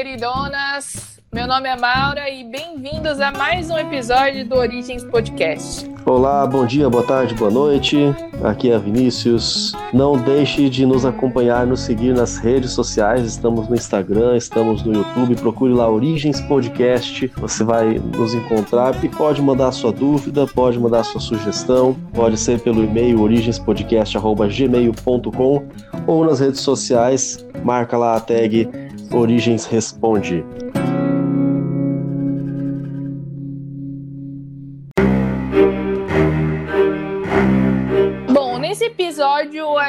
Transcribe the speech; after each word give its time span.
queridonas! 0.00 1.20
Meu 1.30 1.46
nome 1.46 1.68
é 1.68 1.76
Maura 1.76 2.30
e 2.30 2.42
bem-vindos 2.42 3.20
a 3.20 3.30
mais 3.30 3.68
um 3.68 3.76
episódio 3.76 4.48
do 4.48 4.56
Origens 4.56 5.04
Podcast. 5.04 5.86
Olá, 6.06 6.46
bom 6.46 6.64
dia, 6.64 6.88
boa 6.88 7.02
tarde, 7.02 7.34
boa 7.34 7.50
noite. 7.50 7.98
Aqui 8.42 8.72
é 8.72 8.78
Vinícius. 8.78 9.74
Não 9.92 10.16
deixe 10.16 10.70
de 10.70 10.86
nos 10.86 11.04
acompanhar, 11.04 11.66
nos 11.66 11.80
seguir 11.80 12.14
nas 12.14 12.38
redes 12.38 12.70
sociais. 12.70 13.26
Estamos 13.26 13.68
no 13.68 13.76
Instagram, 13.76 14.38
estamos 14.38 14.82
no 14.82 14.94
YouTube. 14.94 15.36
Procure 15.36 15.74
lá 15.74 15.86
Origens 15.86 16.40
Podcast. 16.40 17.30
Você 17.36 17.62
vai 17.62 18.00
nos 18.16 18.32
encontrar 18.32 19.04
e 19.04 19.08
pode 19.10 19.42
mandar 19.42 19.70
sua 19.72 19.92
dúvida, 19.92 20.46
pode 20.46 20.80
mandar 20.80 21.04
sua 21.04 21.20
sugestão. 21.20 21.94
Pode 22.14 22.38
ser 22.38 22.58
pelo 22.60 22.82
e-mail 22.82 23.20
origenspodcast.gmail.com 23.20 25.68
ou 26.06 26.24
nas 26.24 26.40
redes 26.40 26.60
sociais. 26.60 27.44
Marca 27.62 27.98
lá 27.98 28.16
a 28.16 28.20
tag 28.20 28.89
Origens 29.12 29.66
Responde. 29.66 30.44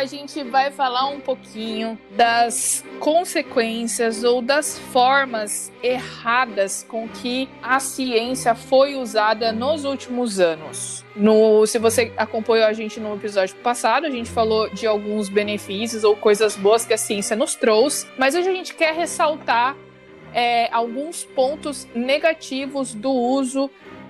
A 0.02 0.06
gente 0.06 0.44
vai 0.44 0.72
falar 0.72 1.10
um 1.10 1.20
pouquinho 1.20 1.96
das 2.18 2.84
consequências 3.00 4.24
ou 4.24 4.42
das 4.42 4.80
formas 4.80 5.72
erradas 5.84 6.84
com 6.90 7.08
que 7.08 7.48
a 7.62 7.80
ciência 7.80 8.56
foi 8.56 8.96
usada 8.96 9.52
nos 9.52 9.86
últimos 9.86 10.40
anos. 10.40 11.06
No, 11.16 11.68
se 11.68 11.78
você 11.78 12.12
acompanhou 12.18 12.66
a 12.66 12.74
gente 12.74 13.00
no 13.00 13.14
episódio 13.14 13.56
passado, 13.58 14.08
a 14.08 14.10
gente 14.10 14.32
falou 14.32 14.68
de 14.72 14.88
alguns 14.88 15.30
benefícios 15.30 16.04
ou 16.04 16.16
coisas 16.16 16.56
boas 16.56 16.84
que 16.84 16.96
a 16.96 16.98
ciência 16.98 17.36
nos 17.36 17.54
trouxe, 17.54 18.08
mas 18.18 18.34
hoje 18.34 18.50
a 18.50 18.54
gente 18.54 18.74
quer 18.74 18.96
ressaltar 18.96 19.78
é, 20.34 20.68
alguns 20.72 21.24
pontos 21.24 21.88
negativos 21.94 22.96
do 22.96 23.12
uso 23.12 23.70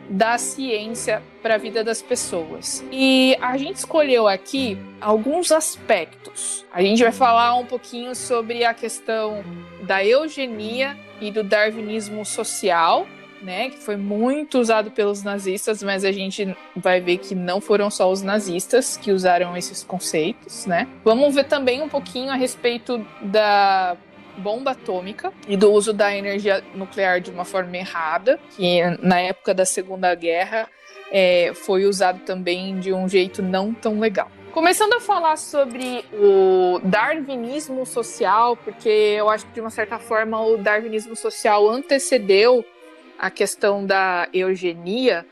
da 0.10 0.38
ciência 0.38 1.22
para 1.42 1.56
a 1.56 1.58
vida 1.58 1.84
das 1.84 2.02
pessoas. 2.02 2.84
E 2.92 3.36
a 3.42 3.58
gente 3.58 3.78
escolheu 3.78 4.28
aqui 4.28 4.78
alguns 5.00 5.52
aspectos. 5.52 6.66
A 6.72 6.82
gente 6.82 7.02
vai 7.02 7.12
falar 7.12 7.56
um 7.56 7.66
pouquinho 7.66 8.16
sobre 8.16 8.64
a 8.64 8.74
questão 8.74 9.44
da 9.84 10.04
eugenia 10.04 10.98
e 11.20 11.32
do 11.32 11.44
darwinismo 11.44 12.26
social, 12.26 13.08
né, 13.42 13.70
que 13.72 13.80
foi 13.80 13.96
muito 13.96 14.60
usado 14.60 14.92
pelos 14.92 15.24
nazistas, 15.24 15.82
mas 15.82 16.06
a 16.06 16.12
gente 16.12 16.56
vai 16.76 17.02
ver 17.02 17.18
que 17.18 17.34
não 17.34 17.60
foram 17.60 17.90
só 17.90 18.12
os 18.12 18.22
nazistas 18.22 18.98
que 18.98 19.12
usaram 19.12 19.58
esses 19.58 19.84
conceitos, 19.84 20.68
né? 20.68 20.88
Vamos 21.04 21.34
ver 21.34 21.46
também 21.46 21.82
um 21.82 21.90
pouquinho 21.90 22.32
a 22.32 22.36
respeito 22.36 23.04
da 23.22 23.98
bomba 24.38 24.72
atômica 24.72 25.32
e 25.48 25.56
do 25.56 25.72
uso 25.72 25.94
da 25.94 26.16
energia 26.16 26.64
nuclear 26.74 27.20
de 27.20 27.32
uma 27.32 27.46
forma 27.46 27.78
errada, 27.78 28.40
que 28.56 28.82
na 29.02 29.20
época 29.20 29.54
da 29.54 29.66
Segunda 29.66 30.14
Guerra 30.16 30.68
é, 31.12 31.52
foi 31.54 31.86
usado 31.86 32.20
também 32.22 32.80
de 32.80 32.94
um 32.94 33.08
jeito 33.08 33.42
não 33.42 33.74
tão 33.74 34.00
legal. 34.00 34.32
Começando 34.52 34.94
a 34.94 35.00
falar 35.00 35.38
sobre 35.38 36.04
o 36.14 36.80
darwinismo 36.84 37.86
social, 37.86 38.58
porque 38.58 38.90
eu 38.90 39.30
acho 39.30 39.46
que 39.46 39.54
de 39.54 39.62
uma 39.62 39.70
certa 39.70 39.98
forma 39.98 40.42
o 40.46 40.58
darwinismo 40.58 41.16
social 41.16 41.70
antecedeu 41.70 42.66
a 43.18 43.30
questão 43.30 43.86
da 43.86 44.28
eugenia, 44.34 45.26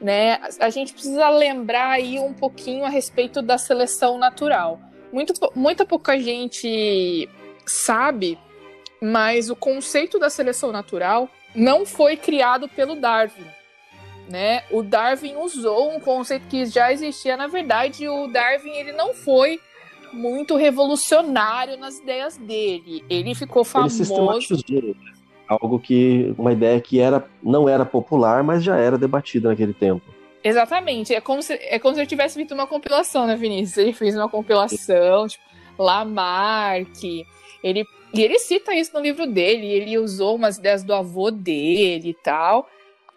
né? 0.00 0.38
A 0.58 0.70
gente 0.70 0.94
precisa 0.94 1.28
lembrar 1.28 1.90
aí 1.90 2.18
um 2.18 2.32
pouquinho 2.32 2.84
a 2.84 2.88
respeito 2.88 3.42
da 3.42 3.58
seleção 3.58 4.16
natural. 4.16 4.80
Muito, 5.12 5.34
muita 5.54 5.84
pouca 5.84 6.18
gente 6.18 7.28
sabe, 7.66 8.38
mas 9.00 9.50
o 9.50 9.56
conceito 9.56 10.18
da 10.18 10.30
seleção 10.30 10.72
natural 10.72 11.28
não 11.54 11.84
foi 11.84 12.16
criado 12.16 12.68
pelo 12.68 12.94
Darwin. 12.94 13.46
Né? 14.28 14.62
O 14.70 14.82
Darwin 14.82 15.36
usou 15.36 15.94
um 15.94 16.00
conceito 16.00 16.46
que 16.48 16.64
já 16.66 16.92
existia. 16.92 17.36
Na 17.36 17.48
verdade, 17.48 18.08
o 18.08 18.28
Darwin 18.28 18.70
ele 18.70 18.92
não 18.92 19.12
foi 19.12 19.60
muito 20.12 20.56
revolucionário 20.56 21.76
nas 21.76 21.98
ideias 21.98 22.36
dele. 22.36 23.04
Ele 23.10 23.34
ficou 23.34 23.64
famoso. 23.64 24.02
Ele 24.68 24.94
né? 24.98 25.12
algo 25.48 25.78
que 25.78 26.34
uma 26.38 26.52
ideia 26.52 26.80
que 26.80 27.00
era 27.00 27.26
não 27.42 27.68
era 27.68 27.84
popular, 27.84 28.42
mas 28.42 28.62
já 28.62 28.76
era 28.76 28.96
debatida 28.96 29.48
naquele 29.48 29.74
tempo. 29.74 30.04
Exatamente. 30.44 31.14
É 31.14 31.20
como 31.20 31.42
se 31.42 31.54
é 31.54 31.78
como 31.78 31.94
se 31.94 32.00
eu 32.00 32.06
tivesse 32.06 32.34
feito 32.34 32.54
uma 32.54 32.66
compilação, 32.66 33.26
né, 33.26 33.36
Vinícius? 33.36 33.76
Ele 33.76 33.92
fez 33.92 34.16
uma 34.16 34.28
compilação, 34.28 35.28
tipo, 35.28 35.44
Lamarck, 35.78 37.26
ele, 37.62 37.86
e 38.12 38.22
ele 38.22 38.38
cita 38.38 38.74
isso 38.74 38.92
no 38.94 39.00
livro 39.00 39.26
dele, 39.26 39.66
ele 39.66 39.98
usou 39.98 40.36
umas 40.36 40.58
ideias 40.58 40.82
do 40.82 40.92
avô 40.92 41.30
dele 41.30 42.10
e 42.10 42.14
tal, 42.14 42.68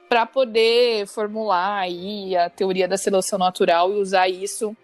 para 0.07 0.25
poder 0.25 1.07
formular 1.07 1.79
aí 1.79 2.35
a 2.35 2.50
teoria 2.50 2.88
da 2.88 2.97
seleção 2.97 3.39
natural 3.39 3.91
e 3.91 3.95
usar 3.95 4.29
isso 4.29 4.75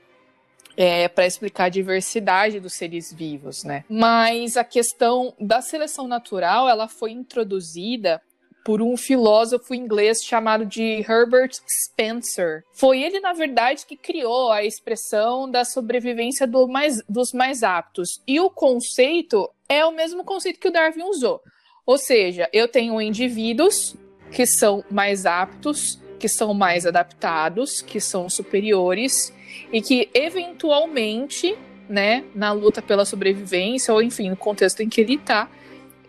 é, 0.75 1.07
para 1.07 1.25
explicar 1.25 1.65
a 1.65 1.69
diversidade 1.69 2.59
dos 2.59 2.73
seres 2.73 3.13
vivos, 3.13 3.63
né? 3.63 3.83
Mas 3.89 4.57
a 4.57 4.63
questão 4.63 5.33
da 5.39 5.61
seleção 5.61 6.07
natural, 6.07 6.67
ela 6.67 6.87
foi 6.87 7.11
introduzida 7.11 8.21
por 8.63 8.81
um 8.81 8.95
filósofo 8.95 9.73
inglês 9.73 10.23
chamado 10.23 10.65
de 10.65 11.03
Herbert 11.07 11.51
Spencer. 11.67 12.63
Foi 12.73 13.01
ele, 13.01 13.19
na 13.19 13.33
verdade, 13.33 13.85
que 13.85 13.97
criou 13.97 14.51
a 14.51 14.63
expressão 14.63 15.49
da 15.49 15.65
sobrevivência 15.65 16.45
do 16.45 16.67
mais, 16.67 17.01
dos 17.07 17.33
mais 17.33 17.63
aptos. 17.63 18.21
E 18.27 18.39
o 18.39 18.49
conceito 18.49 19.49
é 19.67 19.85
o 19.85 19.91
mesmo 19.91 20.23
conceito 20.23 20.59
que 20.59 20.67
o 20.67 20.71
Darwin 20.71 21.03
usou. 21.03 21.41
Ou 21.85 21.97
seja, 21.97 22.49
eu 22.53 22.67
tenho 22.67 23.01
indivíduos 23.01 23.95
que 24.31 24.45
são 24.45 24.83
mais 24.89 25.25
aptos, 25.25 25.99
que 26.19 26.29
são 26.29 26.53
mais 26.53 26.85
adaptados, 26.85 27.81
que 27.81 27.99
são 27.99 28.29
superiores 28.29 29.33
e 29.73 29.81
que 29.81 30.09
eventualmente, 30.13 31.57
né, 31.89 32.23
na 32.35 32.51
luta 32.51 32.81
pela 32.81 33.05
sobrevivência 33.05 33.93
ou 33.93 34.01
enfim, 34.01 34.29
no 34.29 34.37
contexto 34.37 34.81
em 34.81 34.89
que 34.89 35.01
ele 35.01 35.15
está, 35.15 35.49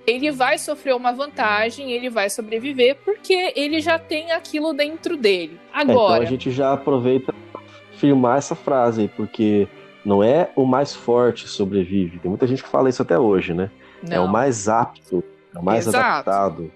ele 0.06 0.30
vai 0.30 0.58
sofrer 0.58 0.94
uma 0.94 1.12
vantagem, 1.12 1.92
ele 1.92 2.10
vai 2.10 2.28
sobreviver, 2.28 2.96
porque 3.04 3.52
ele 3.54 3.80
já 3.80 3.98
tem 3.98 4.32
aquilo 4.32 4.72
dentro 4.72 5.16
dele. 5.16 5.60
Agora. 5.72 5.90
É, 5.90 6.16
então 6.16 6.22
a 6.22 6.24
gente 6.24 6.50
já 6.50 6.72
aproveita 6.72 7.32
para 7.52 7.60
firmar 7.96 8.38
essa 8.38 8.54
frase 8.54 9.02
aí, 9.02 9.08
porque 9.08 9.68
não 10.04 10.22
é 10.22 10.50
o 10.56 10.64
mais 10.64 10.94
forte 10.94 11.48
sobrevive. 11.48 12.18
Tem 12.18 12.28
muita 12.28 12.46
gente 12.46 12.62
que 12.62 12.68
fala 12.68 12.88
isso 12.88 13.02
até 13.02 13.18
hoje, 13.18 13.54
né? 13.54 13.70
Não. 14.02 14.16
É 14.16 14.20
o 14.20 14.28
mais 14.28 14.68
apto, 14.68 15.22
é 15.54 15.58
o 15.58 15.62
mais 15.62 15.86
Exato. 15.86 16.28
adaptado. 16.28 16.72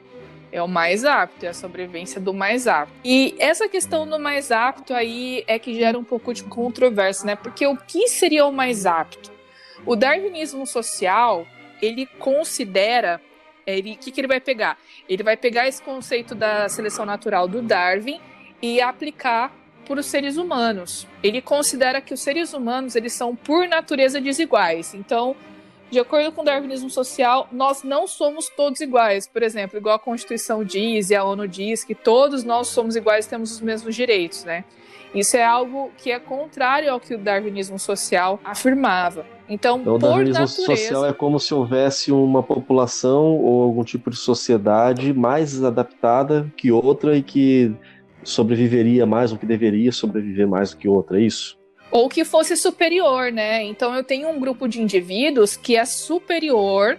É 0.53 0.63
o 0.63 0.69
mais 0.69 1.05
apto, 1.05 1.45
é 1.45 1.49
a 1.49 1.55
sobrevivência 1.55 2.21
do 2.21 2.33
mais 2.33 2.67
apto. 2.67 2.95
E 3.05 3.35
essa 3.39 3.69
questão 3.69 4.09
do 4.09 4.19
mais 4.19 4.53
apto 4.53 4.95
aí 4.95 5.45
é 5.47 5.59
que 5.59 5.75
gera 5.75 5.99
um 5.99 6.05
pouco 6.05 6.33
de 6.33 6.45
controvérsia, 6.45 7.27
né? 7.27 7.37
Porque 7.37 7.67
o 7.67 7.77
que 7.77 8.09
seria 8.09 8.47
o 8.47 8.53
mais 8.53 8.87
apto? 8.87 9.33
O 9.85 9.95
darwinismo 9.95 10.67
social, 10.67 11.47
ele 11.81 12.07
considera 12.19 13.21
ele 13.67 13.95
o 13.95 13.97
que, 13.97 14.13
que 14.13 14.21
ele 14.21 14.29
vai 14.29 14.41
pegar? 14.41 14.79
Ele 15.09 15.23
vai 15.23 15.37
pegar 15.37 15.67
esse 15.67 15.83
conceito 15.83 16.35
da 16.35 16.69
seleção 16.69 17.05
natural 17.05 17.49
do 17.49 17.61
Darwin 17.61 18.21
e 18.63 18.81
aplicar 18.81 19.53
para 19.87 20.01
os 20.01 20.07
seres 20.07 20.37
humanos. 20.37 21.07
Ele 21.23 21.41
considera 21.41 22.01
que 22.01 22.15
os 22.15 22.21
seres 22.21 22.53
humanos 22.53 22.95
eles 22.95 23.13
são 23.13 23.35
por 23.35 23.67
natureza 23.69 24.21
desiguais. 24.21 24.95
Então, 24.95 25.37
de 25.91 25.99
acordo 25.99 26.33
com 26.33 26.43
o 26.43 26.45
darwinismo 26.45 26.91
social, 26.91 27.49
nós 27.53 27.83
não 27.83 28.07
somos 28.07 28.49
todos 28.49 28.81
iguais. 28.81 29.27
Por 29.27 29.43
exemplo, 29.43 29.79
igual 29.79 29.97
a 29.97 29.99
Constituição 29.99 30.65
diz 30.65 31.11
e 31.11 31.15
a 31.15 31.25
ONU 31.25 31.47
diz 31.47 31.85
que 31.85 31.95
todos 31.95 32.45
nós 32.45 32.69
somos 32.69 32.97
iguais 32.97 33.27
e 33.27 33.29
temos 33.29 33.53
os 33.53 33.61
mesmos 33.61 33.95
direitos, 33.95 34.45
né? 34.45 34.65
Isso 35.15 35.37
é 35.37 35.45
algo 35.45 35.91
que 35.97 36.11
é 36.11 36.19
contrário 36.19 36.93
ao 36.93 37.01
que 37.01 37.15
o 37.15 37.19
darwinismo 37.19 37.79
social 37.79 38.41
afirmava. 38.45 39.25
Então, 39.49 39.81
então 39.81 39.95
o 39.95 39.99
darwinismo 39.99 40.41
natureza... 40.41 40.77
social 40.77 41.07
é 41.07 41.13
como 41.13 41.39
se 41.39 41.55
houvesse 41.55 42.11
uma 42.11 42.43
população 42.43 43.37
ou 43.37 43.63
algum 43.63 43.85
tipo 43.85 44.11
de 44.11 44.17
sociedade 44.17 45.13
mais 45.13 45.63
adaptada 45.63 46.53
que 46.57 46.73
outra 46.73 47.17
e 47.17 47.23
que 47.23 47.73
sobreviveria 48.25 49.07
mais 49.07 49.31
ou 49.31 49.39
que 49.39 49.47
deveria 49.47 49.93
sobreviver 49.93 50.49
mais 50.49 50.71
do 50.71 50.79
que 50.79 50.89
outra, 50.89 51.21
é 51.21 51.23
isso? 51.23 51.57
Ou 51.91 52.09
que 52.09 52.25
fosse 52.25 52.57
superior, 52.57 53.31
né? 53.31 53.63
Então 53.63 53.95
eu 53.95 54.03
tenho 54.03 54.29
um 54.29 54.41
grupo 54.41 54.67
de 54.67 54.81
indivíduos 54.83 55.57
que 55.57 55.77
é 55.77 55.85
superior 55.85 56.99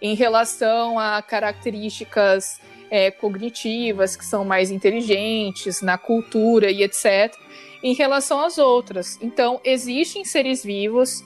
em 0.00 0.14
relação 0.14 0.98
a 0.98 1.20
características 1.20 2.60
é, 2.90 3.10
cognitivas, 3.10 4.16
que 4.16 4.24
são 4.24 4.44
mais 4.44 4.70
inteligentes, 4.70 5.80
na 5.80 5.96
cultura 5.96 6.70
e 6.70 6.82
etc., 6.82 7.34
em 7.82 7.94
relação 7.94 8.40
às 8.40 8.58
outras. 8.58 9.18
Então, 9.22 9.60
existem 9.64 10.24
seres 10.24 10.62
vivos 10.62 11.24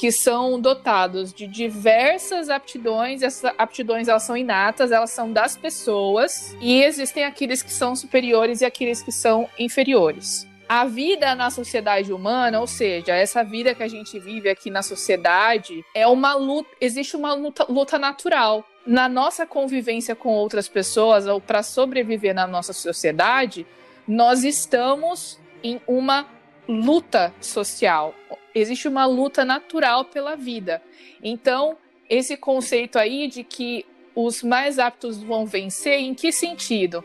que 0.00 0.10
são 0.10 0.58
dotados 0.58 1.30
de 1.30 1.46
diversas 1.46 2.48
aptidões, 2.48 3.20
essas 3.20 3.52
aptidões 3.58 4.08
elas 4.08 4.22
são 4.22 4.34
inatas, 4.34 4.90
elas 4.90 5.10
são 5.10 5.30
das 5.30 5.58
pessoas, 5.58 6.56
e 6.58 6.82
existem 6.82 7.22
aqueles 7.22 7.62
que 7.62 7.70
são 7.70 7.94
superiores 7.94 8.62
e 8.62 8.64
aqueles 8.64 9.02
que 9.02 9.12
são 9.12 9.46
inferiores. 9.58 10.48
a 10.66 10.86
vida 10.86 11.34
na 11.34 11.50
sociedade 11.50 12.14
humana, 12.14 12.60
ou 12.60 12.66
seja, 12.66 13.12
essa 13.14 13.42
vida 13.44 13.74
que 13.74 13.82
a 13.82 13.88
gente 13.88 14.18
vive 14.18 14.48
aqui 14.48 14.70
na 14.70 14.82
sociedade, 14.82 15.84
é 15.94 16.06
uma 16.06 16.32
luta, 16.34 16.70
existe 16.80 17.14
uma 17.14 17.34
luta, 17.34 17.66
luta 17.68 17.98
natural. 17.98 18.64
Na 18.86 19.06
nossa 19.06 19.44
convivência 19.44 20.14
com 20.14 20.30
outras 20.30 20.66
pessoas, 20.66 21.26
ou 21.26 21.40
para 21.42 21.62
sobreviver 21.62 22.34
na 22.34 22.46
nossa 22.46 22.72
sociedade, 22.72 23.66
nós 24.08 24.44
estamos 24.44 25.38
em 25.62 25.78
uma 25.86 26.24
luta 26.70 27.34
social. 27.40 28.14
Existe 28.54 28.86
uma 28.86 29.04
luta 29.06 29.44
natural 29.44 30.04
pela 30.04 30.36
vida. 30.36 30.80
Então, 31.22 31.76
esse 32.08 32.36
conceito 32.36 32.98
aí 32.98 33.26
de 33.26 33.42
que 33.42 33.84
os 34.14 34.42
mais 34.42 34.78
aptos 34.78 35.22
vão 35.22 35.44
vencer, 35.46 35.98
em 35.98 36.14
que 36.14 36.32
sentido? 36.32 37.04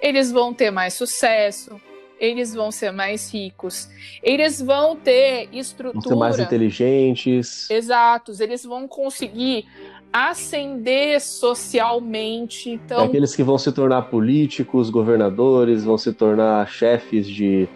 Eles 0.00 0.32
vão 0.32 0.52
ter 0.52 0.70
mais 0.70 0.94
sucesso, 0.94 1.80
eles 2.18 2.54
vão 2.54 2.70
ser 2.70 2.90
mais 2.90 3.32
ricos, 3.32 3.88
eles 4.22 4.60
vão 4.60 4.96
ter 4.96 5.48
estrutura. 5.52 6.00
Vão 6.00 6.12
ser 6.12 6.16
mais 6.16 6.38
inteligentes. 6.38 7.70
Exatos, 7.70 8.40
eles 8.40 8.64
vão 8.64 8.86
conseguir 8.86 9.66
ascender 10.12 11.20
socialmente. 11.20 12.70
Então... 12.70 13.00
É 13.00 13.04
aqueles 13.06 13.34
que 13.34 13.42
vão 13.42 13.58
se 13.58 13.72
tornar 13.72 14.02
políticos, 14.02 14.90
governadores, 14.90 15.84
vão 15.84 15.96
se 15.96 16.12
tornar 16.12 16.68
chefes 16.68 17.26
de, 17.26 17.68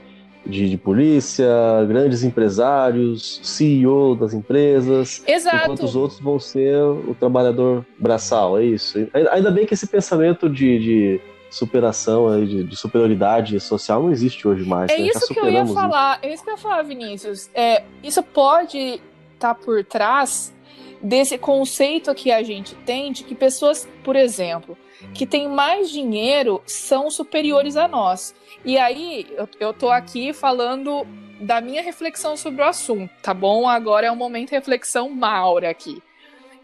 de, 0.46 0.68
de, 0.70 0.76
polícia, 0.76 1.46
grandes 1.88 2.22
empresários, 2.22 3.40
CEO 3.42 4.14
das 4.14 4.32
empresas. 4.32 5.22
Exato. 5.26 5.56
Enquanto 5.56 5.82
os 5.82 5.96
outros 5.96 6.20
vão 6.20 6.38
ser 6.38 6.76
o 6.82 7.14
trabalhador 7.18 7.84
braçal, 7.98 8.58
é 8.58 8.64
isso. 8.64 8.98
Ainda 9.30 9.50
bem 9.50 9.66
que 9.66 9.74
esse 9.74 9.86
pensamento 9.86 10.48
de, 10.48 10.78
de 10.78 11.20
superação, 11.50 12.44
de, 12.44 12.64
de, 12.64 12.76
superioridade 12.76 13.58
social 13.60 14.02
não 14.02 14.10
existe 14.10 14.46
hoje 14.46 14.64
mais. 14.64 14.90
É 14.90 14.98
né? 14.98 15.08
isso 15.08 15.32
que 15.32 15.38
eu 15.38 15.50
ia 15.50 15.66
falar, 15.66 16.18
isso. 16.18 16.26
é 16.26 16.34
isso 16.34 16.44
que 16.44 16.50
eu 16.50 16.54
ia 16.54 16.58
falar, 16.58 16.82
Vinícius. 16.82 17.50
É, 17.54 17.82
isso 18.02 18.22
pode 18.22 18.78
estar 18.78 19.00
tá 19.38 19.54
por 19.54 19.84
trás 19.84 20.54
desse 21.02 21.38
conceito 21.38 22.14
que 22.14 22.30
a 22.32 22.42
gente 22.42 22.74
tem 22.86 23.12
de 23.12 23.24
que 23.24 23.34
pessoas, 23.34 23.88
por 24.02 24.16
exemplo, 24.16 24.76
que 25.14 25.26
têm 25.26 25.48
mais 25.48 25.90
dinheiro 25.90 26.62
são 26.66 27.10
superiores 27.10 27.76
a 27.76 27.86
nós. 27.88 28.34
E 28.64 28.78
aí, 28.78 29.26
eu, 29.36 29.48
eu 29.60 29.72
tô 29.72 29.90
aqui 29.90 30.32
falando 30.32 31.06
da 31.40 31.60
minha 31.60 31.82
reflexão 31.82 32.36
sobre 32.36 32.62
o 32.62 32.64
assunto, 32.64 33.10
tá 33.22 33.34
bom? 33.34 33.68
Agora 33.68 34.06
é 34.06 34.10
o 34.10 34.16
momento 34.16 34.48
de 34.48 34.54
reflexão 34.54 35.10
Maura 35.10 35.70
aqui. 35.70 36.02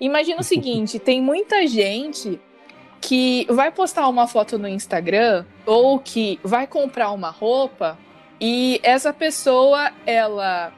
Imagina 0.01 0.41
o 0.41 0.45
seguinte, 0.45 0.99
tem 1.01 1.21
muita 1.21 1.67
gente 1.67 2.41
que 3.01 3.47
vai 3.51 3.71
postar 3.71 4.09
uma 4.09 4.27
foto 4.27 4.59
no 4.59 4.69
Instagram 4.69 5.45
ou 5.67 5.99
que 5.99 6.39
vai 6.43 6.67
comprar 6.67 7.11
uma 7.11 7.31
roupa 7.31 7.99
e 8.41 8.81
essa 8.83 9.13
pessoa 9.13 9.93
ela 10.07 10.73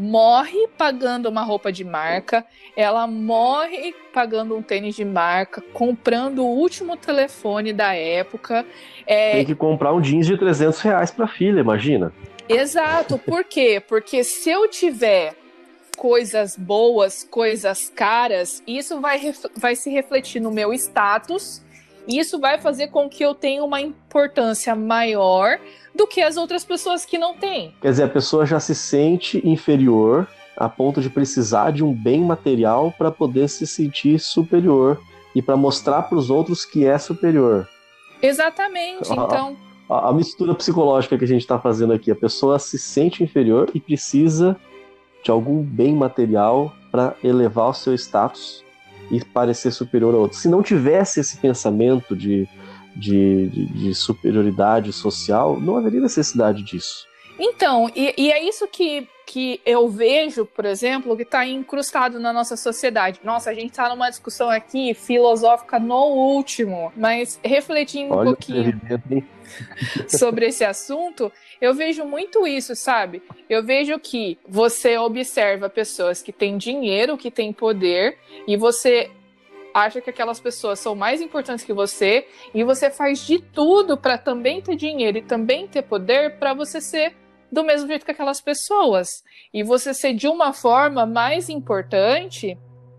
morre 0.00 0.66
pagando 0.78 1.28
uma 1.28 1.42
roupa 1.42 1.70
de 1.70 1.84
marca, 1.84 2.44
ela 2.74 3.06
morre 3.06 3.94
pagando 4.14 4.56
um 4.56 4.62
tênis 4.62 4.96
de 4.96 5.04
marca, 5.04 5.62
comprando 5.74 6.38
o 6.38 6.48
último 6.48 6.96
telefone 6.96 7.72
da 7.72 7.94
época. 7.94 8.64
É... 9.06 9.32
Tem 9.32 9.44
que 9.44 9.54
comprar 9.54 9.92
um 9.92 10.00
jeans 10.00 10.26
de 10.26 10.38
300 10.38 10.80
reais 10.80 11.10
para 11.10 11.28
filha, 11.28 11.60
imagina. 11.60 12.12
Exato, 12.48 13.18
por 13.18 13.44
quê? 13.44 13.80
Porque 13.86 14.24
se 14.24 14.50
eu 14.50 14.68
tiver 14.68 15.34
coisas 15.98 16.56
boas, 16.56 17.22
coisas 17.22 17.92
caras, 17.94 18.62
isso 18.66 19.00
vai, 19.00 19.34
vai 19.54 19.76
se 19.76 19.90
refletir 19.90 20.40
no 20.40 20.50
meu 20.50 20.72
status. 20.72 21.62
Isso 22.08 22.40
vai 22.40 22.58
fazer 22.58 22.88
com 22.88 23.08
que 23.08 23.22
eu 23.22 23.34
tenha 23.34 23.62
uma 23.62 23.80
importância 23.80 24.74
maior 24.74 25.60
do 26.00 26.06
que 26.06 26.22
as 26.22 26.38
outras 26.38 26.64
pessoas 26.64 27.04
que 27.04 27.18
não 27.18 27.34
têm. 27.34 27.74
Quer 27.78 27.90
dizer, 27.90 28.04
a 28.04 28.08
pessoa 28.08 28.46
já 28.46 28.58
se 28.58 28.74
sente 28.74 29.46
inferior 29.46 30.26
a 30.56 30.66
ponto 30.66 30.98
de 30.98 31.10
precisar 31.10 31.72
de 31.72 31.84
um 31.84 31.92
bem 31.92 32.22
material 32.22 32.90
para 32.96 33.10
poder 33.10 33.50
se 33.50 33.66
sentir 33.66 34.18
superior 34.18 34.98
e 35.34 35.42
para 35.42 35.58
mostrar 35.58 36.04
para 36.04 36.16
os 36.16 36.30
outros 36.30 36.64
que 36.64 36.86
é 36.86 36.96
superior. 36.96 37.68
Exatamente. 38.22 39.12
Então, 39.12 39.54
a, 39.90 40.08
a 40.08 40.12
mistura 40.14 40.54
psicológica 40.54 41.18
que 41.18 41.24
a 41.24 41.28
gente 41.28 41.42
está 41.42 41.58
fazendo 41.58 41.92
aqui, 41.92 42.10
a 42.10 42.16
pessoa 42.16 42.58
se 42.58 42.78
sente 42.78 43.22
inferior 43.22 43.68
e 43.74 43.78
precisa 43.78 44.56
de 45.22 45.30
algum 45.30 45.62
bem 45.62 45.94
material 45.94 46.74
para 46.90 47.14
elevar 47.22 47.68
o 47.68 47.74
seu 47.74 47.94
status 47.94 48.64
e 49.10 49.22
parecer 49.22 49.70
superior 49.70 50.14
a 50.14 50.18
outros. 50.18 50.40
Se 50.40 50.48
não 50.48 50.62
tivesse 50.62 51.20
esse 51.20 51.36
pensamento 51.36 52.16
de, 52.16 52.48
de, 52.94 53.48
de, 53.48 53.66
de 53.66 53.94
superioridade 53.94 54.92
social, 54.92 55.60
não 55.60 55.76
haveria 55.76 56.00
necessidade 56.00 56.62
disso. 56.62 57.08
Então, 57.42 57.90
e, 57.96 58.14
e, 58.18 58.30
é 58.30 58.46
isso 58.46 58.68
que, 58.68 59.08
que 59.26 59.62
eu 59.64 59.88
vejo, 59.88 60.44
por 60.44 60.66
exemplo, 60.66 61.16
que 61.16 61.22
está 61.22 61.46
incrustado 61.46 62.20
na 62.20 62.34
nossa 62.34 62.54
sociedade. 62.54 63.18
Nossa, 63.24 63.48
a 63.48 63.54
gente 63.54 63.70
está 63.70 63.88
numa 63.88 64.10
discussão 64.10 64.50
aqui 64.50 64.92
filosófica 64.92 65.78
no 65.78 66.04
último, 66.04 66.92
mas 66.94 67.40
refletindo 67.42 68.12
Olha 68.12 68.20
um 68.20 68.34
pouquinho 68.34 68.78
sobre 70.06 70.48
esse 70.48 70.64
assunto, 70.64 71.32
eu 71.62 71.72
vejo 71.72 72.04
muito 72.04 72.46
isso, 72.46 72.76
sabe? 72.76 73.22
Eu 73.48 73.64
vejo 73.64 73.98
que 73.98 74.38
você 74.46 74.98
observa 74.98 75.70
pessoas 75.70 76.20
que 76.20 76.32
têm 76.32 76.58
dinheiro, 76.58 77.16
que 77.16 77.30
têm 77.30 77.54
poder, 77.54 78.18
e 78.46 78.54
você 78.54 79.10
acha 79.74 80.00
que 80.00 80.10
aquelas 80.10 80.40
pessoas 80.40 80.78
são 80.78 80.94
mais 80.94 81.20
importantes 81.20 81.64
que 81.64 81.72
você, 81.72 82.26
e 82.54 82.64
você 82.64 82.90
faz 82.90 83.26
de 83.26 83.40
tudo 83.40 83.96
para 83.96 84.18
também 84.18 84.60
ter 84.60 84.76
dinheiro 84.76 85.18
e 85.18 85.22
também 85.22 85.66
ter 85.66 85.82
poder 85.82 86.38
para 86.38 86.54
você 86.54 86.80
ser 86.80 87.16
do 87.50 87.64
mesmo 87.64 87.88
jeito 87.88 88.04
que 88.04 88.10
aquelas 88.10 88.40
pessoas. 88.40 89.22
E 89.52 89.62
você 89.62 89.92
ser 89.92 90.14
de 90.14 90.28
uma 90.28 90.52
forma 90.52 91.04
mais 91.04 91.48
importante 91.48 92.56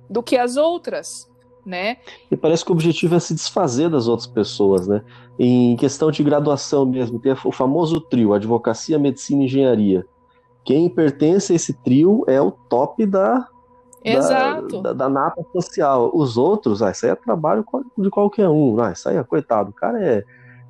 do 0.10 0.22
que 0.22 0.38
as 0.38 0.58
outras 0.58 1.32
né? 1.66 1.98
E 2.30 2.36
parece 2.36 2.64
que 2.64 2.72
o 2.72 2.74
objetivo 2.74 3.16
é 3.16 3.20
se 3.20 3.34
desfazer 3.34 3.90
das 3.90 4.08
outras 4.08 4.28
pessoas, 4.28 4.88
né? 4.88 5.04
Em 5.40 5.76
questão 5.76 6.12
de 6.12 6.24
graduação 6.24 6.86
mesmo, 6.86 7.20
tem 7.20 7.32
o 7.46 7.52
famoso 7.52 8.00
trio, 8.02 8.34
advocacia, 8.34 9.00
medicina 9.00 9.44
e 9.44 9.46
engenharia. 9.46 10.06
Quem 10.64 10.90
pertence 10.90 11.54
a 11.54 11.56
esse 11.56 11.74
trio 11.74 12.24
é 12.28 12.42
o 12.42 12.52
top 12.52 13.06
da, 13.06 13.48
Exato. 14.04 14.82
Da, 14.82 14.94
da, 14.94 14.94
da 14.94 15.10
nata 15.10 15.46
social. 15.54 16.12
Os 16.14 16.38
outros, 16.38 16.82
ah, 16.82 16.92
isso 16.92 17.06
aí 17.06 17.12
é 17.12 17.16
trabalho 17.16 17.66
de 17.98 18.10
qualquer 18.10 18.50
um. 18.50 18.80
Ah, 18.82 18.92
isso 18.92 19.08
aí 19.08 19.18
é 19.18 19.24
coitado, 19.24 19.70
o 19.70 19.74
cara 19.74 20.04
é, 20.04 20.24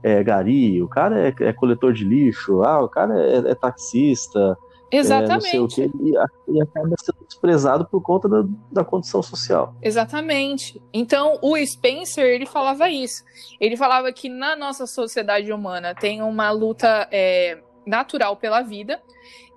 é 0.03 0.23
gari, 0.23 0.81
o 0.81 0.87
cara 0.87 1.19
é, 1.19 1.33
é 1.39 1.53
coletor 1.53 1.93
de 1.93 2.03
lixo, 2.03 2.63
ah, 2.63 2.83
o 2.83 2.89
cara 2.89 3.19
é, 3.19 3.51
é 3.51 3.55
taxista, 3.55 4.57
Exatamente. 4.91 5.83
É, 5.83 5.87
que, 5.87 5.97
e, 6.03 6.11
e, 6.49 6.61
acaba 6.61 6.95
sendo 6.99 7.25
desprezado 7.25 7.85
por 7.85 8.01
conta 8.01 8.27
da, 8.27 8.43
da 8.69 8.83
condição 8.83 9.23
social. 9.23 9.73
Exatamente. 9.81 10.81
Então, 10.93 11.39
o 11.41 11.57
Spencer, 11.65 12.25
ele 12.25 12.45
falava 12.45 12.89
isso. 12.89 13.23
Ele 13.59 13.77
falava 13.77 14.11
que 14.11 14.27
na 14.27 14.55
nossa 14.55 14.85
sociedade 14.85 15.51
humana 15.51 15.95
tem 15.95 16.21
uma 16.21 16.51
luta 16.51 17.07
é, 17.09 17.59
natural 17.87 18.35
pela 18.35 18.61
vida, 18.61 19.01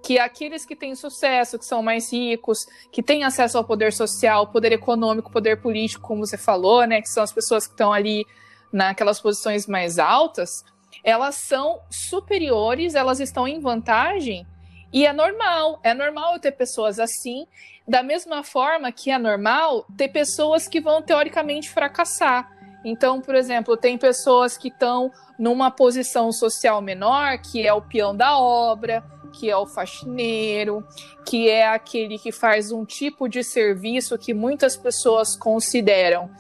que 0.05 0.19
aqueles 0.19 0.67
que 0.67 0.77
têm 0.77 0.95
sucesso, 0.95 1.59
que 1.59 1.65
são 1.65 1.83
mais 1.83 2.13
ricos, 2.13 2.67
que 2.93 3.03
têm 3.03 3.25
acesso 3.25 3.57
ao 3.57 3.65
poder 3.65 3.91
social, 3.91 4.47
poder 4.49 4.71
econômico, 4.71 5.33
poder 5.33 5.63
político, 5.63 6.07
como 6.07 6.27
você 6.27 6.37
falou, 6.37 6.87
né, 6.87 7.01
que 7.01 7.09
são 7.09 7.23
as 7.23 7.33
pessoas 7.33 7.67
que 7.67 7.73
estão 7.73 7.91
ali 7.91 8.27
naquelas 8.71 9.19
posições 9.19 9.67
mais 9.67 9.99
altas, 9.99 10.63
elas 11.03 11.37
são 11.37 11.81
superiores, 11.91 12.95
elas 12.95 13.19
estão 13.19 13.49
em 13.49 13.59
vantagem 13.61 14.47
e 14.93 15.07
é 15.07 15.13
normal, 15.13 15.81
é 15.83 15.95
normal 15.95 16.35
eu 16.35 16.41
ter 16.41 16.53
pessoas 16.53 17.01
assim, 17.01 17.47
da 17.89 18.03
mesma 18.03 18.45
forma 18.45 18.93
que 18.93 19.11
é 19.11 19.17
normal 19.17 19.87
ter 19.97 20.09
pessoas 20.09 20.69
que 20.69 20.83
vão 20.83 21.01
teoricamente 21.01 21.71
fracassar. 21.71 22.53
Então, 22.85 23.23
por 23.23 23.35
exemplo, 23.35 23.75
tem 23.75 23.97
pessoas 23.97 24.59
que 24.59 24.69
estão 24.69 25.11
numa 25.39 25.71
posição 25.71 26.31
social 26.31 26.83
menor, 26.83 27.39
que 27.39 27.67
é 27.67 27.73
o 27.73 27.81
peão 27.81 28.15
da 28.15 28.39
obra, 28.39 29.03
que 29.35 29.51
é 29.51 29.57
o 29.57 29.67
faxineiro, 29.67 30.85
que 31.27 31.49
é 31.51 31.69
aquele 31.69 32.19
que 32.19 32.31
faz 32.31 32.71
um 32.71 32.85
tipo 32.85 33.29
de 33.29 33.43
serviço 33.43 34.17
que 34.17 34.33
muitas 34.33 34.77
pessoas 34.77 35.37
consideram 35.37 36.31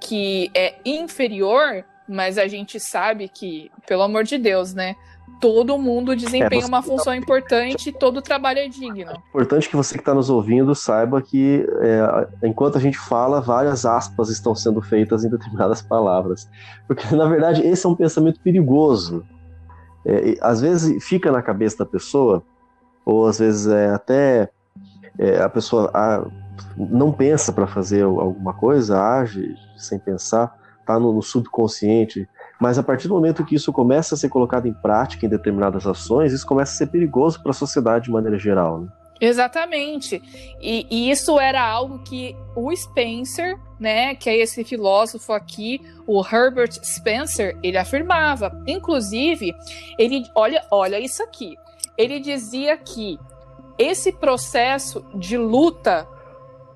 que 0.00 0.50
é 0.54 0.74
inferior, 0.84 1.84
mas 2.08 2.36
a 2.36 2.46
gente 2.48 2.78
sabe 2.78 3.28
que, 3.28 3.70
pelo 3.86 4.02
amor 4.02 4.24
de 4.24 4.36
Deus, 4.36 4.74
né? 4.74 4.96
todo 5.40 5.76
mundo 5.76 6.14
desempenha 6.14 6.62
é, 6.62 6.66
uma 6.66 6.82
função 6.82 7.12
importante 7.12 7.88
e 7.88 7.92
todo 7.92 8.22
trabalho 8.22 8.60
é 8.60 8.68
digno. 8.68 9.10
É 9.10 9.16
importante 9.28 9.68
que 9.68 9.74
você 9.74 9.94
que 9.94 10.00
está 10.00 10.14
nos 10.14 10.30
ouvindo 10.30 10.72
saiba 10.72 11.20
que 11.20 11.66
é, 11.80 12.46
enquanto 12.46 12.78
a 12.78 12.80
gente 12.80 12.96
fala, 12.96 13.40
várias 13.40 13.84
aspas 13.84 14.28
estão 14.28 14.54
sendo 14.54 14.80
feitas 14.80 15.24
em 15.24 15.28
determinadas 15.28 15.82
palavras. 15.82 16.48
Porque, 16.86 17.14
na 17.16 17.28
verdade, 17.28 17.66
esse 17.66 17.84
é 17.84 17.88
um 17.88 17.96
pensamento 17.96 18.38
perigoso. 18.38 19.24
É, 20.04 20.36
às 20.40 20.60
vezes 20.60 21.04
fica 21.04 21.30
na 21.30 21.42
cabeça 21.42 21.78
da 21.78 21.86
pessoa, 21.86 22.42
ou 23.04 23.26
às 23.26 23.38
vezes 23.38 23.66
é 23.66 23.90
até 23.90 24.50
é, 25.18 25.42
a 25.42 25.48
pessoa 25.48 25.90
ah, 25.94 26.24
não 26.76 27.12
pensa 27.12 27.52
para 27.52 27.66
fazer 27.66 28.02
alguma 28.02 28.54
coisa, 28.54 29.00
age 29.00 29.54
sem 29.76 29.98
pensar, 29.98 30.54
está 30.80 30.98
no, 30.98 31.12
no 31.12 31.22
subconsciente 31.22 32.28
Mas 32.60 32.78
a 32.78 32.82
partir 32.82 33.08
do 33.08 33.14
momento 33.14 33.44
que 33.44 33.54
isso 33.54 33.72
começa 33.72 34.14
a 34.14 34.18
ser 34.18 34.28
colocado 34.28 34.66
em 34.66 34.72
prática 34.72 35.26
em 35.26 35.28
determinadas 35.28 35.86
ações, 35.86 36.32
isso 36.32 36.46
começa 36.46 36.72
a 36.72 36.76
ser 36.76 36.86
perigoso 36.88 37.40
para 37.42 37.50
a 37.50 37.54
sociedade 37.54 38.06
de 38.06 38.10
maneira 38.10 38.38
geral. 38.38 38.80
Né? 38.80 38.88
Exatamente. 39.22 40.20
E, 40.60 40.84
e, 40.90 41.08
isso 41.08 41.38
era 41.38 41.62
algo 41.64 42.00
que 42.00 42.36
o 42.56 42.74
Spencer, 42.74 43.56
né, 43.78 44.16
que 44.16 44.28
é 44.28 44.36
esse 44.36 44.64
filósofo 44.64 45.32
aqui, 45.32 45.80
o 46.08 46.20
Herbert 46.20 46.72
Spencer, 46.84 47.56
ele 47.62 47.78
afirmava. 47.78 48.50
Inclusive, 48.66 49.54
ele 49.96 50.24
olha, 50.34 50.66
olha 50.72 50.98
isso 50.98 51.22
aqui. 51.22 51.54
Ele 51.96 52.18
dizia 52.18 52.76
que 52.76 53.16
esse 53.78 54.10
processo 54.10 55.04
de 55.14 55.38
luta 55.38 56.08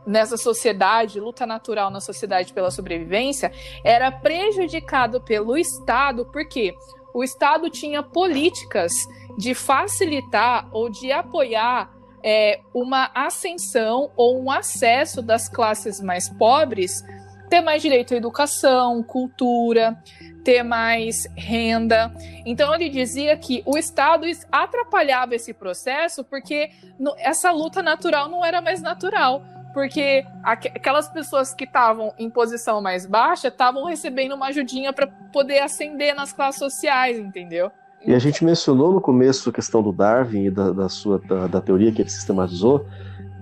nessa 0.06 0.36
sociedade, 0.36 1.18
luta 1.18 1.44
natural 1.46 1.90
na 1.90 2.00
sociedade 2.00 2.52
pela 2.52 2.70
sobrevivência, 2.70 3.50
era 3.82 4.12
prejudicado 4.12 5.20
pelo 5.20 5.58
Estado, 5.58 6.24
porque 6.26 6.76
o 7.12 7.24
Estado 7.24 7.68
tinha 7.68 8.04
políticas 8.04 8.92
de 9.36 9.52
facilitar 9.52 10.68
ou 10.70 10.88
de 10.88 11.10
apoiar 11.10 11.95
é, 12.26 12.58
uma 12.74 13.08
ascensão 13.14 14.10
ou 14.16 14.42
um 14.42 14.50
acesso 14.50 15.22
das 15.22 15.48
classes 15.48 16.00
mais 16.00 16.28
pobres, 16.28 17.04
ter 17.48 17.60
mais 17.60 17.80
direito 17.80 18.14
à 18.14 18.16
educação, 18.16 19.00
cultura, 19.00 19.96
ter 20.42 20.64
mais 20.64 21.28
renda. 21.36 22.12
Então 22.44 22.74
ele 22.74 22.88
dizia 22.88 23.36
que 23.36 23.62
o 23.64 23.78
Estado 23.78 24.26
atrapalhava 24.50 25.36
esse 25.36 25.54
processo 25.54 26.24
porque 26.24 26.70
essa 27.18 27.52
luta 27.52 27.80
natural 27.80 28.28
não 28.28 28.44
era 28.44 28.60
mais 28.60 28.82
natural. 28.82 29.40
Porque 29.72 30.26
aquelas 30.42 31.08
pessoas 31.08 31.54
que 31.54 31.64
estavam 31.64 32.12
em 32.18 32.30
posição 32.30 32.80
mais 32.80 33.06
baixa 33.06 33.48
estavam 33.48 33.84
recebendo 33.84 34.34
uma 34.34 34.46
ajudinha 34.46 34.92
para 34.92 35.06
poder 35.06 35.60
ascender 35.60 36.14
nas 36.14 36.32
classes 36.32 36.58
sociais, 36.58 37.18
entendeu? 37.18 37.70
E 38.06 38.14
a 38.14 38.18
gente 38.18 38.44
mencionou 38.44 38.92
no 38.92 39.00
começo 39.00 39.50
a 39.50 39.52
questão 39.52 39.82
do 39.82 39.92
Darwin 39.92 40.44
e 40.44 40.50
da, 40.50 40.70
da 40.70 40.88
sua 40.88 41.18
da, 41.18 41.48
da, 41.48 41.60
teoria 41.60 41.90
que 41.90 42.00
ele 42.00 42.08
sistematizou, 42.08 42.86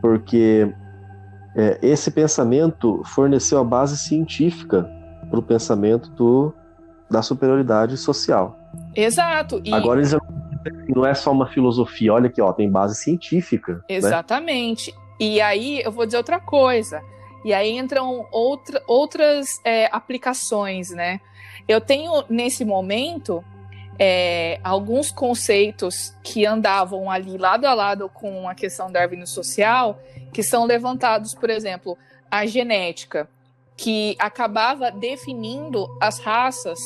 porque 0.00 0.72
é, 1.54 1.78
esse 1.82 2.10
pensamento 2.10 3.02
forneceu 3.04 3.58
a 3.58 3.64
base 3.64 3.98
científica 3.98 4.90
para 5.28 5.38
o 5.38 5.42
pensamento 5.42 6.08
do, 6.10 6.54
da 7.10 7.20
superioridade 7.20 7.96
social. 7.98 8.58
Exato. 8.94 9.60
E... 9.62 9.72
Agora 9.72 10.00
eles 10.00 10.16
não 10.88 11.04
é 11.04 11.12
só 11.12 11.30
uma 11.30 11.46
filosofia, 11.46 12.14
olha 12.14 12.28
aqui, 12.28 12.40
ó, 12.40 12.50
tem 12.52 12.70
base 12.70 12.94
científica. 12.94 13.74
Né? 13.74 13.80
Exatamente. 13.90 14.92
Né? 14.92 14.98
E 15.20 15.40
aí 15.42 15.82
eu 15.82 15.92
vou 15.92 16.06
dizer 16.06 16.16
outra 16.16 16.40
coisa. 16.40 17.02
E 17.44 17.52
aí 17.52 17.76
entram 17.76 18.26
outra, 18.32 18.82
outras 18.86 19.60
é, 19.62 19.88
aplicações, 19.92 20.88
né? 20.90 21.20
Eu 21.68 21.78
tenho 21.78 22.24
nesse 22.30 22.64
momento 22.64 23.44
é, 23.98 24.58
alguns 24.62 25.10
conceitos 25.10 26.14
que 26.22 26.44
andavam 26.44 27.10
ali 27.10 27.38
lado 27.38 27.66
a 27.66 27.74
lado 27.74 28.08
com 28.08 28.48
a 28.48 28.54
questão 28.54 28.90
darwino 28.90 29.26
social, 29.26 30.00
que 30.32 30.42
são 30.42 30.64
levantados, 30.64 31.34
por 31.34 31.50
exemplo, 31.50 31.96
a 32.30 32.44
genética, 32.46 33.28
que 33.76 34.16
acabava 34.18 34.90
definindo 34.90 35.88
as 36.00 36.18
raças 36.18 36.78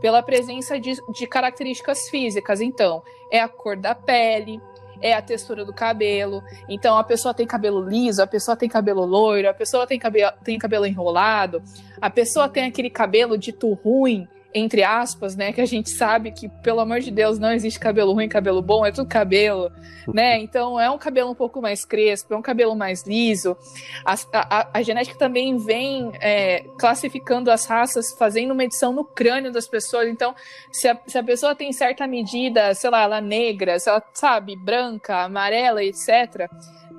pela 0.00 0.22
presença 0.22 0.78
de, 0.78 0.96
de 1.12 1.26
características 1.26 2.08
físicas. 2.08 2.60
Então, 2.60 3.02
é 3.30 3.40
a 3.40 3.48
cor 3.48 3.76
da 3.76 3.94
pele, 3.94 4.60
é 5.00 5.12
a 5.12 5.22
textura 5.22 5.64
do 5.64 5.72
cabelo. 5.72 6.42
Então, 6.68 6.96
a 6.96 7.04
pessoa 7.04 7.34
tem 7.34 7.46
cabelo 7.46 7.80
liso, 7.80 8.22
a 8.22 8.26
pessoa 8.26 8.56
tem 8.56 8.68
cabelo 8.68 9.04
loiro, 9.04 9.48
a 9.48 9.54
pessoa 9.54 9.86
tem 9.86 9.98
cabelo, 9.98 10.32
tem 10.44 10.58
cabelo 10.58 10.86
enrolado, 10.86 11.62
a 12.00 12.10
pessoa 12.10 12.48
tem 12.48 12.64
aquele 12.64 12.90
cabelo 12.90 13.36
dito 13.36 13.72
ruim, 13.72 14.28
entre 14.54 14.82
aspas, 14.82 15.36
né? 15.36 15.52
Que 15.52 15.60
a 15.60 15.66
gente 15.66 15.90
sabe 15.90 16.30
que, 16.30 16.48
pelo 16.48 16.80
amor 16.80 17.00
de 17.00 17.10
Deus, 17.10 17.38
não 17.38 17.52
existe 17.52 17.78
cabelo 17.78 18.12
ruim, 18.12 18.28
cabelo 18.28 18.62
bom, 18.62 18.84
é 18.84 18.90
tudo 18.90 19.08
cabelo, 19.08 19.70
né? 20.12 20.40
Então 20.46 20.80
é 20.80 20.88
um 20.90 20.96
cabelo 20.98 21.30
um 21.30 21.34
pouco 21.34 21.60
mais 21.60 21.84
crespo, 21.84 22.32
é 22.32 22.36
um 22.36 22.42
cabelo 22.42 22.74
mais 22.74 23.04
liso. 23.04 23.56
A, 24.04 24.14
a, 24.32 24.68
a 24.74 24.82
genética 24.82 25.18
também 25.18 25.56
vem 25.56 26.12
é, 26.20 26.64
classificando 26.78 27.50
as 27.50 27.66
raças, 27.66 28.12
fazendo 28.12 28.54
medição 28.54 28.92
no 28.92 29.04
crânio 29.04 29.52
das 29.52 29.66
pessoas. 29.66 30.08
Então, 30.08 30.34
se 30.72 30.88
a, 30.88 30.98
se 31.06 31.18
a 31.18 31.22
pessoa 31.22 31.54
tem 31.54 31.72
certa 31.72 32.06
medida, 32.06 32.74
sei 32.74 32.90
lá, 32.90 33.02
ela 33.02 33.18
é 33.18 33.20
negra, 33.20 33.78
se 33.78 33.88
ela 33.88 34.02
sabe, 34.14 34.56
branca, 34.56 35.24
amarela, 35.24 35.82
etc., 35.82 36.48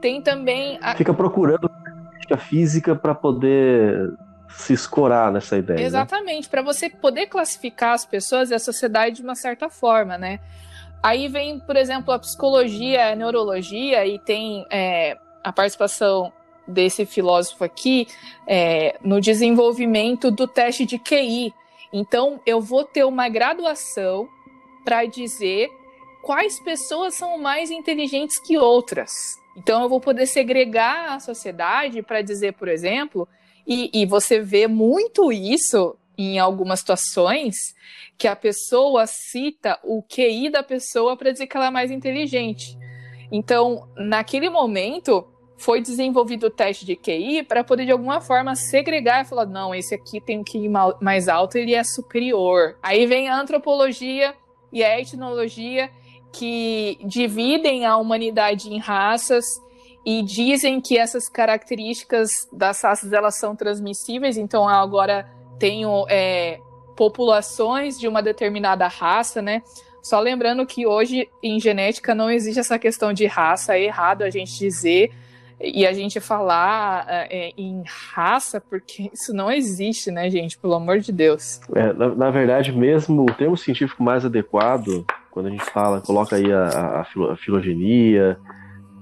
tem 0.02 0.22
também. 0.22 0.78
A... 0.82 0.96
Fica 0.96 1.14
procurando 1.14 1.70
física 2.38 2.96
para 2.96 3.16
poder 3.16 4.14
se 4.50 4.74
escorar 4.74 5.32
nessa 5.32 5.58
ideia. 5.58 5.80
Né? 5.80 5.86
Exatamente, 5.86 6.46
né? 6.46 6.50
para 6.50 6.62
você 6.62 6.90
poder 6.90 7.28
classificar 7.28 7.94
as 7.94 8.06
pessoas 8.06 8.50
e 8.52 8.54
a 8.54 8.60
sociedade 8.60 9.18
de 9.18 9.22
uma 9.22 9.36
certa 9.36 9.70
forma, 9.70 10.18
né? 10.18 10.40
Aí 11.02 11.28
vem, 11.28 11.60
por 11.60 11.76
exemplo, 11.76 12.12
a 12.12 12.20
psicologia, 12.20 13.12
a 13.12 13.16
neurologia 13.16 14.06
e 14.06 14.18
tem 14.20 14.66
é, 14.72 15.18
a 15.44 15.54
participação 15.54 16.34
desse 16.68 17.06
filósofo 17.06 17.64
aqui 17.64 18.08
é, 18.46 18.98
no 19.02 19.22
desenvolvimento 19.22 20.30
do 20.30 20.48
teste 20.48 20.86
de 20.86 21.00
QI. 21.00 21.54
Então, 21.94 22.42
eu 22.46 22.60
vou 22.60 22.84
ter 22.84 23.06
uma 23.06 23.30
graduação 23.30 24.28
para 24.84 25.06
dizer 25.06 25.70
quais 26.22 26.60
pessoas 26.60 27.16
são 27.16 27.38
mais 27.38 27.72
inteligentes 27.72 28.38
que 28.38 28.58
outras. 28.58 29.40
Então, 29.56 29.84
eu 29.84 29.90
vou 29.90 30.02
poder 30.02 30.26
segregar 30.26 31.14
a 31.14 31.20
sociedade 31.20 32.02
para 32.02 32.22
dizer, 32.22 32.54
por 32.54 32.68
exemplo, 32.68 33.28
e, 33.68 33.90
e 33.94 34.06
você 34.06 34.40
vê 34.40 34.66
muito 34.66 35.32
isso 35.32 35.98
em 36.18 36.40
algumas 36.40 36.80
situações 36.80 37.76
que 38.18 38.28
a 38.28 38.36
pessoa 38.36 39.06
cita 39.06 39.78
o 39.84 40.02
QI 40.02 40.50
da 40.50 40.64
pessoa 40.64 41.16
para 41.16 41.32
dizer 41.32 41.46
que 41.46 41.56
ela 41.56 41.68
é 41.68 41.72
mais 41.72 41.92
inteligente. 41.92 42.78
Então, 43.32 43.88
naquele 43.96 44.50
momento, 44.50 45.28
foi 45.58 45.82
desenvolvido 45.82 46.48
o 46.48 46.50
teste 46.50 46.86
de 46.86 46.96
QI 46.96 47.44
para 47.44 47.64
poder 47.64 47.86
de 47.86 47.92
alguma 47.92 48.22
forma 48.22 48.56
segregar 48.56 49.24
e 49.24 49.28
falar: 49.28 49.46
não, 49.46 49.76
esse 49.76 49.94
aqui 49.94 50.22
tem 50.22 50.40
um 50.40 50.44
QI 50.44 50.70
mais 51.02 51.28
alto, 51.28 51.58
ele 51.58 51.76
é 51.76 51.84
superior. 51.84 52.78
Aí 52.82 53.06
vem 53.06 53.28
a 53.28 53.40
antropologia 53.40 54.34
e 54.72 54.84
a 54.84 55.00
etnologia 55.00 55.92
que 56.32 56.98
dividem 57.04 57.86
a 57.86 57.98
humanidade 57.98 58.72
em 58.72 58.80
raças 58.80 59.46
e 60.08 60.24
dizem 60.24 60.80
que 60.80 60.98
essas 60.98 61.28
características 61.28 62.48
das 62.50 62.82
raças 62.82 63.12
elas 63.12 63.38
são 63.38 63.54
transmissíveis, 63.58 64.38
então 64.38 64.66
agora 64.66 65.28
tenho 65.60 66.06
é, 66.08 66.62
populações 66.96 68.00
de 68.00 68.08
uma 68.08 68.24
determinada 68.24 68.88
raça, 68.88 69.42
né? 69.42 69.62
Só 70.02 70.22
lembrando 70.22 70.66
que 70.66 70.88
hoje 70.88 71.28
em 71.44 71.60
genética 71.60 72.16
não 72.16 72.32
existe 72.32 72.58
essa 72.58 72.80
questão 72.80 73.12
de 73.12 73.26
raça, 73.26 73.76
é 73.76 73.84
errado 73.84 74.22
a 74.22 74.30
gente 74.30 74.58
dizer 74.58 75.12
e 75.60 75.86
a 75.86 75.92
gente 75.92 76.22
falar 76.22 77.06
é, 77.10 77.52
em 77.58 77.84
raça, 77.86 78.62
porque 78.62 79.10
isso 79.12 79.34
não 79.34 79.52
existe, 79.52 80.10
né, 80.10 80.30
gente? 80.30 80.58
Pelo 80.58 80.76
amor 80.76 81.00
de 81.00 81.12
Deus. 81.12 81.60
É, 81.76 81.92
na, 81.92 82.16
na, 82.16 82.32
verdade, 82.32 82.72
mesmo 82.72 83.24
o 83.24 83.34
termo 83.34 83.58
científico 83.58 84.02
mais 84.02 84.24
adequado, 84.24 85.06
quando 85.30 85.48
a 85.48 85.50
gente 85.50 85.66
fala, 85.66 86.00
coloca 86.00 86.38
aí 86.38 86.50
a, 86.50 86.64
a, 86.64 87.02
a 87.02 87.36
filogenia, 87.36 88.40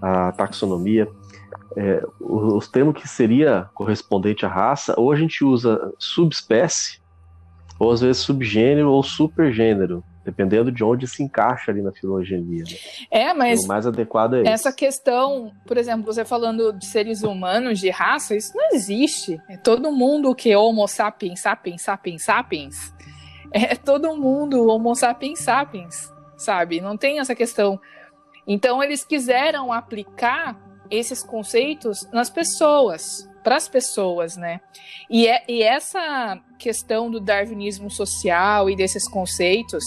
a 0.02 0.32
taxonomia, 0.32 1.08
é, 1.76 2.04
os 2.20 2.68
termos 2.68 3.02
que 3.02 3.08
seria 3.08 3.70
correspondente 3.74 4.46
à 4.46 4.50
raça, 4.50 4.94
ou 4.98 5.12
a 5.12 5.16
gente 5.16 5.44
usa 5.44 5.94
subespécie, 5.98 7.00
ou 7.80 7.92
às 7.92 8.02
vezes 8.02 8.22
subgênero 8.22 8.90
ou 8.90 9.04
supergênero, 9.04 10.04
dependendo 10.24 10.72
de 10.72 10.84
onde 10.84 11.08
se 11.08 11.22
encaixa 11.22 11.72
ali 11.72 11.82
na 11.82 11.92
filogenia. 11.92 12.64
Né? 12.64 12.78
É, 13.12 13.34
mas 13.34 13.66
o 13.66 13.68
mais 13.68 13.86
adequado 13.86 14.36
é 14.36 14.48
essa 14.48 14.72
questão, 14.72 15.52
por 15.68 15.78
exemplo, 15.78 16.06
você 16.06 16.24
falando 16.24 16.72
de 16.74 16.86
seres 16.86 17.22
humanos, 17.22 17.80
de 17.80 17.90
raça, 17.90 18.36
isso 18.36 18.56
não 18.56 18.70
existe. 18.72 19.40
É 19.50 19.58
todo 19.58 19.92
mundo 19.92 20.34
que 20.34 20.50
é 20.50 20.58
Homo 20.58 20.88
sapiens, 20.88 21.42
sapiens, 21.42 21.82
sapiens, 21.82 22.24
sapiens. 22.24 22.96
É 23.52 23.76
todo 23.76 24.16
mundo 24.18 24.68
Homo 24.68 24.96
sapiens, 24.96 25.40
sapiens, 25.40 26.12
sabe? 26.38 26.82
Não 26.82 26.98
tem 26.98 27.20
essa 27.20 27.36
questão 27.36 27.80
então, 28.48 28.84
eles 28.84 29.04
quiseram 29.04 29.72
aplicar 29.72 30.60
esses 30.90 31.22
conceitos 31.24 32.08
nas 32.12 32.30
pessoas, 32.30 33.28
para 33.44 33.56
as 33.56 33.68
pessoas, 33.68 34.38
né? 34.38 34.62
E, 35.10 35.28
é, 35.28 35.44
e 35.48 35.64
essa 35.64 36.40
questão 36.58 37.12
do 37.12 37.20
darwinismo 37.20 37.90
social 37.90 38.70
e 38.70 38.76
desses 38.76 39.08
conceitos 39.08 39.84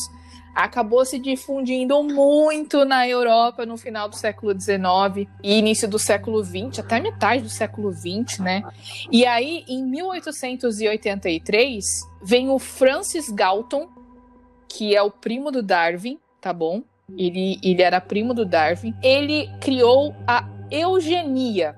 acabou 0.55 1.05
se 1.05 1.19
difundindo 1.21 2.03
muito 2.03 2.85
na 2.85 3.07
Europa 3.07 3.65
no 3.65 3.77
final 3.77 4.09
do 4.09 4.17
século 4.17 4.61
XIX 4.61 5.29
e 5.43 5.57
início 5.57 5.87
do 5.87 6.01
século 6.01 6.43
XX, 6.43 6.81
até 6.81 6.99
metade 7.01 7.43
do 7.43 7.49
século 7.49 7.93
XX, 7.93 8.41
né? 8.41 8.65
E 9.11 9.25
aí, 9.25 9.65
em 9.69 9.85
1883, 9.85 12.01
vem 12.21 12.49
o 12.49 12.59
Francis 12.59 13.29
Galton, 13.29 13.89
que 14.69 14.97
é 14.97 15.03
o 15.03 15.13
primo 15.13 15.53
do 15.53 15.63
Darwin, 15.63 16.19
tá 16.41 16.53
bom? 16.53 16.83
Ele, 17.17 17.59
ele 17.63 17.83
era 17.83 18.01
primo 18.01 18.35
do 18.35 18.45
Darwin. 18.45 18.95
Ele 19.03 19.49
criou 19.61 20.15
a 20.27 20.45
eugenia. 20.71 21.75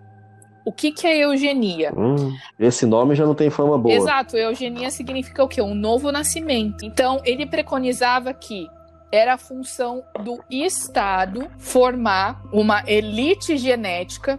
O 0.65 0.73
que, 0.73 0.93
que 0.93 1.07
é 1.07 1.25
eugenia? 1.25 1.93
Hum, 1.97 2.37
esse 2.59 2.85
nome 2.85 3.15
já 3.15 3.25
não 3.25 3.35
tem 3.35 3.51
fama 3.51 3.79
boa. 3.79 3.95
Exato, 3.95 4.37
eugenia 4.37 4.91
significa 4.91 5.43
o 5.43 5.49
quê? 5.49 5.63
Um 5.63 5.75
novo 5.75 6.13
nascimento. 6.13 6.85
Então, 6.85 7.21
ele 7.25 7.47
preconizava 7.47 8.33
que 8.35 8.69
era 9.11 9.35
a 9.35 9.39
função 9.39 10.05
do 10.23 10.39
Estado 10.51 11.51
formar 11.59 12.43
uma 12.53 12.85
elite 12.87 13.57
genética 13.57 14.39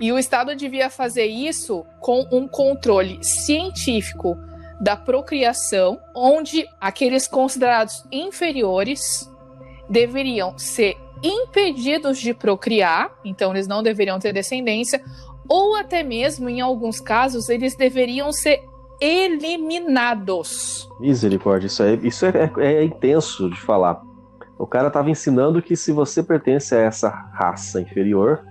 e 0.00 0.12
o 0.12 0.18
Estado 0.18 0.54
devia 0.56 0.88
fazer 0.90 1.26
isso 1.26 1.84
com 2.00 2.26
um 2.32 2.48
controle 2.48 3.22
científico 3.22 4.36
da 4.80 4.96
procriação, 4.96 6.00
onde 6.14 6.66
aqueles 6.80 7.26
considerados 7.26 8.04
inferiores 8.12 9.28
deveriam 9.88 10.58
ser 10.58 10.96
impedidos 11.22 12.18
de 12.18 12.32
procriar, 12.32 13.10
então 13.24 13.52
eles 13.52 13.66
não 13.66 13.82
deveriam 13.82 14.18
ter 14.18 14.32
descendência, 14.32 15.02
ou 15.48 15.74
até 15.76 16.02
mesmo, 16.02 16.48
em 16.48 16.60
alguns 16.60 17.00
casos, 17.00 17.48
eles 17.48 17.74
deveriam 17.74 18.30
ser 18.30 18.62
eliminados. 19.00 20.88
Misericórdia, 21.00 21.66
isso 21.66 21.82
é, 21.82 21.94
isso 21.94 22.26
é, 22.26 22.52
é, 22.58 22.74
é 22.74 22.84
intenso 22.84 23.48
de 23.48 23.60
falar. 23.60 24.02
O 24.58 24.66
cara 24.66 24.88
estava 24.88 25.08
ensinando 25.08 25.62
que 25.62 25.76
se 25.76 25.92
você 25.92 26.22
pertence 26.22 26.74
a 26.74 26.80
essa 26.80 27.08
raça 27.08 27.80
inferior, 27.80 28.44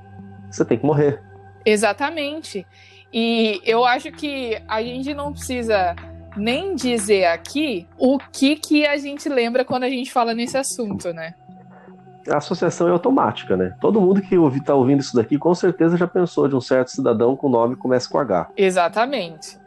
você 0.49 0.63
tem 0.63 0.77
que 0.77 0.85
morrer. 0.85 1.21
Exatamente. 1.65 2.65
E 3.13 3.61
eu 3.65 3.85
acho 3.85 4.11
que 4.11 4.61
a 4.67 4.81
gente 4.81 5.13
não 5.13 5.33
precisa 5.33 5.95
nem 6.37 6.75
dizer 6.75 7.25
aqui 7.25 7.87
o 7.97 8.17
que, 8.17 8.55
que 8.55 8.85
a 8.85 8.97
gente 8.97 9.27
lembra 9.27 9.65
quando 9.65 9.83
a 9.83 9.89
gente 9.89 10.11
fala 10.11 10.33
nesse 10.33 10.57
assunto, 10.57 11.11
né? 11.11 11.33
A 12.29 12.37
associação 12.37 12.87
é 12.87 12.91
automática, 12.91 13.55
né? 13.55 13.73
Todo 13.79 14.01
mundo 14.01 14.21
que 14.21 14.35
está 14.35 14.73
ouvindo 14.73 14.99
isso 14.99 15.15
daqui 15.15 15.37
com 15.37 15.55
certeza 15.55 15.95
já 15.95 16.07
pensou 16.07 16.47
de 16.47 16.55
um 16.55 16.61
certo 16.61 16.91
cidadão 16.91 17.35
com 17.35 17.47
nome 17.49 17.75
que 17.75 17.81
começa 17.81 18.09
com 18.09 18.19
H. 18.19 18.49
Exatamente. 18.57 19.57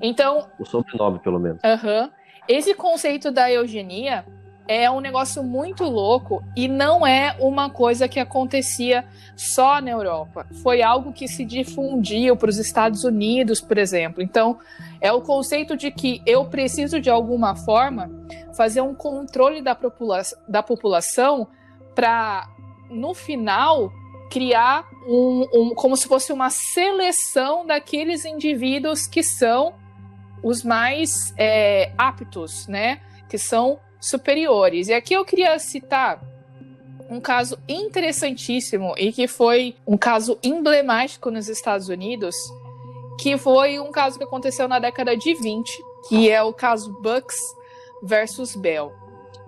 Então. 0.00 0.46
O 0.58 0.64
sobrenome, 0.64 1.18
pelo 1.18 1.38
menos. 1.38 1.60
Uhum. 1.62 2.10
Esse 2.46 2.74
conceito 2.74 3.30
da 3.30 3.50
eugenia 3.50 4.24
é 4.70 4.88
um 4.88 5.00
negócio 5.00 5.42
muito 5.42 5.82
louco 5.82 6.44
e 6.54 6.68
não 6.68 7.04
é 7.04 7.34
uma 7.40 7.68
coisa 7.68 8.06
que 8.06 8.20
acontecia 8.20 9.04
só 9.34 9.80
na 9.80 9.90
Europa. 9.90 10.46
Foi 10.62 10.80
algo 10.80 11.12
que 11.12 11.26
se 11.26 11.44
difundiu 11.44 12.36
para 12.36 12.48
os 12.48 12.56
Estados 12.56 13.02
Unidos, 13.02 13.60
por 13.60 13.76
exemplo. 13.76 14.22
Então, 14.22 14.60
é 15.00 15.12
o 15.12 15.22
conceito 15.22 15.76
de 15.76 15.90
que 15.90 16.22
eu 16.24 16.44
preciso, 16.44 17.00
de 17.00 17.10
alguma 17.10 17.56
forma, 17.56 18.08
fazer 18.56 18.80
um 18.80 18.94
controle 18.94 19.60
da, 19.60 19.74
popula 19.74 20.22
da 20.46 20.62
população 20.62 21.48
para, 21.92 22.48
no 22.88 23.12
final, 23.12 23.90
criar 24.30 24.84
um, 25.04 25.48
um, 25.52 25.74
como 25.74 25.96
se 25.96 26.06
fosse 26.06 26.32
uma 26.32 26.48
seleção 26.48 27.66
daqueles 27.66 28.24
indivíduos 28.24 29.08
que 29.08 29.24
são 29.24 29.74
os 30.44 30.62
mais 30.62 31.34
é, 31.36 31.90
aptos, 31.98 32.68
né? 32.68 33.00
Que 33.28 33.36
são 33.36 33.80
superiores. 34.00 34.88
E 34.88 34.94
aqui 34.94 35.14
eu 35.14 35.24
queria 35.24 35.58
citar 35.58 36.20
um 37.10 37.20
caso 37.20 37.58
interessantíssimo 37.68 38.94
e 38.96 39.12
que 39.12 39.26
foi 39.26 39.76
um 39.86 39.96
caso 39.96 40.38
emblemático 40.42 41.30
nos 41.30 41.48
Estados 41.48 41.88
Unidos, 41.88 42.34
que 43.18 43.36
foi 43.36 43.80
um 43.80 43.90
caso 43.90 44.16
que 44.16 44.24
aconteceu 44.24 44.68
na 44.68 44.78
década 44.78 45.16
de 45.16 45.34
20, 45.34 45.70
que 46.08 46.30
é 46.30 46.40
o 46.42 46.52
caso 46.52 46.92
Bucks 47.02 47.36
versus 48.02 48.54
Bell. 48.54 48.92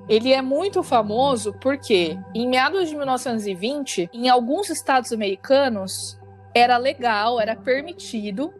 Ele 0.09 0.32
é 0.32 0.42
muito 0.42 0.82
famoso 0.82 1.54
porque, 1.61 2.18
em 2.35 2.49
meados 2.49 2.88
de 2.88 2.97
1920, 2.97 4.11
em 4.12 4.28
alguns 4.28 4.68
estados 4.68 5.12
americanos, 5.12 6.18
era 6.52 6.76
legal, 6.76 7.40
era 7.40 7.54
permitido 7.54 8.52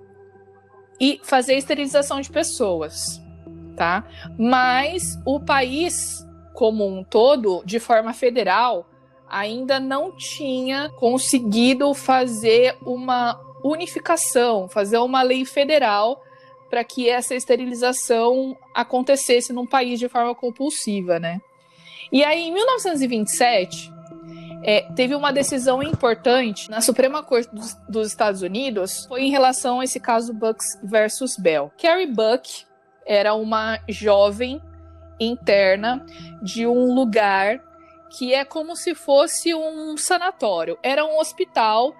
e 1.01 1.21
fazer 1.25 1.55
esterilização 1.55 2.21
de 2.21 2.31
pessoas 2.31 3.21
tá? 3.77 4.05
Mas 4.39 5.19
o 5.25 5.41
país 5.41 6.27
como 6.53 6.87
um 6.87 7.03
todo, 7.03 7.63
de 7.65 7.81
forma 7.81 8.13
federal, 8.13 8.87
ainda 9.29 9.81
não 9.81 10.15
tinha 10.17 10.91
conseguido 10.91 11.93
fazer 11.95 12.77
uma 12.85 13.41
unificação, 13.65 14.69
fazer 14.69 14.99
uma 14.99 15.23
lei 15.23 15.45
federal 15.45 16.23
para 16.69 16.85
que 16.85 17.09
essa 17.09 17.35
esterilização 17.35 18.57
acontecesse 18.75 19.53
num 19.53 19.67
país 19.67 19.99
de 19.99 20.09
forma 20.09 20.35
compulsiva, 20.35 21.19
né? 21.19 21.41
E 22.11 22.23
aí, 22.23 22.49
em 22.49 22.53
1927, 22.53 23.93
é, 24.63 24.83
teve 24.95 25.15
uma 25.15 25.33
decisão 25.33 25.83
importante 25.83 26.71
na 26.71 26.81
Suprema 26.81 27.23
Corte 27.23 27.53
dos, 27.55 27.75
dos, 27.89 28.09
Estados 28.09 28.43
Unidos, 28.43 29.07
foi 29.07 29.23
em 29.23 29.31
relação 29.31 29.81
a 29.81 29.85
esse 29.85 29.99
caso 29.99 30.33
Bucks 30.33 30.79
versus 30.83 31.37
Bell. 31.37 31.73
Carrie 31.81 32.07
Buck 32.07 32.65
era 33.07 33.35
uma 33.35 33.79
jovem 33.89 34.61
interna 35.19 36.05
de 36.43 36.67
um 36.67 36.95
lugar 36.95 37.61
que 38.17 38.35
é 38.35 38.45
como 38.45 38.77
se 38.77 38.95
fosse 38.95 39.55
um 39.55 39.97
sanatório. 39.97 40.79
Era 40.83 41.05
um 41.05 41.19
hospital, 41.19 41.95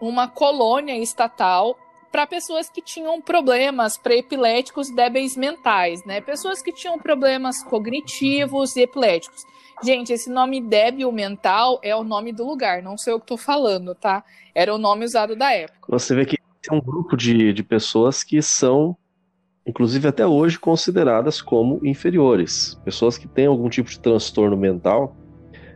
uma 0.00 0.28
colônia 0.28 0.98
estatal 0.98 1.78
para 2.12 2.26
pessoas 2.26 2.68
que 2.68 2.80
tinham 2.80 3.20
problemas 3.20 3.96
pré-epiléticos 3.96 4.90
débeis 4.90 5.36
mentais, 5.36 6.04
né? 6.04 6.20
Pessoas 6.20 6.62
que 6.62 6.72
tinham 6.72 6.98
problemas 6.98 7.62
cognitivos 7.62 8.76
e 8.76 8.82
epiléticos. 8.82 9.44
Gente, 9.82 10.12
esse 10.12 10.30
nome 10.30 10.60
débil 10.60 11.12
mental 11.12 11.78
é 11.82 11.94
o 11.94 12.02
nome 12.02 12.32
do 12.32 12.46
lugar, 12.46 12.82
não 12.82 12.96
sei 12.96 13.12
o 13.12 13.20
que 13.20 13.26
tô 13.26 13.36
falando, 13.36 13.94
tá? 13.94 14.24
Era 14.54 14.74
o 14.74 14.78
nome 14.78 15.04
usado 15.04 15.36
da 15.36 15.52
época. 15.52 15.86
Você 15.88 16.14
vê 16.14 16.24
que 16.24 16.38
tem 16.62 16.76
um 16.76 16.80
grupo 16.80 17.16
de, 17.16 17.52
de 17.52 17.62
pessoas 17.62 18.24
que 18.24 18.40
são 18.40 18.96
inclusive 19.66 20.06
até 20.06 20.26
hoje 20.26 20.58
consideradas 20.58 21.42
como 21.42 21.80
inferiores. 21.84 22.80
Pessoas 22.84 23.18
que 23.18 23.26
têm 23.26 23.46
algum 23.46 23.68
tipo 23.68 23.90
de 23.90 23.98
transtorno 23.98 24.56
mental 24.56 25.16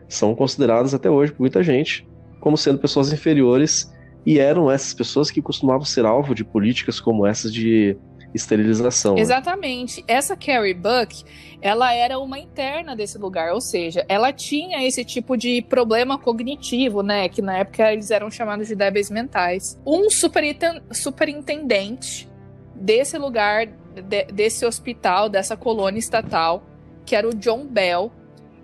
são 0.07 0.33
consideradas 0.33 0.93
até 0.93 1.09
hoje 1.09 1.31
por 1.31 1.41
muita 1.41 1.61
gente 1.61 2.07
como 2.39 2.57
sendo 2.57 2.79
pessoas 2.79 3.13
inferiores 3.13 3.93
e 4.25 4.39
eram 4.39 4.69
essas 4.69 4.93
pessoas 4.93 5.31
que 5.31 5.41
costumavam 5.41 5.85
ser 5.85 6.05
alvo 6.05 6.35
de 6.35 6.43
políticas 6.43 6.99
como 6.99 7.25
essas 7.25 7.53
de 7.53 7.97
esterilização. 8.33 9.15
Né? 9.15 9.21
Exatamente. 9.21 10.03
Essa 10.07 10.35
Carrie 10.35 10.73
Buck, 10.73 11.23
ela 11.61 11.93
era 11.93 12.17
uma 12.17 12.39
interna 12.39 12.95
desse 12.95 13.17
lugar, 13.17 13.53
ou 13.53 13.61
seja, 13.61 14.05
ela 14.07 14.31
tinha 14.31 14.85
esse 14.85 15.03
tipo 15.03 15.35
de 15.35 15.61
problema 15.61 16.17
cognitivo, 16.17 17.03
né, 17.03 17.27
que 17.29 17.41
na 17.41 17.57
época 17.57 17.91
eles 17.91 18.09
eram 18.09 18.31
chamados 18.31 18.67
de 18.67 18.75
débeis 18.75 19.09
mentais. 19.09 19.79
Um 19.85 20.07
superintendente 20.09 22.29
desse 22.73 23.17
lugar 23.17 23.67
de, 23.95 24.25
desse 24.25 24.65
hospital, 24.65 25.29
dessa 25.29 25.57
colônia 25.57 25.99
estatal, 25.99 26.63
que 27.05 27.15
era 27.15 27.27
o 27.27 27.33
John 27.33 27.65
Bell, 27.65 28.11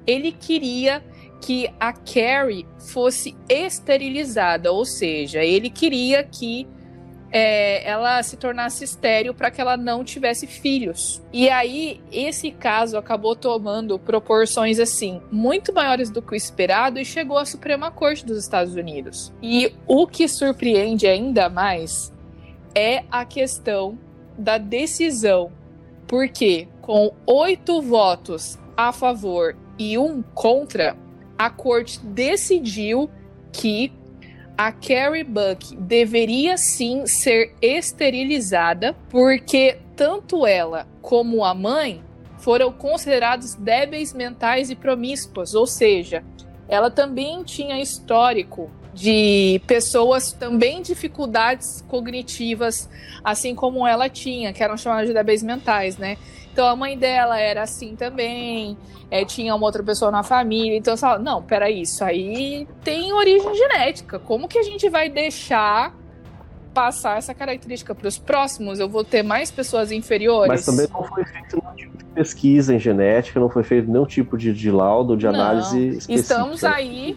ele 0.06 0.32
queria 0.32 1.04
que 1.42 1.70
a 1.80 1.94
Carrie 1.94 2.66
fosse 2.80 3.36
esterilizada, 3.50 4.72
ou 4.72 4.86
seja, 4.86 5.44
ele 5.44 5.70
queria 5.70 6.24
que 6.24 6.68
é, 7.32 7.88
ela 7.88 8.24
se 8.24 8.38
tornasse 8.38 8.84
estéril 8.84 9.34
para 9.34 9.52
que 9.52 9.60
ela 9.60 9.76
não 9.76 10.04
tivesse 10.04 10.48
filhos. 10.48 11.22
E 11.32 11.50
aí, 11.50 12.02
esse 12.12 12.52
caso 12.52 12.98
acabou 12.98 13.36
tomando 13.36 14.00
proporções 14.00 14.80
assim, 14.80 15.22
muito 15.32 15.74
maiores 15.74 16.10
do 16.10 16.22
que 16.22 16.34
o 16.34 16.36
esperado 16.36 17.00
e 17.00 17.06
chegou 17.06 17.38
à 17.38 17.46
Suprema 17.46 17.92
Corte 17.92 18.26
dos 18.26 18.38
Estados 18.38 18.76
Unidos. 18.76 19.34
E 19.42 19.74
o 19.86 20.08
que 20.08 20.28
surpreende 20.28 21.06
ainda 21.06 21.50
mais 21.50 22.13
é 22.74 23.04
a 23.12 23.26
questão 23.26 23.98
da 24.38 24.58
decisão, 24.58 25.52
porque 26.08 26.67
com 26.82 27.13
oito 27.26 27.82
votos 27.82 28.58
a 28.76 28.91
favor 28.91 29.56
e 29.78 29.97
um 29.97 30.21
contra, 30.21 30.95
a 31.38 31.50
corte 31.50 32.00
decidiu 32.00 33.10
que 33.52 33.91
a 34.58 34.71
Carrie 34.71 35.23
Buck 35.23 35.76
deveria 35.76 36.58
sim 36.58 37.06
ser 37.06 37.54
esterilizada, 37.62 38.95
porque 39.10 39.78
tanto 39.95 40.47
ela 40.47 40.88
como 41.02 41.43
a 41.45 41.54
mãe 41.54 42.04
foram 42.39 42.71
considerados 42.71 43.54
débeis 43.56 44.13
mentais 44.13 44.69
e 44.69 44.76
promíscuas, 44.76 45.54
ou 45.54 45.67
seja, 45.67 46.23
ela 46.67 46.89
também 46.89 47.43
tinha 47.43 47.82
histórico 47.82 48.71
de 48.98 49.62
pessoas 49.68 50.32
também 50.32 50.82
dificuldades 50.82 51.86
cognitivas, 51.88 52.90
assim 53.24 53.54
como 53.54 53.86
ela 53.86 54.10
tinha, 54.10 54.52
que 54.52 54.64
eram 54.64 54.76
chamadas 54.76 55.08
de 55.08 55.14
débeis 55.14 55.44
mentais, 55.44 55.98
né? 55.98 56.18
Então 56.52 56.68
a 56.68 56.76
mãe 56.76 56.98
dela 56.98 57.40
era 57.40 57.62
assim 57.62 57.96
também, 57.96 58.76
é, 59.12 59.24
tinha 59.24 59.54
uma 59.54 59.64
outra 59.68 59.84
pessoa 59.84 60.10
na 60.10 60.24
família, 60.24 60.76
então 60.76 60.98
você 60.98 61.02
fala, 61.02 61.20
não, 61.20 61.44
peraí, 61.44 61.84
isso 61.84 62.04
aí 62.04 62.68
tem 62.84 63.14
origem 63.14 63.54
genética, 63.54 64.18
como 64.18 64.48
que 64.48 64.58
a 64.58 64.64
gente 64.64 64.90
vai 64.90 65.10
deixar 65.10 65.94
passar 66.78 67.18
essa 67.18 67.34
característica 67.34 67.96
para 67.96 68.08
os 68.08 68.20
próximos? 68.20 68.80
Eu 68.80 68.88
vou 68.88 69.04
ter 69.04 69.24
mais 69.24 69.50
pessoas 69.50 69.92
inferiores? 69.92 70.48
Mas 70.48 70.63
também 70.63 70.88
não 70.94 71.04
foi 71.04 71.26
feito 71.26 71.63
pesquisa 72.13 72.74
em 72.74 72.80
genética, 72.80 73.40
não 73.40 73.50
foi 73.50 73.63
feito 73.63 73.90
nenhum 73.90 74.06
tipo 74.06 74.38
de, 74.38 74.54
de 74.54 74.70
laudo, 74.70 75.18
de 75.18 75.26
análise 75.26 75.76
não. 75.76 75.88
específica. 75.88 76.13
Estamos 76.13 76.63
aí 76.63 77.16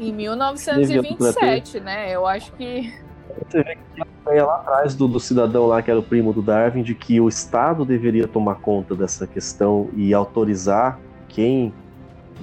em 0.00 0.12
1927, 0.12 1.80
né? 1.80 2.14
Eu 2.14 2.26
acho 2.26 2.50
que 2.52 2.90
você 3.46 3.62
vê 3.62 3.76
que 3.94 4.02
a 4.38 4.44
lá 4.46 4.56
atrás 4.56 4.94
do, 4.94 5.06
do, 5.06 5.20
cidadão 5.20 5.66
lá, 5.66 5.82
que 5.82 5.90
era 5.90 6.00
o 6.00 6.02
primo 6.02 6.32
do 6.32 6.40
Darwin, 6.40 6.82
de 6.82 6.94
que 6.94 7.20
o 7.20 7.28
Estado 7.28 7.84
deveria 7.84 8.26
tomar 8.26 8.54
conta 8.56 8.94
dessa 8.94 9.26
questão 9.26 9.90
e 9.94 10.14
autorizar 10.14 10.98
quem 11.28 11.74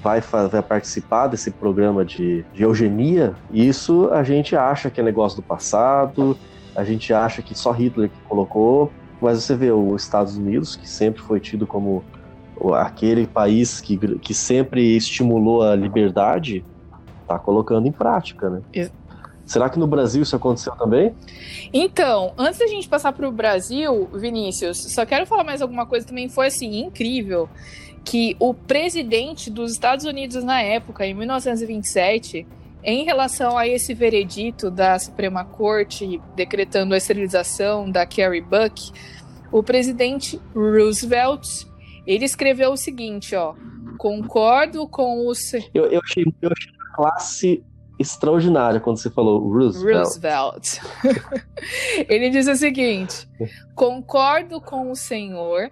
vai, 0.01 0.21
vai 0.21 0.62
participar 0.62 1.27
desse 1.27 1.51
programa 1.51 2.05
de, 2.05 2.43
de 2.53 2.63
eugenia, 2.63 3.34
isso 3.51 4.10
a 4.12 4.23
gente 4.23 4.55
acha 4.55 4.89
que 4.89 4.99
é 4.99 5.03
negócio 5.03 5.38
do 5.38 5.43
passado, 5.43 6.38
a 6.75 6.84
gente 6.84 7.13
acha 7.13 7.41
que 7.41 7.58
só 7.58 7.71
Hitler 7.71 8.10
que 8.10 8.19
colocou, 8.27 8.91
mas 9.21 9.43
você 9.43 9.55
vê 9.55 9.71
os 9.71 10.03
Estados 10.03 10.38
Unidos, 10.38 10.75
que 10.75 10.88
sempre 10.88 11.21
foi 11.21 11.39
tido 11.39 11.65
como 11.65 12.03
aquele 12.75 13.27
país 13.27 13.81
que, 13.81 13.97
que 14.19 14.34
sempre 14.34 14.95
estimulou 14.95 15.63
a 15.63 15.75
liberdade, 15.75 16.63
está 17.21 17.39
colocando 17.39 17.88
em 17.88 17.91
prática, 17.91 18.49
né? 18.49 18.62
Será 19.45 19.69
que 19.69 19.77
no 19.77 19.86
Brasil 19.86 20.23
isso 20.23 20.36
aconteceu 20.36 20.73
também? 20.75 21.13
Então, 21.71 22.34
antes 22.38 22.60
da 22.60 22.67
gente 22.67 22.89
passar 22.89 23.13
para 23.13 23.27
o 23.27 23.31
Brasil, 23.31 24.10
Vinícius, 24.13 24.91
só 24.91 25.05
quero 25.05 25.25
falar 25.27 25.43
mais 25.43 25.62
alguma 25.62 25.86
coisa 25.86 26.05
também 26.05 26.27
foi 26.27 26.47
assim 26.47 26.79
incrível 26.79 27.47
que 28.05 28.37
o 28.39 28.53
presidente 28.53 29.49
dos 29.49 29.71
Estados 29.71 30.05
Unidos 30.05 30.43
na 30.43 30.61
época, 30.61 31.05
em 31.05 31.13
1927, 31.15 32.47
em 32.83 33.03
relação 33.03 33.57
a 33.57 33.67
esse 33.67 33.95
veredito 33.95 34.69
da 34.69 34.97
Suprema 34.99 35.43
Corte 35.43 36.21
decretando 36.35 36.93
a 36.93 36.97
esterilização 36.97 37.89
da 37.89 38.05
Carrie 38.05 38.41
Buck, 38.41 38.91
o 39.51 39.63
presidente 39.63 40.39
Roosevelt 40.53 41.65
ele 42.05 42.25
escreveu 42.25 42.71
o 42.71 42.77
seguinte, 42.77 43.35
ó: 43.35 43.55
concordo 43.97 44.87
com 44.87 45.27
os. 45.27 45.53
Eu, 45.73 45.87
eu, 45.87 45.99
achei, 46.03 46.23
eu 46.41 46.51
achei 46.51 46.71
classe 46.93 47.63
extraordinária 47.97 48.79
quando 48.79 48.97
você 48.97 49.09
falou 49.09 49.39
Roosevelt. 49.39 49.97
Roosevelt. 49.97 50.79
ele 52.07 52.29
diz 52.29 52.47
o 52.47 52.55
seguinte: 52.55 53.27
concordo 53.73 54.61
com 54.61 54.91
o 54.91 54.95
senhor 54.95 55.71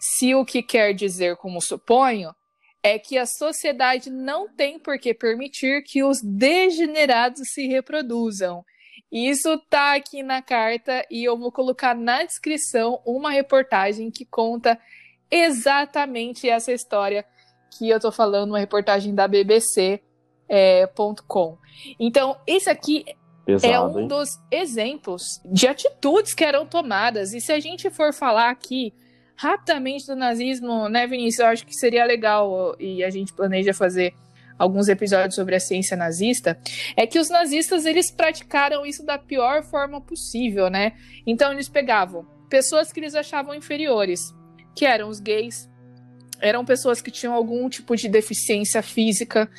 se 0.00 0.34
o 0.34 0.46
que 0.46 0.62
quer 0.62 0.94
dizer, 0.94 1.36
como 1.36 1.60
suponho, 1.60 2.34
é 2.82 2.98
que 2.98 3.18
a 3.18 3.26
sociedade 3.26 4.08
não 4.08 4.48
tem 4.48 4.78
por 4.78 4.98
que 4.98 5.12
permitir 5.12 5.82
que 5.82 6.02
os 6.02 6.22
degenerados 6.22 7.50
se 7.52 7.66
reproduzam. 7.66 8.64
Isso 9.12 9.58
tá 9.68 9.94
aqui 9.94 10.22
na 10.22 10.40
carta 10.40 11.04
e 11.10 11.22
eu 11.22 11.36
vou 11.36 11.52
colocar 11.52 11.94
na 11.94 12.24
descrição 12.24 13.02
uma 13.04 13.30
reportagem 13.30 14.10
que 14.10 14.24
conta 14.24 14.80
exatamente 15.30 16.48
essa 16.48 16.72
história 16.72 17.26
que 17.76 17.90
eu 17.90 18.00
tô 18.00 18.10
falando, 18.10 18.50
uma 18.50 18.58
reportagem 18.58 19.14
da 19.14 19.28
BBC 19.28 20.00
é. 20.48 20.88
Então, 21.98 22.40
esse 22.46 22.70
aqui 22.70 23.04
Pesado, 23.44 23.72
é 23.72 23.80
um 23.80 24.00
hein? 24.00 24.08
dos 24.08 24.30
exemplos 24.50 25.40
de 25.44 25.68
atitudes 25.68 26.34
que 26.34 26.44
eram 26.44 26.66
tomadas. 26.66 27.34
E 27.34 27.40
se 27.40 27.52
a 27.52 27.60
gente 27.60 27.90
for 27.90 28.14
falar 28.14 28.48
aqui 28.48 28.94
rapidamente 29.40 30.06
do 30.06 30.14
nazismo, 30.14 30.86
né, 30.90 31.06
Vinícius? 31.06 31.38
Eu 31.38 31.46
acho 31.46 31.66
que 31.66 31.74
seria 31.74 32.04
legal 32.04 32.76
e 32.78 33.02
a 33.02 33.08
gente 33.08 33.32
planeja 33.32 33.72
fazer 33.72 34.12
alguns 34.58 34.86
episódios 34.86 35.34
sobre 35.34 35.54
a 35.54 35.60
ciência 35.60 35.96
nazista, 35.96 36.60
é 36.94 37.06
que 37.06 37.18
os 37.18 37.30
nazistas 37.30 37.86
eles 37.86 38.10
praticaram 38.10 38.84
isso 38.84 39.02
da 39.02 39.16
pior 39.16 39.62
forma 39.62 39.98
possível, 39.98 40.68
né? 40.68 40.92
Então 41.26 41.50
eles 41.50 41.70
pegavam 41.70 42.26
pessoas 42.50 42.92
que 42.92 43.00
eles 43.00 43.14
achavam 43.14 43.54
inferiores, 43.54 44.20
que 44.76 44.84
eram 44.84 45.08
os 45.08 45.18
gays, 45.18 45.70
eram 46.38 46.62
pessoas 46.62 47.00
que 47.00 47.10
tinham 47.10 47.32
algum 47.32 47.66
tipo 47.70 47.96
de 47.96 48.10
deficiência 48.10 48.82
física, 48.82 49.50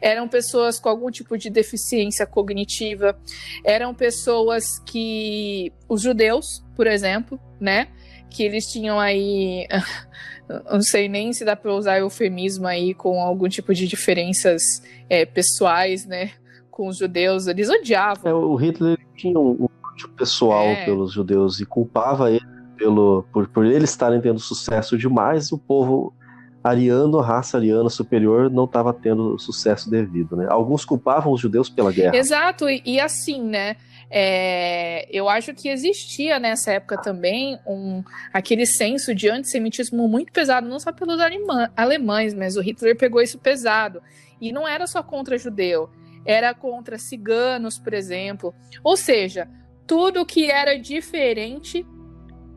eram 0.00 0.26
pessoas 0.26 0.80
com 0.80 0.88
algum 0.88 1.10
tipo 1.10 1.36
de 1.36 1.50
deficiência 1.50 2.26
cognitiva, 2.26 3.20
eram 3.62 3.94
pessoas 3.94 4.78
que 4.86 5.70
os 5.86 6.00
judeus, 6.00 6.64
por 6.74 6.86
exemplo, 6.86 7.38
né, 7.60 7.88
que 8.30 8.42
eles 8.42 8.70
tinham 8.70 8.98
aí 8.98 9.66
não 10.70 10.80
sei 10.80 11.08
nem 11.08 11.32
se 11.32 11.44
dá 11.44 11.56
para 11.56 11.74
usar 11.74 11.98
eufemismo 11.98 12.66
aí 12.66 12.94
com 12.94 13.20
algum 13.20 13.48
tipo 13.48 13.74
de 13.74 13.86
diferenças 13.86 14.82
é, 15.08 15.24
pessoais, 15.24 16.06
né, 16.06 16.32
com 16.70 16.88
os 16.88 16.98
judeus, 16.98 17.46
eles 17.46 17.68
odiavam. 17.68 18.30
É, 18.30 18.34
o 18.34 18.54
Hitler 18.54 18.98
tinha 19.16 19.38
um 19.38 19.68
ódio 19.84 20.08
pessoal 20.10 20.64
é. 20.64 20.84
pelos 20.84 21.12
judeus 21.12 21.60
e 21.60 21.66
culpava 21.66 22.30
ele 22.30 22.56
pelo, 22.76 23.24
por, 23.32 23.48
por 23.48 23.64
eles 23.64 23.90
estarem 23.90 24.20
tendo 24.20 24.38
sucesso 24.38 24.98
demais, 24.98 25.50
o 25.50 25.58
povo 25.58 26.14
ariano, 26.62 27.20
a 27.20 27.24
raça 27.24 27.56
ariana 27.56 27.88
superior, 27.88 28.50
não 28.50 28.64
estava 28.64 28.92
tendo 28.92 29.38
sucesso 29.38 29.88
devido, 29.88 30.36
né? 30.36 30.46
Alguns 30.50 30.84
culpavam 30.84 31.32
os 31.32 31.40
judeus 31.40 31.70
pela 31.70 31.92
guerra. 31.92 32.16
Exato, 32.16 32.68
e, 32.68 32.82
e 32.84 33.00
assim, 33.00 33.42
né? 33.42 33.76
É, 34.10 35.08
eu 35.10 35.28
acho 35.28 35.52
que 35.52 35.68
existia 35.68 36.38
nessa 36.38 36.72
época 36.72 36.96
também 36.96 37.58
um 37.66 38.04
aquele 38.32 38.64
senso 38.64 39.14
de 39.14 39.28
antissemitismo 39.28 40.08
muito 40.08 40.32
pesado, 40.32 40.68
não 40.68 40.78
só 40.78 40.92
pelos 40.92 41.20
alemã, 41.20 41.70
alemães, 41.76 42.32
mas 42.32 42.56
o 42.56 42.60
Hitler 42.60 42.96
pegou 42.96 43.20
isso 43.20 43.38
pesado. 43.38 44.00
E 44.40 44.52
não 44.52 44.66
era 44.66 44.86
só 44.86 45.02
contra 45.02 45.38
judeu, 45.38 45.90
era 46.24 46.54
contra 46.54 46.98
ciganos, 46.98 47.78
por 47.78 47.94
exemplo. 47.94 48.54
Ou 48.84 48.96
seja, 48.96 49.48
tudo 49.86 50.26
que 50.26 50.50
era 50.50 50.78
diferente 50.78 51.86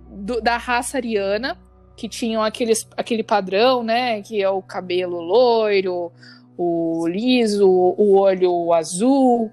do, 0.09 0.41
da 0.41 0.57
raça 0.57 0.97
ariana 0.97 1.57
que 1.95 2.07
tinham 2.07 2.41
aqueles, 2.41 2.87
aquele 2.95 3.23
padrão, 3.23 3.83
né? 3.83 4.21
Que 4.21 4.41
é 4.41 4.49
o 4.49 4.61
cabelo 4.61 5.19
loiro, 5.19 6.11
o 6.57 7.07
liso, 7.07 7.69
o 7.69 8.17
olho 8.17 8.73
azul. 8.73 9.51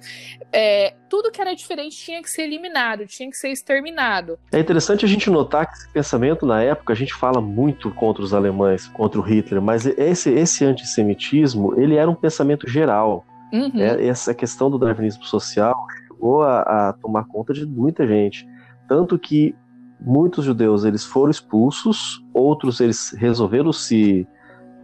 É, 0.59 0.95
tudo 1.11 1.31
que 1.31 1.39
era 1.39 1.55
diferente 1.55 1.95
tinha 1.99 2.23
que 2.23 2.31
ser 2.31 2.45
eliminado, 2.45 3.07
tinha 3.07 3.29
que 3.29 3.37
ser 3.37 3.51
exterminado. 3.51 4.39
É 4.51 4.59
interessante 4.59 5.05
a 5.05 5.09
gente 5.09 5.29
notar 5.29 5.67
que 5.67 5.77
esse 5.77 5.93
pensamento 5.93 6.47
na 6.47 6.63
época 6.63 6.95
a 6.95 6.97
gente 6.97 7.13
fala 7.13 7.43
muito 7.43 7.91
contra 7.91 8.23
os 8.23 8.33
alemães, 8.33 8.89
contra 8.89 9.21
o 9.21 9.23
Hitler, 9.23 9.61
mas 9.61 9.85
esse, 9.85 10.31
esse 10.31 10.65
antissemitismo 10.65 11.79
ele 11.79 11.97
era 11.97 12.11
um 12.11 12.15
pensamento 12.15 12.67
geral. 12.67 13.27
Uhum. 13.53 13.71
É, 13.75 14.07
essa 14.07 14.33
questão 14.33 14.71
do 14.71 14.79
darwinismo 14.79 15.25
social 15.25 15.75
chegou 16.09 16.43
a, 16.43 16.61
a 16.89 16.93
tomar 16.95 17.27
conta 17.27 17.53
de 17.53 17.67
muita 17.67 18.07
gente. 18.07 18.49
Tanto 18.89 19.19
que 19.19 19.55
muitos 20.01 20.43
judeus 20.43 20.87
eles 20.87 21.05
foram 21.05 21.31
expulsos, 21.31 22.25
outros 22.33 22.81
eles 22.81 23.11
resolveram 23.11 23.75
se 23.75 24.27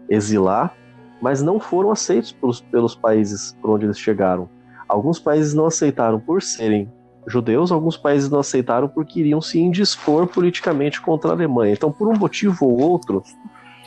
exilar, 0.07 0.77
mas 1.19 1.41
não 1.41 1.59
foram 1.59 1.91
aceitos 1.91 2.31
pelos, 2.31 2.61
pelos 2.61 2.95
países 2.95 3.57
por 3.63 3.71
onde 3.71 3.87
eles 3.87 3.99
chegaram. 3.99 4.51
Alguns 4.93 5.19
países 5.19 5.55
não 5.55 5.65
aceitaram 5.65 6.21
por 6.21 6.43
serem 6.43 6.93
judeus, 7.27 7.73
alguns 7.73 7.97
países 7.97 8.29
não 8.29 8.41
aceitaram 8.41 8.87
porque 8.87 9.21
iriam 9.21 9.41
se 9.41 9.59
indispor 9.59 10.27
politicamente 10.27 11.01
contra 11.01 11.31
a 11.31 11.33
Alemanha. 11.33 11.73
Então, 11.73 11.91
por 11.91 12.09
um 12.09 12.13
motivo 12.13 12.67
ou 12.67 12.79
outro, 12.79 13.25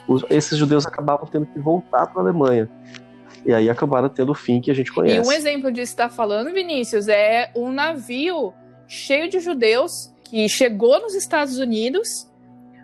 os, 0.08 0.26
esses 0.32 0.58
judeus 0.58 0.84
acabavam 0.84 1.28
tendo 1.28 1.46
que 1.46 1.60
voltar 1.60 2.08
para 2.08 2.22
a 2.22 2.26
Alemanha. 2.26 2.68
E 3.46 3.54
aí 3.54 3.70
acabaram 3.70 4.10
tendo 4.10 4.32
o 4.32 4.36
fim 4.36 4.60
que 4.60 4.72
a 4.72 4.74
gente 4.74 4.92
conhece. 4.92 5.18
E 5.18 5.30
um 5.30 5.32
exemplo 5.32 5.72
disso 5.72 5.96
que 5.96 6.02
está 6.02 6.10
falando, 6.10 6.52
Vinícius, 6.52 7.08
é 7.08 7.52
um 7.56 7.72
navio 7.72 8.52
cheio 8.88 9.30
de 9.30 9.40
judeus 9.40 10.12
que 10.24 10.50
chegou 10.50 11.00
nos 11.02 11.14
Estados 11.14 11.60
Unidos, 11.60 12.28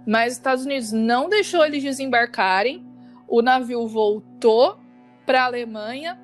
mas 0.06 0.34
os 0.34 0.38
Estados 0.38 0.64
Unidos 0.64 0.92
não 0.92 1.28
deixou 1.28 1.66
eles 1.66 1.82
desembarcarem. 1.82 2.86
O 3.28 3.42
navio 3.42 3.88
voltou 3.88 4.78
para 5.26 5.42
a 5.42 5.46
Alemanha 5.46 6.20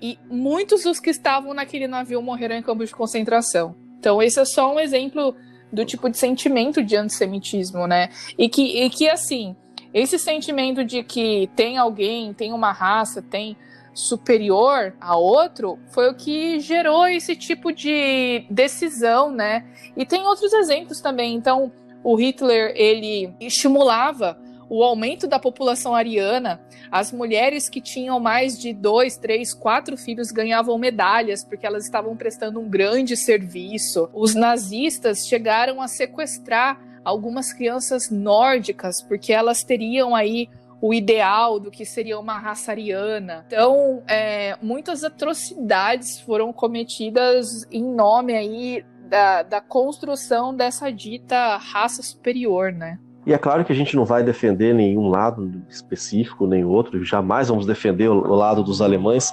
e 0.00 0.18
muitos 0.30 0.84
dos 0.84 0.98
que 0.98 1.10
estavam 1.10 1.52
naquele 1.52 1.86
navio 1.86 2.22
morreram 2.22 2.56
em 2.56 2.62
campos 2.62 2.88
de 2.88 2.94
concentração. 2.94 3.74
Então, 3.98 4.22
esse 4.22 4.40
é 4.40 4.44
só 4.44 4.74
um 4.74 4.80
exemplo 4.80 5.34
do 5.72 5.84
tipo 5.84 6.08
de 6.08 6.16
sentimento 6.16 6.82
de 6.82 6.96
antissemitismo, 6.96 7.86
né? 7.86 8.08
E 8.38 8.48
que, 8.48 8.62
e 8.84 8.90
que 8.90 9.08
assim, 9.08 9.54
esse 9.92 10.18
sentimento 10.18 10.84
de 10.84 11.02
que 11.02 11.50
tem 11.54 11.76
alguém, 11.76 12.32
tem 12.32 12.52
uma 12.52 12.72
raça, 12.72 13.20
tem 13.20 13.56
superior 13.92 14.94
a 15.00 15.16
outro 15.16 15.78
foi 15.92 16.08
o 16.08 16.14
que 16.14 16.60
gerou 16.60 17.06
esse 17.06 17.34
tipo 17.34 17.72
de 17.72 18.44
decisão, 18.48 19.30
né? 19.30 19.66
E 19.96 20.06
tem 20.06 20.22
outros 20.22 20.52
exemplos 20.52 21.00
também. 21.00 21.34
Então, 21.34 21.72
o 22.02 22.14
Hitler 22.14 22.72
ele 22.76 23.34
estimulava 23.40 24.38
o 24.70 24.84
aumento 24.84 25.26
da 25.26 25.40
população 25.40 25.94
ariana. 25.94 26.62
As 26.92 27.10
mulheres 27.10 27.68
que 27.68 27.80
tinham 27.80 28.20
mais 28.20 28.56
de 28.56 28.72
dois, 28.72 29.16
três, 29.16 29.52
quatro 29.52 29.96
filhos 29.96 30.30
ganhavam 30.30 30.78
medalhas 30.78 31.44
porque 31.44 31.66
elas 31.66 31.84
estavam 31.84 32.16
prestando 32.16 32.60
um 32.60 32.68
grande 32.68 33.16
serviço. 33.16 34.08
Os 34.14 34.34
nazistas 34.34 35.26
chegaram 35.26 35.82
a 35.82 35.88
sequestrar 35.88 36.80
algumas 37.04 37.52
crianças 37.52 38.10
nórdicas 38.10 39.02
porque 39.02 39.32
elas 39.32 39.64
teriam 39.64 40.14
aí 40.14 40.48
o 40.80 40.94
ideal 40.94 41.58
do 41.58 41.70
que 41.70 41.84
seria 41.84 42.18
uma 42.18 42.38
raça 42.38 42.70
ariana. 42.70 43.44
Então, 43.48 44.02
é, 44.06 44.56
muitas 44.62 45.02
atrocidades 45.02 46.20
foram 46.20 46.52
cometidas 46.52 47.66
em 47.70 47.82
nome 47.82 48.34
aí 48.34 48.84
da, 49.08 49.42
da 49.42 49.60
construção 49.60 50.54
dessa 50.54 50.90
dita 50.90 51.56
raça 51.56 52.02
superior, 52.02 52.72
né? 52.72 52.98
E 53.26 53.32
é 53.32 53.38
claro 53.38 53.64
que 53.64 53.72
a 53.72 53.76
gente 53.76 53.94
não 53.94 54.04
vai 54.04 54.22
defender 54.22 54.74
nenhum 54.74 55.08
lado 55.08 55.62
específico, 55.68 56.46
nem 56.46 56.64
outro, 56.64 57.04
jamais 57.04 57.48
vamos 57.48 57.66
defender 57.66 58.08
o, 58.08 58.34
lado 58.34 58.62
dos 58.62 58.80
alemães, 58.80 59.32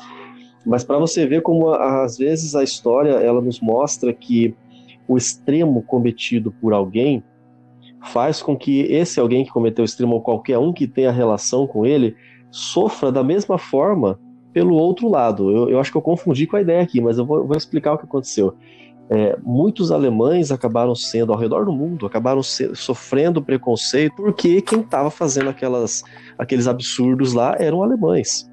mas 0.65 0.83
para 0.83 0.97
você 0.97 1.25
ver 1.25 1.41
como 1.41 1.69
às 1.69 2.17
vezes 2.17 2.53
a 2.53 2.63
história 2.63 3.11
ela 3.11 3.41
nos 3.41 3.61
mostra 3.61 4.13
que 4.13 4.53
o 5.07 5.17
extremo 5.17 5.81
cometido 5.81 6.51
por 6.51 6.73
alguém 6.73 7.23
faz 8.03 8.41
com 8.41 8.57
que 8.57 8.81
esse 8.81 9.19
alguém 9.19 9.45
que 9.45 9.51
cometeu 9.51 9.83
o 9.83 9.85
extremo 9.85 10.15
ou 10.15 10.21
qualquer 10.21 10.57
um 10.57 10.73
que 10.73 10.85
tenha 10.85 11.11
relação 11.11 11.65
com 11.65 11.85
ele 11.85 12.15
sofra 12.51 13.11
da 13.11 13.23
mesma 13.23 13.57
forma 13.57 14.19
pelo 14.53 14.75
outro 14.75 15.07
lado. 15.07 15.49
Eu, 15.49 15.69
eu 15.69 15.79
acho 15.79 15.91
que 15.91 15.97
eu 15.97 16.01
confundi 16.01 16.45
com 16.45 16.57
a 16.57 16.61
ideia 16.61 16.81
aqui, 16.81 16.99
mas 16.99 17.17
eu 17.17 17.25
vou, 17.25 17.45
vou 17.45 17.55
explicar 17.55 17.93
o 17.93 17.97
que 17.97 18.05
aconteceu. 18.05 18.55
É, 19.09 19.37
muitos 19.41 19.91
alemães 19.91 20.51
acabaram 20.51 20.93
sendo, 20.93 21.31
ao 21.31 21.39
redor 21.39 21.65
do 21.65 21.71
mundo, 21.71 22.05
acabaram 22.05 22.43
se, 22.43 22.75
sofrendo 22.75 23.41
preconceito 23.41 24.15
porque 24.17 24.61
quem 24.61 24.81
estava 24.81 25.09
fazendo 25.09 25.49
aquelas, 25.49 26.03
aqueles 26.37 26.67
absurdos 26.67 27.33
lá 27.33 27.55
eram 27.57 27.81
alemães. 27.81 28.49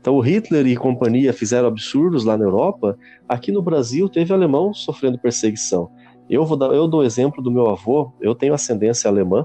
Então 0.00 0.14
o 0.14 0.20
Hitler 0.20 0.64
e 0.68 0.76
companhia 0.76 1.32
fizeram 1.32 1.66
absurdos 1.66 2.24
lá 2.24 2.38
na 2.38 2.44
Europa. 2.44 2.96
Aqui 3.28 3.50
no 3.50 3.60
Brasil 3.60 4.08
teve 4.08 4.32
alemão 4.32 4.72
sofrendo 4.72 5.18
perseguição. 5.18 5.90
Eu 6.30 6.44
vou 6.44 6.56
dar, 6.56 6.66
eu 6.66 6.86
dou 6.86 7.04
exemplo 7.04 7.42
do 7.42 7.50
meu 7.50 7.68
avô. 7.68 8.12
Eu 8.20 8.32
tenho 8.32 8.54
ascendência 8.54 9.10
alemã. 9.10 9.44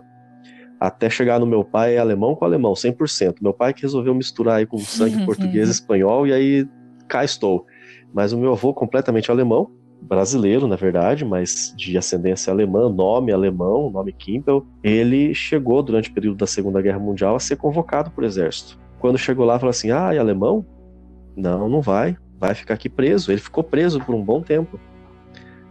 Até 0.79 1.09
chegar 1.09 1.39
no 1.39 1.47
meu 1.47 1.63
pai 1.63 1.95
é 1.95 1.97
alemão 1.97 2.35
com 2.35 2.45
alemão, 2.45 2.73
100%. 2.73 3.37
Meu 3.41 3.53
pai 3.53 3.73
que 3.73 3.81
resolveu 3.81 4.13
misturar 4.13 4.57
aí 4.57 4.67
com 4.67 4.77
sangue 4.77 5.25
português 5.25 5.67
e 5.67 5.71
espanhol 5.71 6.27
e 6.27 6.33
aí 6.33 6.67
cá 7.07 7.23
estou. 7.23 7.65
Mas 8.13 8.31
o 8.31 8.37
meu 8.37 8.51
avô 8.51 8.71
completamente 8.71 9.31
alemão, 9.31 9.71
brasileiro, 10.01 10.67
na 10.67 10.75
verdade, 10.75 11.23
mas 11.23 11.73
de 11.77 11.97
ascendência 11.97 12.51
alemã, 12.51 12.89
nome 12.89 13.31
alemão, 13.31 13.89
nome 13.89 14.11
Kimpel. 14.11 14.65
Ele 14.83 15.33
chegou 15.33 15.81
durante 15.83 16.09
o 16.09 16.13
período 16.13 16.37
da 16.37 16.47
Segunda 16.47 16.81
Guerra 16.81 16.99
Mundial 16.99 17.35
a 17.35 17.39
ser 17.39 17.55
convocado 17.57 18.11
por 18.11 18.23
exército 18.23 18.81
quando 19.01 19.17
chegou 19.17 19.45
lá, 19.45 19.59
falou 19.59 19.71
assim: 19.71 19.91
ah, 19.91 20.13
é 20.13 20.19
alemão? 20.19 20.63
Não, 21.35 21.67
não 21.67 21.81
vai. 21.81 22.15
Vai 22.39 22.53
ficar 22.53 22.75
aqui 22.75 22.87
preso. 22.87 23.31
Ele 23.31 23.41
ficou 23.41 23.63
preso 23.63 23.99
por 23.99 24.13
um 24.15 24.23
bom 24.23 24.41
tempo. 24.41 24.79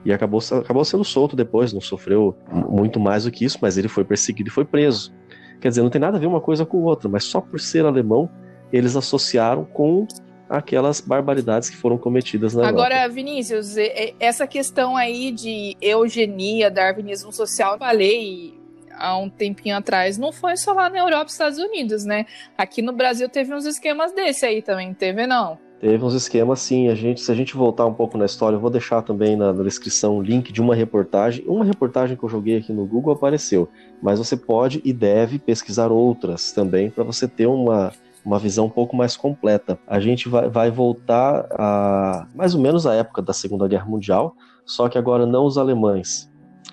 E 0.05 0.13
acabou, 0.13 0.41
acabou 0.59 0.85
sendo 0.85 1.05
solto 1.05 1.37
depois, 1.37 1.73
não 1.73 1.81
sofreu 1.81 2.35
muito 2.51 2.99
mais 2.99 3.25
do 3.25 3.31
que 3.31 3.45
isso, 3.45 3.59
mas 3.61 3.77
ele 3.77 3.89
foi 3.89 4.03
perseguido 4.03 4.49
e 4.49 4.53
foi 4.53 4.65
preso. 4.65 5.13
Quer 5.61 5.69
dizer, 5.69 5.83
não 5.83 5.91
tem 5.91 6.01
nada 6.01 6.17
a 6.17 6.21
ver 6.21 6.27
uma 6.27 6.41
coisa 6.41 6.65
com 6.65 6.79
outra, 6.79 7.07
mas 7.07 7.25
só 7.25 7.39
por 7.41 7.61
ser 7.61 7.85
alemão, 7.85 8.29
eles 8.73 8.97
associaram 8.97 9.65
com 9.65 10.07
aquelas 10.51 11.01
barbaridades 11.01 11.71
que 11.71 11.77
foram 11.77 11.97
cometidas 11.97 12.55
na 12.55 12.67
Agora, 12.67 12.97
Europa. 12.97 13.15
Vinícius, 13.15 13.77
essa 14.19 14.49
questão 14.49 14.97
aí 14.97 15.31
de 15.31 15.77
eugenia, 15.81 16.69
darwinismo 16.69 17.33
social, 17.33 17.79
falei 17.79 18.59
há 18.99 19.17
um 19.17 19.31
tempinho 19.31 19.77
atrás, 19.77 20.19
não 20.19 20.33
foi 20.33 20.57
só 20.57 20.73
lá 20.73 20.91
na 20.91 20.99
Europa 20.99 21.27
e 21.27 21.31
Estados 21.31 21.59
Unidos, 21.59 22.05
né? 22.05 22.27
Aqui 22.59 22.83
no 22.83 22.93
Brasil 22.93 23.29
teve 23.29 23.55
uns 23.55 23.65
esquemas 23.65 24.13
desse 24.13 24.45
aí 24.45 24.61
também, 24.61 24.93
teve 24.93 25.25
não? 25.27 25.57
Teve 25.81 26.05
uns 26.05 26.13
esquemas, 26.13 26.61
sim. 26.61 26.89
A 26.89 26.95
gente, 26.95 27.23
se 27.23 27.33
a 27.33 27.35
gente 27.35 27.57
voltar 27.57 27.87
um 27.87 27.95
pouco 27.95 28.19
na 28.19 28.27
história, 28.27 28.57
eu 28.57 28.61
vou 28.61 28.69
deixar 28.69 29.01
também 29.01 29.35
na, 29.35 29.51
na 29.51 29.63
descrição 29.63 30.19
o 30.19 30.23
link 30.23 30.53
de 30.53 30.61
uma 30.61 30.75
reportagem. 30.75 31.43
Uma 31.47 31.65
reportagem 31.65 32.19
que 32.19 32.23
eu 32.23 32.29
joguei 32.29 32.59
aqui 32.59 32.71
no 32.71 32.85
Google 32.85 33.15
apareceu, 33.15 33.67
mas 34.03 34.19
você 34.19 34.37
pode 34.37 34.83
e 34.85 34.93
deve 34.93 35.39
pesquisar 35.39 35.91
outras 35.91 36.53
também 36.53 36.91
para 36.91 37.03
você 37.03 37.27
ter 37.27 37.47
uma, 37.47 37.95
uma 38.25 38.39
visão 38.39 38.67
um 38.67 38.71
pouco 38.71 38.97
mais 38.97 39.17
completa. 39.17 39.79
A 39.87 39.99
gente 40.01 40.29
vai, 40.29 40.49
vai 40.49 40.71
voltar 40.71 41.47
a 41.53 42.27
mais 42.35 42.55
ou 42.55 42.61
menos 42.61 42.87
a 42.87 42.95
época 42.95 43.23
da 43.23 43.33
Segunda 43.33 43.67
Guerra 43.67 43.87
Mundial, 43.87 44.35
só 44.65 44.89
que 44.89 44.99
agora 44.99 45.27
não 45.27 45.45
os 45.45 45.59
alemães. 45.59 46.31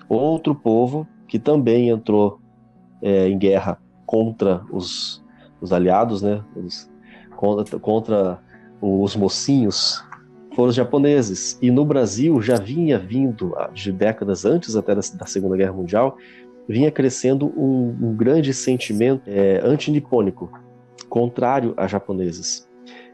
Outro 0.08 0.54
povo 0.54 1.06
que 1.26 1.38
também 1.38 1.90
entrou 1.90 2.40
é, 3.02 3.28
em 3.28 3.38
guerra 3.38 3.78
contra 4.06 4.62
os, 4.70 5.24
os 5.60 5.72
aliados, 5.72 6.22
né? 6.22 6.42
Os, 6.56 6.90
contra, 7.36 7.78
contra 7.78 8.38
os 8.80 9.14
mocinhos, 9.14 10.02
foram 10.54 10.70
os 10.70 10.74
japoneses. 10.74 11.58
E 11.62 11.70
no 11.70 11.84
Brasil 11.84 12.40
já 12.42 12.56
vinha 12.56 12.98
vindo, 12.98 13.54
de 13.72 13.92
décadas 13.92 14.44
antes 14.44 14.74
até 14.74 14.94
da, 14.94 15.00
da 15.14 15.26
Segunda 15.26 15.56
Guerra 15.56 15.72
Mundial, 15.72 16.16
vinha 16.68 16.90
crescendo 16.90 17.46
um, 17.56 17.96
um 18.02 18.16
grande 18.16 18.52
sentimento 18.52 19.22
é, 19.26 19.60
antinipônico, 19.64 20.50
contrário 21.08 21.74
a 21.76 21.86
japoneses. 21.86 22.68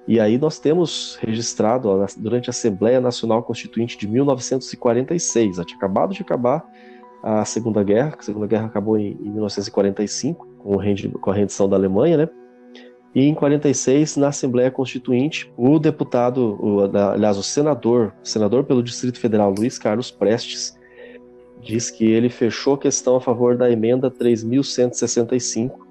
E 0.06 0.20
aí 0.20 0.36
nós 0.36 0.58
temos 0.58 1.16
registrado 1.20 1.88
ó, 1.88 2.06
durante 2.16 2.50
a 2.50 2.52
Assembleia 2.52 3.00
Nacional 3.00 3.42
Constituinte 3.42 3.96
de 3.96 4.06
1946, 4.06 5.56
tinha 5.64 5.76
acabado 5.76 6.12
de 6.12 6.22
acabar 6.22 6.64
a 7.22 7.44
Segunda 7.46 7.82
Guerra, 7.82 8.14
a 8.18 8.22
Segunda 8.22 8.46
Guerra 8.46 8.66
acabou 8.66 8.98
em, 8.98 9.12
em 9.12 9.30
1945, 9.30 10.46
com, 10.58 11.30
a 11.30 11.34
rendição 11.34 11.66
da 11.66 11.76
Alemanha, 11.76 12.18
né? 12.18 12.28
E 13.14 13.22
em 13.22 13.34
46, 13.34 14.16
na 14.16 14.28
Assembleia 14.28 14.70
Constituinte, 14.70 15.50
o 15.56 15.78
deputado, 15.78 16.58
o, 16.60 16.80
aliás, 16.98 17.38
o 17.38 17.42
senador, 17.42 18.12
senador 18.22 18.64
pelo 18.64 18.82
Distrito 18.82 19.18
Federal, 19.18 19.54
Luiz 19.56 19.78
Carlos 19.78 20.10
Prestes, 20.10 20.76
diz 21.62 21.90
que 21.90 22.04
ele 22.04 22.28
fechou 22.28 22.74
a 22.74 22.78
questão 22.78 23.16
a 23.16 23.20
favor 23.20 23.56
da 23.56 23.70
emenda 23.70 24.10
3165, 24.10 25.86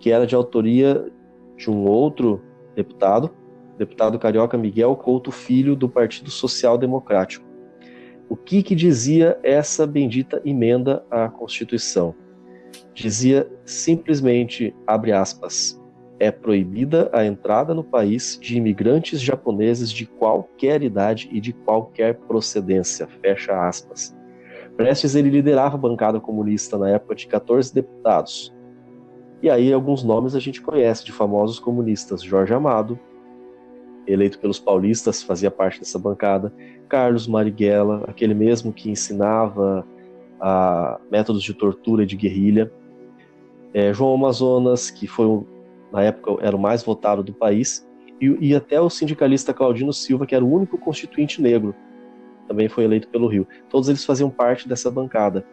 que 0.00 0.10
era 0.10 0.26
de 0.26 0.34
autoria 0.34 1.06
de 1.56 1.70
um 1.70 1.84
outro 1.86 2.42
deputado, 2.74 3.30
deputado 3.78 4.18
carioca 4.18 4.58
Miguel 4.58 4.94
Couto 4.96 5.30
Filho, 5.30 5.74
do 5.74 5.88
Partido 5.88 6.30
Social 6.30 6.76
Democrático. 6.76 7.46
O 8.28 8.36
que, 8.36 8.62
que 8.62 8.74
dizia 8.74 9.38
essa 9.42 9.86
bendita 9.86 10.42
emenda 10.44 11.04
à 11.10 11.28
Constituição? 11.28 12.14
Dizia 12.92 13.48
simplesmente, 13.64 14.74
abre 14.86 15.12
aspas, 15.12 15.80
é 16.18 16.30
proibida 16.30 17.10
a 17.12 17.24
entrada 17.24 17.74
no 17.74 17.84
país 17.84 18.38
de 18.40 18.56
imigrantes 18.56 19.20
japoneses 19.20 19.90
de 19.90 20.06
qualquer 20.06 20.82
idade 20.82 21.28
e 21.30 21.40
de 21.40 21.52
qualquer 21.52 22.14
procedência, 22.20 23.06
fecha 23.22 23.68
aspas. 23.68 24.16
Prestes 24.76 25.14
ele 25.14 25.30
liderava 25.30 25.76
a 25.76 25.78
bancada 25.78 26.20
comunista 26.20 26.76
na 26.76 26.90
época 26.90 27.14
de 27.14 27.26
14 27.26 27.72
deputados. 27.72 28.54
E 29.42 29.50
aí 29.50 29.72
alguns 29.72 30.02
nomes 30.02 30.34
a 30.34 30.40
gente 30.40 30.62
conhece 30.62 31.04
de 31.04 31.12
famosos 31.12 31.58
comunistas, 31.58 32.22
Jorge 32.22 32.54
Amado, 32.54 32.98
eleito 34.06 34.38
pelos 34.38 34.58
paulistas, 34.58 35.22
fazia 35.22 35.50
parte 35.50 35.80
dessa 35.80 35.98
bancada, 35.98 36.52
Carlos 36.88 37.26
Marighella, 37.26 38.04
aquele 38.06 38.34
mesmo 38.34 38.72
que 38.72 38.90
ensinava 38.90 39.86
a 40.40 41.00
métodos 41.10 41.42
de 41.42 41.52
tortura 41.52 42.02
e 42.02 42.06
de 42.06 42.16
guerrilha, 42.16 42.72
é, 43.74 43.92
João 43.92 44.14
Amazonas, 44.14 44.90
que 44.90 45.06
foi 45.06 45.44
na 45.92 46.02
época 46.02 46.44
era 46.44 46.56
o 46.56 46.58
mais 46.58 46.82
votado 46.82 47.22
do 47.22 47.32
país, 47.32 47.86
e, 48.20 48.48
e, 48.48 48.54
até 48.54 48.80
o 48.80 48.88
sindicalista 48.88 49.52
Claudino 49.52 49.92
Silva, 49.92 50.26
que 50.26 50.34
era 50.34 50.44
o 50.44 50.50
único 50.50 50.78
constituinte 50.78 51.42
negro, 51.42 51.74
também 52.48 52.68
foi 52.68 52.84
eleito 52.84 53.08
pelo 53.08 53.28
Rio. 53.28 53.46
Todos 53.68 53.88
eles 53.88 54.04
faziam 54.04 54.30
parte 54.30 54.68
dessa 54.68 54.90
bancada. 54.90 55.44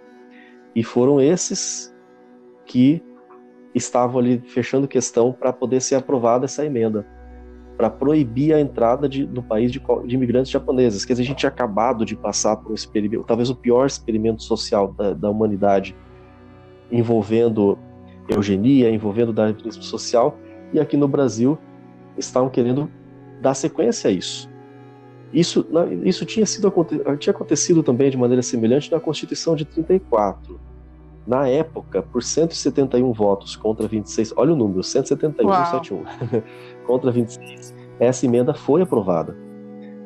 E 0.74 0.84
foram 0.84 1.19
esses 1.19 1.93
que 2.65 3.04
estavam 3.74 4.20
ali 4.20 4.40
fechando 4.48 4.88
questão 4.88 5.32
para 5.32 5.52
poder 5.52 5.82
ser 5.82 5.96
aprovada 5.96 6.46
essa 6.46 6.66
emenda 6.66 7.06
para 7.78 7.90
proibir 7.90 8.54
a 8.54 8.60
entrada 8.60 9.10
de, 9.10 9.26
no 9.26 9.42
país 9.42 9.72
de, 9.72 9.82
de, 10.06 10.16
imigrantes 10.16 10.52
japoneses. 10.52 11.06
Quer 11.06 11.14
dizer, 11.14 11.24
a 11.24 11.26
gente 11.26 11.38
tinha 11.40 11.50
acabado 11.50 12.06
de 12.06 12.16
passar 12.16 12.56
por 12.58 12.72
um 12.72 12.76
experimento, 12.76 13.24
talvez 13.24 13.50
o 13.50 13.56
pior 13.56 13.86
experimento 13.86 14.44
social 14.44 14.94
da, 14.94 15.14
da 15.14 15.30
humanidade, 15.30 15.96
envolvendo 16.92 17.78
eugenia, 18.30 18.90
envolvendo 18.90 19.34
darwinismo 19.34 19.84
social, 19.84 20.38
e 20.72 20.80
aqui 20.80 20.96
no 20.96 21.08
Brasil 21.08 21.58
estavam 22.18 22.50
querendo 22.50 22.90
dar 23.42 23.54
sequência 23.54 24.10
a 24.10 24.14
isso. 24.14 24.50
Isso, 25.34 25.66
isso 26.04 26.26
tinha, 26.26 26.46
sido, 26.46 26.72
tinha 27.18 27.34
acontecido 27.34 27.82
também 27.82 28.12
de 28.12 28.18
maneira 28.18 28.44
semelhante 28.44 28.92
na 28.92 29.00
Constituição 29.00 29.56
de 29.56 29.66
34. 29.66 30.60
Na 31.26 31.48
época, 31.48 32.02
por 32.02 32.22
171 32.22 33.12
votos 33.14 33.56
contra 33.56 33.88
26, 33.88 34.34
olha 34.36 34.54
o 34.54 34.56
número, 34.56 34.84
171, 34.84 35.48
171. 35.48 36.04
contra 36.86 37.12
26, 37.12 37.74
essa 38.00 38.26
emenda 38.26 38.54
foi 38.54 38.82
aprovada. 38.82 39.36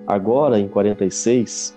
Agora, 0.05 0.59
em 0.59 0.67
46, 0.67 1.75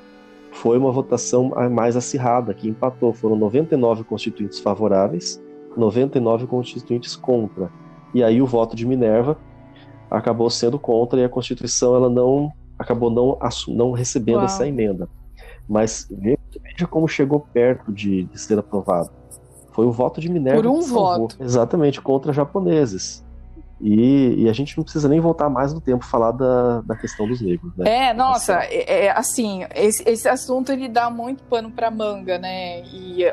foi 0.52 0.76
uma 0.76 0.92
votação 0.92 1.52
mais 1.70 1.96
acirrada, 1.96 2.52
que 2.52 2.68
empatou. 2.68 3.12
Foram 3.12 3.36
99 3.36 4.04
constituintes 4.04 4.60
favoráveis, 4.60 5.42
99 5.76 6.46
constituintes 6.46 7.16
contra. 7.16 7.70
E 8.12 8.22
aí 8.22 8.42
o 8.42 8.46
voto 8.46 8.76
de 8.76 8.86
Minerva 8.86 9.38
acabou 10.10 10.50
sendo 10.50 10.78
contra 10.78 11.20
e 11.20 11.24
a 11.24 11.28
Constituição 11.28 11.94
ela 11.94 12.10
não 12.10 12.52
acabou 12.78 13.10
não, 13.10 13.38
não 13.68 13.92
recebendo 13.92 14.36
Uau. 14.36 14.46
essa 14.46 14.66
emenda. 14.66 15.08
Mas 15.68 16.08
veja 16.58 16.86
como 16.86 17.06
chegou 17.06 17.40
perto 17.40 17.92
de, 17.92 18.24
de 18.24 18.38
ser 18.40 18.58
aprovado. 18.58 19.10
Foi 19.72 19.86
o 19.86 19.92
voto 19.92 20.20
de 20.20 20.28
Minerva. 20.28 20.62
Por 20.62 20.68
um 20.68 20.80
voto. 20.80 21.36
Exatamente, 21.40 22.00
contra 22.00 22.32
japoneses. 22.32 23.24
E, 23.80 24.42
e, 24.44 24.48
a 24.48 24.52
gente 24.52 24.76
não 24.76 24.84
precisa 24.84 25.08
nem 25.08 25.20
voltar 25.20 25.48
mais 25.48 25.72
no 25.72 25.80
tempo 25.80 26.04
falar 26.04 26.32
da, 26.32 26.82
da 26.82 26.94
questão 26.94 27.26
dos 27.26 27.40
negros, 27.40 27.74
né? 27.76 28.08
É, 28.08 28.12
nossa, 28.12 28.58
assim, 28.58 28.74
é, 28.74 29.04
é, 29.06 29.10
assim, 29.10 29.66
esse, 29.74 30.06
esse 30.06 30.28
assunto 30.28 30.70
ele 30.70 30.86
dá 30.86 31.08
muito 31.08 31.42
pano 31.44 31.70
para 31.70 31.90
manga, 31.90 32.38
né? 32.38 32.82
E 32.84 33.24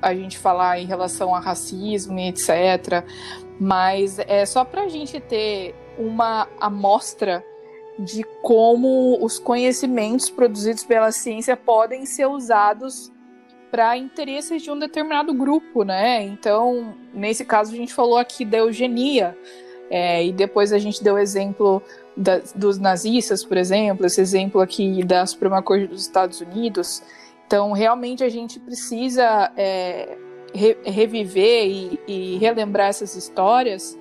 a 0.00 0.14
gente 0.14 0.38
falar 0.38 0.78
em 0.78 0.86
relação 0.86 1.34
a 1.34 1.40
racismo 1.40 2.16
e 2.20 2.28
etc. 2.28 3.04
Mas 3.58 4.20
é 4.20 4.46
só 4.46 4.64
para 4.64 4.82
a 4.82 4.88
gente 4.88 5.18
ter 5.18 5.74
uma 5.98 6.46
amostra 6.60 7.42
de 7.98 8.24
como 8.42 9.18
os 9.24 9.38
conhecimentos 9.38 10.28
produzidos 10.28 10.84
pela 10.84 11.10
ciência 11.10 11.56
podem 11.56 12.04
ser 12.04 12.26
usados 12.26 13.10
para 13.70 13.96
interesses 13.96 14.62
de 14.62 14.70
um 14.70 14.78
determinado 14.78 15.34
grupo, 15.34 15.82
né? 15.82 16.22
Então, 16.22 16.94
nesse 17.12 17.44
caso, 17.44 17.72
a 17.72 17.76
gente 17.76 17.92
falou 17.92 18.16
aqui 18.16 18.44
da 18.44 18.58
eugenia, 18.58 19.36
é, 19.90 20.24
e 20.24 20.32
depois 20.32 20.72
a 20.72 20.78
gente 20.78 21.02
deu 21.02 21.18
exemplo 21.18 21.82
da, 22.16 22.40
dos 22.54 22.78
nazistas, 22.78 23.44
por 23.44 23.56
exemplo, 23.56 24.06
esse 24.06 24.20
exemplo 24.20 24.60
aqui 24.60 25.04
da 25.04 25.24
Suprema 25.26 25.62
Corte 25.62 25.86
dos 25.86 26.02
Estados 26.02 26.40
Unidos. 26.40 27.02
Então, 27.46 27.72
realmente, 27.72 28.24
a 28.24 28.28
gente 28.28 28.58
precisa 28.58 29.52
é, 29.56 30.16
re, 30.52 30.76
reviver 30.84 31.66
e, 31.66 32.00
e 32.06 32.38
relembrar 32.38 32.88
essas 32.88 33.14
histórias 33.14 33.96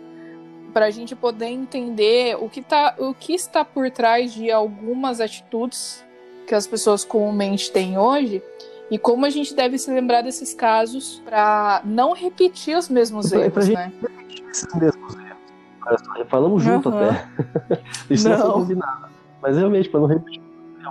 para 0.75 0.87
a 0.87 0.91
gente 0.91 1.15
poder 1.15 1.45
entender 1.45 2.35
o 2.37 2.49
que, 2.49 2.61
tá, 2.61 2.95
o 2.97 3.13
que 3.13 3.33
está 3.33 3.63
por 3.63 3.89
trás 3.89 4.33
de 4.33 4.51
algumas 4.51 5.21
atitudes 5.21 6.03
que 6.45 6.53
as 6.53 6.67
pessoas 6.67 7.05
comumente 7.05 7.71
têm 7.71 7.97
hoje 7.97 8.43
e 8.91 8.99
como 8.99 9.25
a 9.25 9.29
gente 9.29 9.55
deve 9.55 9.77
se 9.77 9.89
lembrar 9.89 10.21
desses 10.21 10.53
casos 10.53 11.23
para 11.23 11.81
não 11.85 12.11
repetir 12.11 12.77
os 12.77 12.89
mesmos 12.89 13.31
erros, 13.31 13.53
pra 13.53 13.63
né? 13.63 13.93
Repetir 14.01 14.45
esses 14.49 14.75
mesmos 14.75 15.15
erros. 15.15 16.27
Falamos 16.27 16.61
junto 16.61 16.89
uhum. 16.89 16.97
até. 16.97 17.25
Isso 18.11 18.27
não. 18.27 18.37
não 18.37 18.45
foi 18.45 18.53
combinado. 18.55 19.07
Mas 19.41 19.55
realmente, 19.55 19.87
para 19.87 20.01
não 20.01 20.07
repetir. 20.07 20.41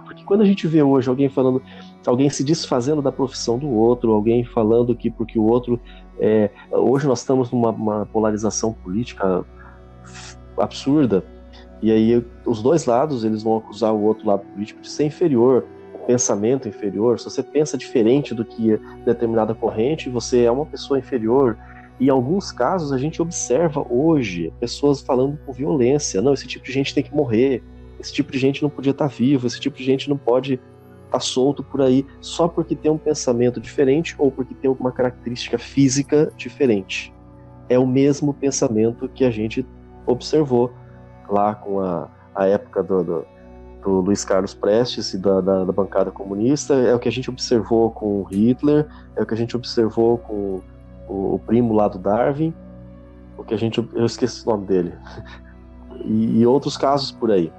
Porque 0.07 0.25
quando 0.25 0.41
a 0.41 0.47
gente 0.47 0.67
vê 0.67 0.83
hoje 0.83 1.11
alguém 1.11 1.29
falando, 1.29 1.63
alguém 2.07 2.31
se 2.31 2.43
desfazendo 2.43 3.03
da 3.03 3.13
profissão 3.13 3.59
do 3.59 3.69
outro, 3.69 4.13
alguém 4.13 4.47
falando 4.47 4.97
que 4.97 5.11
porque 5.11 5.39
o 5.39 5.45
outro. 5.45 5.79
É, 6.19 6.51
hoje 6.73 7.07
nós 7.07 7.19
estamos 7.19 7.51
numa 7.51 8.07
polarização 8.07 8.73
política 8.73 9.45
absurda. 10.59 11.25
E 11.83 11.93
aí 11.93 12.25
os 12.47 12.63
dois 12.63 12.87
lados 12.87 13.25
eles 13.25 13.43
vão 13.43 13.57
acusar 13.57 13.93
o 13.93 14.03
outro 14.03 14.27
lado 14.27 14.43
político 14.53 14.81
de 14.81 14.89
ser 14.89 15.05
inferior, 15.05 15.67
pensamento 16.07 16.69
inferior. 16.69 17.19
Se 17.19 17.25
você 17.27 17.43
pensa 17.43 17.77
diferente 17.77 18.35
do 18.35 18.45
que 18.45 18.79
determinada 19.05 19.55
corrente, 19.55 20.09
você 20.09 20.45
é 20.45 20.51
uma 20.51 20.67
pessoa 20.67 20.99
inferior. 20.99 21.59
E 21.99 22.07
em 22.07 22.11
alguns 22.11 22.51
casos 22.51 22.93
a 22.93 22.99
gente 22.99 23.21
observa 23.23 23.85
hoje 23.89 24.53
pessoas 24.61 25.01
falando 25.01 25.39
com 25.45 25.53
violência. 25.53 26.21
Não, 26.21 26.33
esse 26.33 26.47
tipo 26.47 26.65
de 26.65 26.73
gente 26.73 26.95
tem 26.95 27.03
que 27.03 27.15
morrer. 27.15 27.63
Esse 28.01 28.13
tipo 28.13 28.33
de 28.33 28.39
gente 28.39 28.63
não 28.63 28.71
podia 28.71 28.91
estar 28.91 29.07
vivo. 29.07 29.47
Esse 29.47 29.61
tipo 29.61 29.77
de 29.77 29.85
gente 29.85 30.09
não 30.09 30.17
pode 30.17 30.61
estar 31.07 31.21
solto 31.21 31.63
por 31.63 31.81
aí 31.81 32.05
só 32.21 32.49
porque 32.49 32.75
tem 32.75 32.91
um 32.91 32.99
pensamento 32.99 33.61
diferente 33.61 34.15
ou 34.19 34.31
porque 34.31 34.55
tem 34.55 34.69
alguma 34.69 34.91
característica 34.91 35.59
física 35.59 36.33
diferente. 36.37 37.13
É 37.69 37.79
o 37.79 37.87
mesmo 37.87 38.35
pensamento 38.35 39.09
que 39.09 39.25
a 39.25 39.31
gente 39.31 39.65
observou 40.07 40.73
lá 41.29 41.55
com 41.55 41.81
a, 41.81 42.09
a 42.35 42.47
época 42.47 42.83
do, 42.83 43.03
do, 43.03 43.27
do 43.83 43.91
Luiz 44.01 44.25
Carlos 44.25 44.55
Prestes 44.55 45.15
e 45.15 45.19
da, 45.19 45.41
da, 45.41 45.65
da, 45.65 45.73
bancada 45.73 46.11
comunista, 46.11 46.75
é 46.75 46.95
o 46.95 46.99
que 46.99 47.09
a 47.09 47.13
gente 47.13 47.31
observou 47.31 47.91
com 47.91 48.23
Hitler, 48.25 48.87
é 49.17 49.23
o 49.23 49.27
que 49.27 49.35
a 49.35 49.37
gente 49.37 49.57
observou 49.57 50.19
com 50.19 50.61
o, 51.09 51.35
o 51.35 51.39
primo 51.39 51.75
lá 51.75 51.89
do 51.89 51.99
Darwin, 51.99 52.55
o 53.37 53.45
que 53.45 53.55
a 53.55 53.57
gente. 53.57 53.87
Eu 53.95 54.07
esqueci 54.07 54.47
o 54.47 54.51
nome 54.51 54.67
dele. 54.67 54.95
e, 56.05 56.41
e 56.41 56.47
outros 56.47 56.77
casos 56.77 57.11
por 57.13 57.31
aí. 57.31 57.53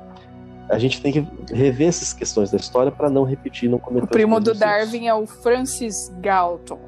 A 0.69 0.79
gente 0.79 0.99
tem 0.99 1.11
que 1.11 1.53
rever 1.53 1.87
essas 1.87 2.11
questões 2.11 2.49
da 2.49 2.57
história 2.57 2.91
para 2.91 3.07
não 3.07 3.23
repetir, 3.23 3.69
não 3.69 3.77
cometer. 3.77 4.05
O 4.05 4.07
primo 4.07 4.39
do 4.39 4.53
Darwin 4.53 5.05
é 5.07 5.13
o 5.13 5.27
Francis 5.27 6.11
Galton. 6.21 6.79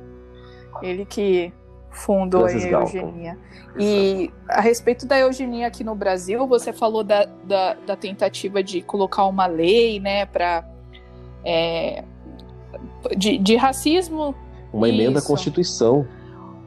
Ele 0.81 1.05
que 1.05 1.53
fundou 1.97 2.45
a 2.45 2.51
eugenia. 2.51 3.37
E 3.77 4.31
a 4.47 4.61
respeito 4.61 5.05
da 5.05 5.19
eugenia 5.19 5.67
aqui 5.67 5.83
no 5.83 5.95
Brasil, 5.95 6.47
você 6.47 6.71
falou 6.73 7.03
da, 7.03 7.25
da, 7.43 7.73
da 7.73 7.95
tentativa 7.95 8.63
de 8.63 8.81
colocar 8.81 9.25
uma 9.25 9.45
lei, 9.45 9.99
né, 9.99 10.25
para 10.25 10.65
é, 11.45 12.03
de, 13.15 13.37
de 13.37 13.55
racismo. 13.55 14.35
Uma 14.73 14.89
emenda 14.89 15.19
à 15.19 15.21
Constituição. 15.21 16.07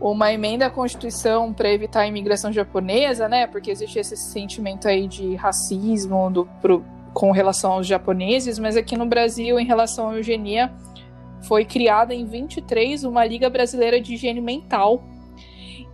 Uma 0.01 0.33
emenda 0.33 0.67
à 0.67 0.71
Constituição 0.71 1.53
para 1.53 1.71
evitar 1.71 2.01
a 2.01 2.07
imigração 2.07 2.51
japonesa, 2.51 3.29
né? 3.29 3.47
Porque 3.47 3.71
existe 3.71 3.99
esse 3.99 4.17
sentimento 4.17 4.89
aí 4.89 5.07
de 5.07 5.35
racismo 5.35 6.31
do, 6.31 6.47
pro, 6.61 6.83
com 7.13 7.31
relação 7.31 7.73
aos 7.73 7.87
japoneses, 7.87 8.59
mas 8.59 8.77
aqui 8.77 8.97
no 8.97 9.05
Brasil, 9.05 9.61
em 9.61 9.67
relação 9.67 10.09
à 10.11 10.17
eugenia, 10.17 10.73
foi 11.43 11.65
criada 11.65 12.15
em 12.15 12.25
23 12.25 13.05
uma 13.05 13.25
Liga 13.27 13.51
Brasileira 13.51 14.01
de 14.01 14.15
Higiene 14.15 14.41
Mental, 14.41 15.03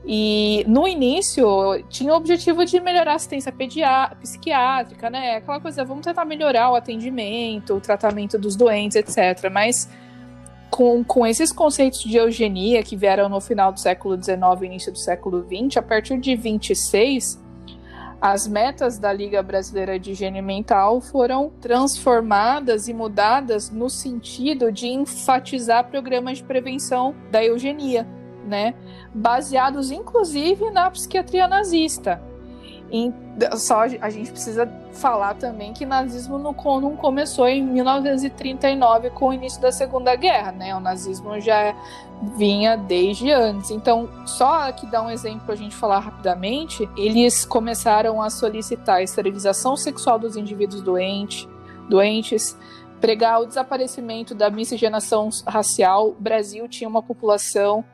e 0.08 0.64
no 0.68 0.86
início 0.86 1.44
tinha 1.88 2.12
o 2.12 2.16
objetivo 2.16 2.64
de 2.64 2.78
melhorar 2.78 3.12
a 3.12 3.14
assistência 3.16 3.52
psiquiátrica, 3.52 5.10
né? 5.10 5.36
Aquela 5.38 5.58
coisa, 5.58 5.84
vamos 5.84 6.06
tentar 6.06 6.24
melhorar 6.24 6.70
o 6.70 6.76
atendimento, 6.76 7.74
o 7.74 7.80
tratamento 7.80 8.38
dos 8.38 8.54
doentes, 8.54 8.96
etc. 8.96 9.50
Mas 9.50 9.90
com, 10.70 11.02
com 11.02 11.26
esses 11.26 11.50
conceitos 11.50 12.04
de 12.04 12.16
eugenia 12.16 12.84
que 12.84 12.94
vieram 12.94 13.28
no 13.28 13.40
final 13.40 13.72
do 13.72 13.80
século 13.80 14.22
XIX 14.22 14.40
início 14.62 14.92
do 14.92 14.98
século 14.98 15.44
XX, 15.44 15.78
a 15.78 15.82
partir 15.82 16.16
de 16.18 16.36
26, 16.36 17.44
as 18.20 18.46
metas 18.46 19.00
da 19.00 19.12
Liga 19.12 19.42
Brasileira 19.42 19.98
de 19.98 20.12
Higiene 20.12 20.40
Mental 20.40 21.00
foram 21.00 21.50
transformadas 21.60 22.86
e 22.86 22.94
mudadas 22.94 23.70
no 23.70 23.90
sentido 23.90 24.70
de 24.70 24.86
enfatizar 24.86 25.88
programas 25.88 26.38
de 26.38 26.44
prevenção 26.44 27.12
da 27.28 27.44
eugenia 27.44 28.06
né? 28.46 28.74
Baseados 29.14 29.90
inclusive 29.90 30.70
na 30.70 30.90
psiquiatria 30.90 31.48
nazista. 31.48 32.20
E 32.90 33.12
só 33.56 33.80
a 33.80 34.11
gente 34.11 34.30
precisa 34.30 34.70
falar 34.92 35.35
também 35.35 35.72
que 35.72 35.85
nazismo 35.85 36.38
não, 36.38 36.54
começou 36.54 37.48
em 37.48 37.62
1939 37.62 39.11
com 39.11 39.28
o 39.28 39.32
início 39.32 39.61
da 39.61 39.72
Segunda 39.72 40.14
Guerra, 40.14 40.52
né? 40.52 40.74
O 40.74 40.80
nazismo 40.80 41.38
já 41.40 41.74
vinha 42.37 42.76
desde 42.76 43.30
antes. 43.30 43.70
Então, 43.70 44.09
só 44.24 44.68
aqui 44.68 44.87
dar 44.87 45.02
um 45.02 45.11
exemplo 45.11 45.40
para 45.40 45.54
a 45.54 45.59
gente 45.59 45.74
falar 45.74 45.98
rapidamente, 45.98 46.88
eles 46.96 47.44
começaram 47.44 48.22
a 48.22 48.30
solicitar 48.30 48.96
a 48.96 49.02
esterilização 49.02 49.76
sexual 49.76 50.18
dos 50.18 50.37
indivíduos 50.37 50.80
doente, 50.80 51.48
doentes, 51.90 52.56
pregar 53.00 53.42
o 53.42 53.46
desaparecimento 53.46 54.35
da 54.35 54.48
miscigenação 54.48 55.28
racial. 55.46 56.11
O 56.11 56.14
Brasil 56.14 56.66
tinha 56.68 56.88
uma 56.88 57.02
população 57.02 57.85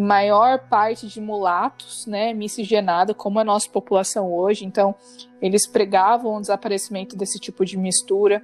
maior 0.00 0.58
parte 0.68 1.06
de 1.06 1.20
mulatos, 1.20 2.06
né, 2.06 2.32
miscigenada, 2.32 3.12
como 3.12 3.38
a 3.38 3.44
nossa 3.44 3.68
população 3.68 4.32
hoje. 4.32 4.64
Então, 4.64 4.94
eles 5.40 5.66
pregavam 5.66 6.36
o 6.36 6.40
desaparecimento 6.40 7.16
desse 7.16 7.38
tipo 7.38 7.64
de 7.64 7.76
mistura. 7.76 8.42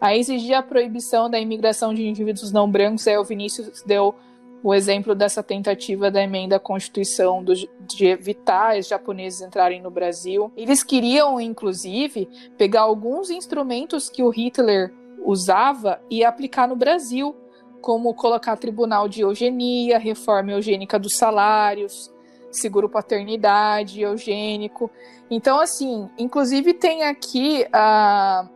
A 0.00 0.16
exigir 0.16 0.54
a 0.54 0.62
proibição 0.62 1.30
da 1.30 1.38
imigração 1.38 1.94
de 1.94 2.06
indivíduos 2.06 2.52
não 2.52 2.70
brancos, 2.70 3.06
aí 3.06 3.16
o 3.16 3.24
Vinícius 3.24 3.82
deu 3.86 4.14
o 4.62 4.74
exemplo 4.74 5.14
dessa 5.14 5.42
tentativa 5.42 6.10
da 6.10 6.22
emenda 6.22 6.56
à 6.56 6.60
Constituição 6.60 7.42
do, 7.42 7.54
de 7.54 8.06
evitar 8.06 8.78
os 8.78 8.88
japoneses 8.88 9.40
entrarem 9.40 9.80
no 9.80 9.90
Brasil. 9.90 10.52
Eles 10.56 10.82
queriam, 10.82 11.40
inclusive, 11.40 12.28
pegar 12.58 12.82
alguns 12.82 13.30
instrumentos 13.30 14.10
que 14.10 14.22
o 14.22 14.28
Hitler 14.28 14.92
usava 15.24 16.00
e 16.10 16.24
aplicar 16.24 16.68
no 16.68 16.76
Brasil 16.76 17.34
como 17.80 18.14
colocar 18.14 18.56
tribunal 18.56 19.08
de 19.08 19.22
eugenia, 19.22 19.98
reforma 19.98 20.52
eugênica 20.52 20.98
dos 20.98 21.16
salários, 21.16 22.12
seguro 22.50 22.88
paternidade 22.88 24.00
eugênico. 24.00 24.90
Então, 25.30 25.60
assim, 25.60 26.08
inclusive 26.18 26.74
tem 26.74 27.04
aqui 27.04 27.64
uh, 27.66 28.48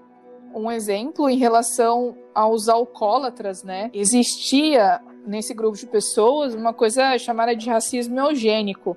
um 0.54 0.70
exemplo 0.70 1.28
em 1.28 1.36
relação 1.36 2.16
aos 2.34 2.68
alcoólatras, 2.68 3.62
né? 3.62 3.90
Existia 3.94 5.00
nesse 5.26 5.54
grupo 5.54 5.76
de 5.76 5.86
pessoas 5.86 6.54
uma 6.54 6.74
coisa 6.74 7.16
chamada 7.18 7.54
de 7.54 7.68
racismo 7.68 8.18
eugênico, 8.18 8.96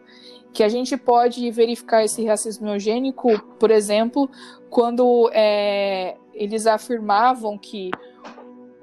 que 0.54 0.64
a 0.64 0.70
gente 0.70 0.98
pode 0.98 1.50
verificar 1.52 2.04
esse 2.04 2.26
racismo 2.26 2.70
eugênico, 2.70 3.40
por 3.60 3.72
exemplo, 3.72 4.30
quando 4.70 5.30
é, 5.34 6.18
eles 6.34 6.66
afirmavam 6.66 7.58
que 7.58 7.92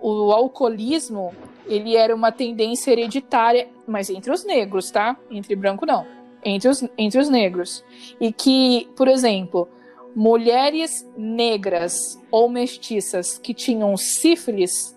o 0.04 0.30
alcoolismo 0.32 1.34
ele 1.66 1.96
era 1.96 2.14
uma 2.14 2.30
tendência 2.30 2.90
hereditária, 2.90 3.68
mas 3.86 4.10
entre 4.10 4.30
os 4.30 4.44
negros, 4.44 4.90
tá? 4.90 5.16
Entre 5.30 5.56
branco 5.56 5.86
não. 5.86 6.06
Entre 6.44 6.68
os, 6.68 6.86
entre 6.98 7.18
os 7.18 7.30
negros. 7.30 7.82
E 8.20 8.30
que, 8.30 8.86
por 8.94 9.08
exemplo, 9.08 9.66
mulheres 10.14 11.08
negras 11.16 12.20
ou 12.30 12.50
mestiças 12.50 13.38
que 13.38 13.54
tinham 13.54 13.96
sífilis 13.96 14.94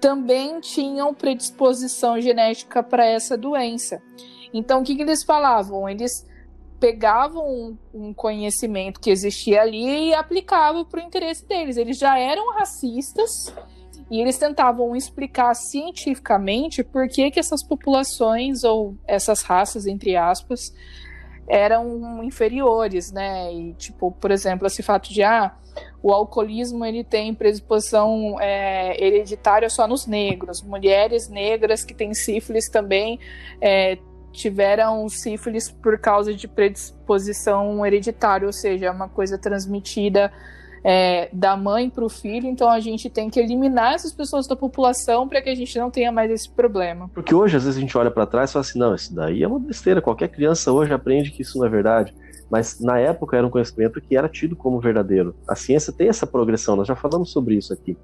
também 0.00 0.60
tinham 0.60 1.12
predisposição 1.12 2.20
genética 2.20 2.80
para 2.80 3.04
essa 3.04 3.36
doença. 3.36 4.00
Então, 4.52 4.82
o 4.82 4.84
que, 4.84 4.94
que 4.94 5.02
eles 5.02 5.24
falavam? 5.24 5.88
Eles 5.88 6.24
pegavam 6.78 7.44
um, 7.44 7.78
um 7.92 8.14
conhecimento 8.14 9.00
que 9.00 9.10
existia 9.10 9.62
ali 9.62 10.10
e 10.10 10.14
aplicavam 10.14 10.84
para 10.84 11.00
o 11.00 11.02
interesse 11.02 11.44
deles. 11.44 11.76
Eles 11.76 11.98
já 11.98 12.16
eram 12.16 12.52
racistas 12.52 13.52
e 14.14 14.20
eles 14.20 14.38
tentavam 14.38 14.94
explicar 14.94 15.52
cientificamente 15.54 16.84
por 16.84 17.08
que, 17.08 17.32
que 17.32 17.40
essas 17.40 17.64
populações 17.64 18.62
ou 18.62 18.96
essas 19.08 19.42
raças, 19.42 19.86
entre 19.86 20.14
aspas, 20.14 20.72
eram 21.48 22.22
inferiores, 22.22 23.10
né? 23.10 23.52
E, 23.52 23.74
tipo, 23.74 24.12
por 24.12 24.30
exemplo, 24.30 24.68
esse 24.68 24.84
fato 24.84 25.12
de, 25.12 25.24
ah, 25.24 25.56
o 26.00 26.12
alcoolismo 26.12 26.84
ele 26.84 27.02
tem 27.02 27.34
predisposição 27.34 28.40
é, 28.40 29.04
hereditária 29.04 29.68
só 29.68 29.88
nos 29.88 30.06
negros. 30.06 30.62
Mulheres 30.62 31.28
negras 31.28 31.84
que 31.84 31.92
têm 31.92 32.14
sífilis 32.14 32.68
também 32.68 33.18
é, 33.60 33.98
tiveram 34.30 35.08
sífilis 35.08 35.72
por 35.72 35.98
causa 35.98 36.32
de 36.32 36.46
predisposição 36.46 37.84
hereditária, 37.84 38.46
ou 38.46 38.52
seja, 38.52 38.86
é 38.86 38.90
uma 38.92 39.08
coisa 39.08 39.36
transmitida 39.36 40.32
é, 40.84 41.30
da 41.32 41.56
mãe 41.56 41.88
para 41.88 42.04
o 42.04 42.10
filho, 42.10 42.46
então 42.46 42.68
a 42.68 42.78
gente 42.78 43.08
tem 43.08 43.30
que 43.30 43.40
eliminar 43.40 43.94
essas 43.94 44.12
pessoas 44.12 44.46
da 44.46 44.54
população 44.54 45.26
para 45.26 45.40
que 45.40 45.48
a 45.48 45.54
gente 45.54 45.78
não 45.78 45.90
tenha 45.90 46.12
mais 46.12 46.30
esse 46.30 46.48
problema. 46.48 47.08
Porque 47.14 47.34
hoje, 47.34 47.56
às 47.56 47.64
vezes, 47.64 47.78
a 47.78 47.80
gente 47.80 47.96
olha 47.96 48.10
para 48.10 48.26
trás 48.26 48.50
e 48.50 48.52
fala 48.52 48.60
assim: 48.60 48.78
não, 48.78 48.94
isso 48.94 49.14
daí 49.14 49.42
é 49.42 49.48
uma 49.48 49.58
besteira, 49.58 50.02
qualquer 50.02 50.28
criança 50.28 50.70
hoje 50.70 50.92
aprende 50.92 51.30
que 51.30 51.40
isso 51.40 51.58
não 51.58 51.66
é 51.66 51.70
verdade. 51.70 52.14
Mas 52.50 52.78
na 52.78 52.98
época 52.98 53.36
era 53.38 53.46
um 53.46 53.50
conhecimento 53.50 54.00
que 54.00 54.14
era 54.14 54.28
tido 54.28 54.54
como 54.54 54.78
verdadeiro. 54.78 55.34
A 55.48 55.56
ciência 55.56 55.90
tem 55.90 56.08
essa 56.08 56.26
progressão, 56.26 56.76
nós 56.76 56.86
já 56.86 56.94
falamos 56.94 57.30
sobre 57.30 57.54
isso 57.54 57.72
aqui. 57.72 57.96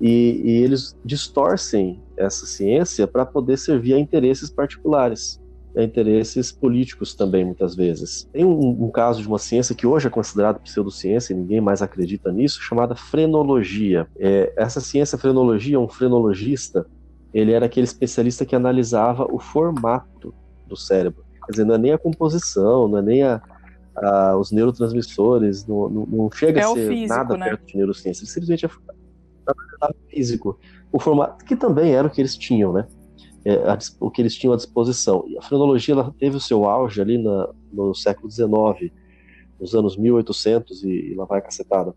E, 0.00 0.42
e 0.44 0.62
eles 0.64 0.98
distorcem 1.04 2.02
essa 2.16 2.44
ciência 2.44 3.06
para 3.06 3.24
poder 3.24 3.56
servir 3.56 3.94
a 3.94 3.98
interesses 3.98 4.50
particulares 4.50 5.40
a 5.76 5.82
interesses 5.82 6.52
políticos 6.52 7.14
também, 7.14 7.44
muitas 7.44 7.74
vezes. 7.74 8.28
Tem 8.32 8.44
um, 8.44 8.84
um, 8.84 8.90
caso 8.90 9.20
de 9.20 9.28
uma 9.28 9.38
ciência 9.38 9.74
que 9.74 9.86
hoje 9.86 10.06
é 10.06 10.10
considerada 10.10 10.58
pseudociência 10.58 11.32
e 11.32 11.36
ninguém 11.36 11.60
mais 11.60 11.82
acredita 11.82 12.30
nisso, 12.30 12.62
chamada 12.62 12.94
frenologia. 12.94 14.06
É, 14.16 14.52
essa 14.56 14.80
ciência, 14.80 15.18
frenologia, 15.18 15.80
um 15.80 15.88
frenologista, 15.88 16.86
ele 17.32 17.52
era 17.52 17.66
aquele 17.66 17.84
especialista 17.84 18.46
que 18.46 18.54
analisava 18.54 19.26
o 19.30 19.38
formato 19.38 20.32
do 20.66 20.76
cérebro. 20.76 21.24
Quer 21.44 21.52
dizer, 21.52 21.64
não 21.64 21.74
é 21.74 21.78
nem 21.78 21.92
a 21.92 21.98
composição, 21.98 22.88
não 22.88 22.98
é 22.98 23.02
nem 23.02 23.22
a, 23.22 23.42
a 23.96 24.36
os 24.36 24.52
neurotransmissores, 24.52 25.66
não, 25.66 25.88
não, 25.88 26.06
não 26.06 26.30
chega 26.30 26.60
é 26.60 26.64
a 26.64 26.68
ser 26.68 26.88
físico, 26.88 27.18
nada 27.18 27.36
né? 27.36 27.48
perto 27.48 27.66
de 27.66 27.76
neurociência. 27.76 28.22
Ele 28.22 28.30
simplesmente 28.30 28.66
é 28.66 28.70
físico. 30.08 30.58
O 30.92 31.00
formato, 31.00 31.44
que 31.44 31.56
também 31.56 31.92
era 31.92 32.06
o 32.06 32.10
que 32.10 32.20
eles 32.20 32.36
tinham, 32.36 32.72
né? 32.72 32.86
É, 33.44 33.54
a, 33.56 33.78
o 34.00 34.10
que 34.10 34.22
eles 34.22 34.34
tinham 34.34 34.52
à 34.52 34.56
disposição. 34.56 35.24
E 35.28 35.36
a 35.36 35.42
frenologia 35.42 35.94
teve 36.18 36.36
o 36.36 36.40
seu 36.40 36.64
auge 36.64 37.00
ali 37.00 37.18
na, 37.18 37.50
no 37.72 37.94
século 37.94 38.30
XIX, 38.30 38.92
nos 39.60 39.74
anos 39.74 39.96
1800 39.96 40.82
e, 40.82 40.88
e 40.88 41.14
lá 41.14 41.24
vai 41.24 41.38
a 41.38 41.42
cacetada. 41.42 41.94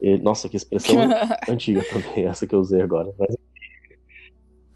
E, 0.00 0.16
nossa, 0.18 0.48
que 0.48 0.56
expressão 0.56 0.96
antiga 1.48 1.84
também, 1.84 2.24
essa 2.24 2.46
que 2.46 2.54
eu 2.54 2.60
usei 2.60 2.80
agora. 2.80 3.12
Mas, 3.18 3.36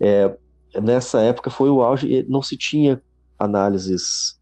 é, 0.01 0.37
nessa 0.81 1.21
época 1.23 1.51
foi 1.51 1.71
o 1.71 1.83
auge 1.83 2.07
e 2.13 2.23
não 2.25 2.43
se 2.43 2.57
tinha 2.57 3.03
análises 3.39 4.39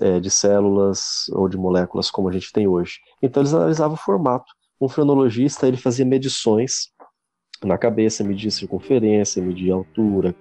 é, 0.00 0.20
de 0.20 0.30
células 0.30 1.28
ou 1.32 1.48
de 1.48 1.56
moléculas 1.56 2.10
como 2.10 2.28
a 2.28 2.32
gente 2.32 2.52
tem 2.52 2.66
hoje. 2.66 2.98
Então 3.22 3.42
eles 3.42 3.54
analisavam 3.54 3.94
o 3.94 3.98
formato. 3.98 4.52
Um 4.80 4.88
frenologista 4.88 5.68
ele 5.68 5.76
fazia 5.76 6.04
medições 6.04 6.92
na 7.64 7.78
cabeça, 7.78 8.22
media 8.22 8.50
circunferência, 8.50 9.42
media 9.42 9.74
altura, 9.74 10.34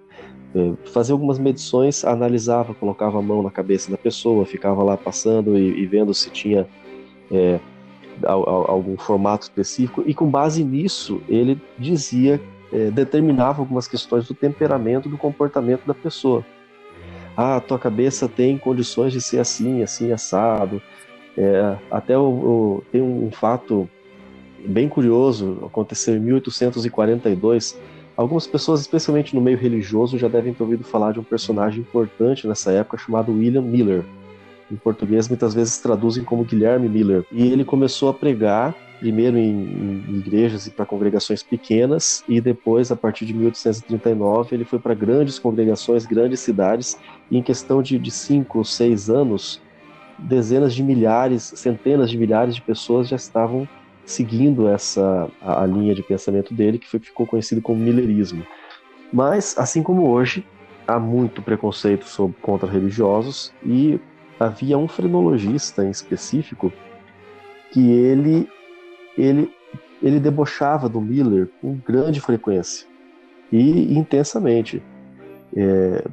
é, 0.56 0.74
fazia 0.90 1.14
algumas 1.14 1.40
medições, 1.40 2.06
analisava, 2.06 2.74
colocava 2.74 3.18
a 3.18 3.22
mão 3.22 3.42
na 3.42 3.50
cabeça 3.50 3.90
da 3.90 3.98
pessoa, 3.98 4.46
ficava 4.46 4.84
lá 4.84 4.96
passando 4.96 5.58
e, 5.58 5.82
e 5.82 5.86
vendo 5.86 6.14
se 6.14 6.30
tinha 6.30 6.68
é, 7.32 7.60
algum 8.24 8.96
formato 8.98 9.44
específico, 9.44 10.04
e 10.06 10.14
com 10.14 10.30
base 10.30 10.64
nisso 10.64 11.22
ele 11.28 11.60
dizia, 11.80 12.40
é, 12.72 12.92
determinava 12.92 13.62
algumas 13.62 13.88
questões 13.88 14.28
do 14.28 14.34
temperamento, 14.34 15.10
do 15.10 15.18
comportamento 15.18 15.86
da 15.86 15.94
pessoa. 15.94 16.46
Ah, 17.36 17.60
tua 17.60 17.80
cabeça 17.80 18.30
tem 18.30 18.58
condições 18.60 19.12
de 19.12 19.20
ser 19.20 19.40
assim, 19.40 19.82
assim, 19.82 20.12
assado. 20.12 20.80
É, 21.36 21.76
até 21.90 22.16
o, 22.16 22.22
o, 22.22 22.84
tem 22.92 23.02
um 23.02 23.32
fato 23.32 23.90
bem 24.68 24.88
curioso, 24.88 25.60
aconteceu 25.66 26.16
em 26.16 26.20
1842. 26.20 27.78
Algumas 28.16 28.46
pessoas, 28.46 28.82
especialmente 28.82 29.36
no 29.36 29.42
meio 29.42 29.58
religioso, 29.58 30.18
já 30.18 30.28
devem 30.28 30.54
ter 30.54 30.64
ouvido 30.64 30.84
falar 30.84 31.14
de 31.14 31.20
um 31.20 31.24
personagem 31.24 31.82
importante 31.82 32.48
nessa 32.48 32.72
época 32.72 32.98
chamado 32.98 33.32
William 33.32 33.62
Miller. 33.62 34.04
Em 34.72 34.76
português, 34.76 35.28
muitas 35.28 35.54
vezes 35.54 35.78
traduzem 35.78 36.24
como 36.24 36.44
Guilherme 36.44 36.88
Miller. 36.88 37.26
E 37.32 37.52
ele 37.52 37.66
começou 37.66 38.10
a 38.10 38.14
pregar 38.14 38.76
primeiro 39.04 39.38
em, 39.38 39.52
em 40.08 40.16
igrejas 40.18 40.66
e 40.66 40.72
para 40.72 40.86
congregações 40.86 41.44
pequenas, 41.44 42.24
e 42.26 42.40
depois, 42.40 42.90
a 42.90 42.96
partir 42.96 43.26
de 43.26 43.34
1839, 43.34 44.56
ele 44.56 44.64
foi 44.64 44.80
para 44.80 44.94
grandes 44.94 45.38
congregações, 45.38 46.06
grandes 46.06 46.40
cidades, 46.40 46.98
e 47.30 47.38
em 47.38 47.44
questão 47.44 47.84
de, 47.84 48.00
de 48.00 48.10
cinco 48.10 48.60
ou 48.60 48.64
seis 48.64 49.10
anos, 49.10 49.62
dezenas 50.18 50.74
de 50.74 50.82
milhares, 50.82 51.52
centenas 51.56 52.10
de 52.10 52.18
milhares 52.18 52.56
de 52.56 52.62
pessoas 52.62 53.10
já 53.10 53.18
estavam 53.18 53.68
seguindo 54.06 54.68
essa 54.68 55.30
a, 55.42 55.64
a 55.64 55.66
linha 55.66 55.96
de 55.96 56.04
pensamento 56.04 56.54
dele, 56.54 56.78
que 56.78 56.90
foi, 56.90 57.00
ficou 57.00 57.26
conhecido 57.26 57.62
como 57.62 57.80
Millerismo. 57.80 58.46
Mas, 59.12 59.56
assim 59.58 59.84
como 59.84 60.10
hoje, 60.10 60.46
há 60.88 61.00
muito 61.00 61.42
preconceito 61.42 62.06
sobre, 62.06 62.36
contra 62.42 62.70
religiosos 62.70 63.54
e 63.66 64.00
havia 64.40 64.78
um 64.78 64.88
frenologista 64.88 65.86
em 65.86 65.90
específico 65.90 66.72
que 67.72 67.92
ele 67.92 68.50
ele 69.18 69.52
ele 70.02 70.20
debochava 70.20 70.90
do 70.90 71.00
Miller 71.00 71.50
com 71.62 71.76
grande 71.76 72.20
frequência 72.20 72.86
e 73.52 73.98
intensamente. 73.98 74.84
É, 75.56 76.04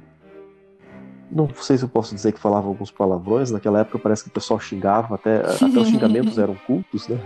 não 1.31 1.49
sei 1.55 1.79
se 1.79 1.85
eu 1.85 1.89
posso 1.89 2.15
dizer 2.15 2.33
que 2.33 2.39
falava 2.39 2.69
alguns 2.69 2.91
palavrões, 2.91 3.51
naquela 3.51 3.81
época 3.81 3.99
parece 3.99 4.25
que 4.25 4.29
o 4.31 4.33
pessoal 4.33 4.61
xingava, 4.61 5.15
até, 5.15 5.39
até 5.39 5.65
os 5.65 5.89
xingamentos 5.89 6.39
eram 6.39 6.55
cultos, 6.67 7.09
né? 7.09 7.19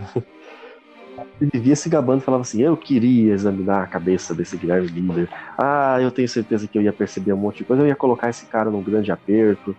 Ele 1.41 1.51
vivia 1.53 1.77
se 1.77 1.89
gabando 1.89 2.21
falava 2.21 2.43
assim: 2.43 2.63
Eu 2.63 2.77
queria 2.77 3.33
examinar 3.33 3.83
a 3.83 3.87
cabeça 3.87 4.35
desse 4.35 4.57
Guilherme 4.57 4.91
Miller. 4.91 5.29
Ah, 5.59 5.99
eu 6.01 6.11
tenho 6.11 6.29
certeza 6.29 6.67
que 6.67 6.79
eu 6.79 6.83
ia 6.83 6.93
perceber 6.93 7.33
um 7.33 7.37
monte 7.37 7.59
de 7.59 7.65
coisa. 7.65 7.83
Eu 7.83 7.87
ia 7.87 7.97
colocar 7.97 8.31
esse 8.31 8.47
cara 8.47 8.71
num 8.71 8.83
grande 8.83 9.11
aperto. 9.11 9.77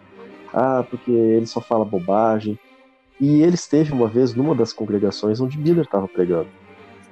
Ah, 0.53 0.85
porque 0.89 1.11
ele 1.11 1.45
só 1.45 1.61
fala 1.61 1.83
bobagem. 1.83 2.57
E 3.19 3.41
ele 3.41 3.55
esteve 3.55 3.93
uma 3.93 4.07
vez 4.07 4.33
numa 4.33 4.53
das 4.53 4.73
congregações 4.73 5.39
onde 5.39 5.57
Miller 5.57 5.85
estava 5.85 6.07
pregando. 6.07 6.47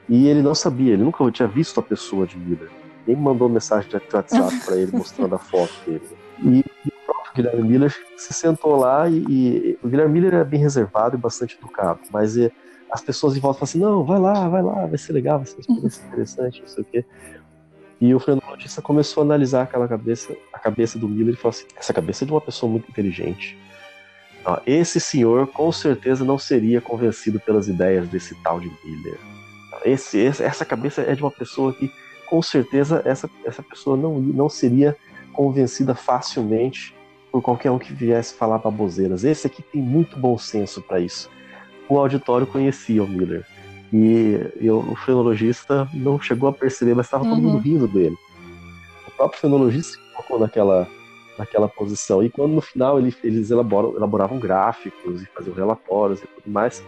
E 0.08 0.28
ele 0.28 0.42
não 0.42 0.54
sabia, 0.54 0.94
ele 0.94 1.04
nunca 1.04 1.30
tinha 1.32 1.48
visto 1.48 1.80
a 1.80 1.84
pessoa 1.84 2.28
de 2.28 2.38
Miller. 2.38 2.70
Nem 3.08 3.16
mandou 3.16 3.48
mensagem 3.48 3.90
de 3.90 4.16
WhatsApp 4.16 4.66
para 4.66 4.76
ele 4.76 4.92
mostrando 4.92 5.36
a 5.36 5.40
foto 5.40 5.74
dele. 5.86 6.04
E 6.42 6.60
o 6.60 7.06
próprio 7.06 7.34
Guilherme 7.36 7.64
Miller 7.64 7.96
se 8.18 8.34
sentou 8.34 8.76
lá 8.76 9.10
e, 9.10 9.24
e 9.30 9.80
o 9.82 9.88
Guilherme 9.88 10.14
Miller 10.14 10.34
era 10.34 10.44
bem 10.44 10.60
reservado 10.60 11.16
e 11.16 11.20
bastante 11.20 11.58
educado, 11.58 12.02
mas 12.12 12.38
é, 12.38 12.52
as 12.94 13.02
pessoas 13.02 13.36
em 13.36 13.40
volta 13.40 13.60
falam 13.60 13.70
assim, 13.70 13.80
não, 13.80 14.04
vai 14.04 14.20
lá, 14.20 14.48
vai 14.48 14.62
lá, 14.62 14.86
vai 14.86 14.98
ser 15.00 15.14
legal, 15.14 15.40
vai 15.40 15.48
ser 15.48 15.56
uma 15.68 15.88
experiência 15.88 16.08
interessante, 16.08 16.62
não 16.62 16.68
sei 16.68 16.84
o 16.84 16.86
quê. 16.86 17.06
E 18.00 18.14
o 18.14 18.20
frenologista 18.20 18.84
começou 18.84 19.22
a 19.22 19.26
analisar 19.26 19.64
aquela 19.64 19.88
cabeça, 19.88 20.36
a 20.54 20.60
cabeça 20.60 21.00
do 21.00 21.10
Miller 21.10 21.34
e 21.34 21.38
falou 21.38 21.50
assim, 21.50 21.66
essa 21.76 21.92
cabeça 21.92 22.24
é 22.24 22.28
de 22.28 22.32
uma 22.32 22.42
pessoa 22.42 22.72
muito 22.72 22.88
inteligente. 22.88 23.58
esse 24.68 25.00
senhor 25.00 25.48
com 25.48 25.72
certeza 25.72 26.24
não 26.24 26.38
seria 26.38 26.80
convencido 26.80 27.40
pelas 27.40 27.68
ideias 27.68 28.08
desse 28.08 28.36
tal 28.44 28.60
de 28.60 28.72
Miller. 28.86 29.18
Esse, 29.84 30.20
esse, 30.20 30.44
essa 30.44 30.64
cabeça 30.64 31.02
é 31.02 31.16
de 31.16 31.24
uma 31.24 31.32
pessoa 31.32 31.74
que 31.74 31.92
com 32.30 32.44
certeza 32.44 33.02
essa, 33.06 33.28
essa 33.44 33.64
pessoa 33.64 33.98
não, 33.98 34.20
não 34.20 34.50
seria 34.50 34.96
convencida 35.32 35.96
facilmente 35.96 36.96
por 37.32 37.42
qualquer 37.42 37.72
um 37.72 37.80
que 37.80 37.92
viesse 37.92 38.36
falar 38.36 38.60
baboseiras. 38.60 39.24
Esse 39.24 39.48
aqui 39.48 39.64
tem 39.64 39.82
muito 39.82 40.16
bom 40.16 40.38
senso 40.38 40.80
para 40.80 41.00
isso 41.00 41.28
o 41.90 41.98
auditório 41.98 42.48
conhecia 42.48 43.04
o 43.04 43.08
Miller. 43.08 43.46
E 43.92 44.40
eu, 44.60 44.80
o 44.80 44.96
fenologista 44.96 45.88
não 45.94 46.20
chegou 46.20 46.50
a 46.50 46.54
perceber, 46.54 46.96
mas 46.96 47.06
estava 47.06 47.24
todo 47.24 47.40
mundo 47.40 47.56
uhum. 47.56 47.62
rindo 47.62 47.88
dele. 47.88 48.18
O 49.08 49.12
próprio 49.12 49.40
fenologista 49.40 49.94
se 49.94 50.14
colocou 50.14 50.40
naquela, 50.40 50.88
naquela 51.38 51.70
posição. 51.70 52.24
E 52.24 52.30
quando 52.30 52.54
no 52.54 52.62
final 52.62 52.98
ele, 52.98 53.16
eles 53.24 53.52
elaboram, 53.52 53.96
elaboravam 53.96 54.40
gráficos 54.40 55.22
e 55.22 55.26
faziam 55.28 55.56
relatórios 55.56 56.24
e 56.24 56.28
tudo 56.28 56.52
mais, 56.52 56.84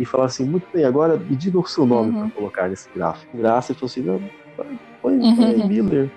e 0.00 0.04
falavam 0.04 0.26
assim: 0.26 0.44
muito 0.44 0.66
bem, 0.72 0.84
agora 0.84 1.16
me 1.16 1.36
diga 1.36 1.60
o 1.60 1.66
seu 1.66 1.86
nome 1.86 2.10
uhum. 2.10 2.22
para 2.22 2.30
colocar 2.30 2.68
nesse 2.68 2.88
gráfico. 2.92 3.36
Graça, 3.36 3.70
ele 3.70 3.78
falou 3.78 3.90
assim: 3.90 4.02
não, 4.02 4.20
põe, 4.56 4.78
põe 5.00 5.14
uhum. 5.16 5.68
Miller. 5.68 6.10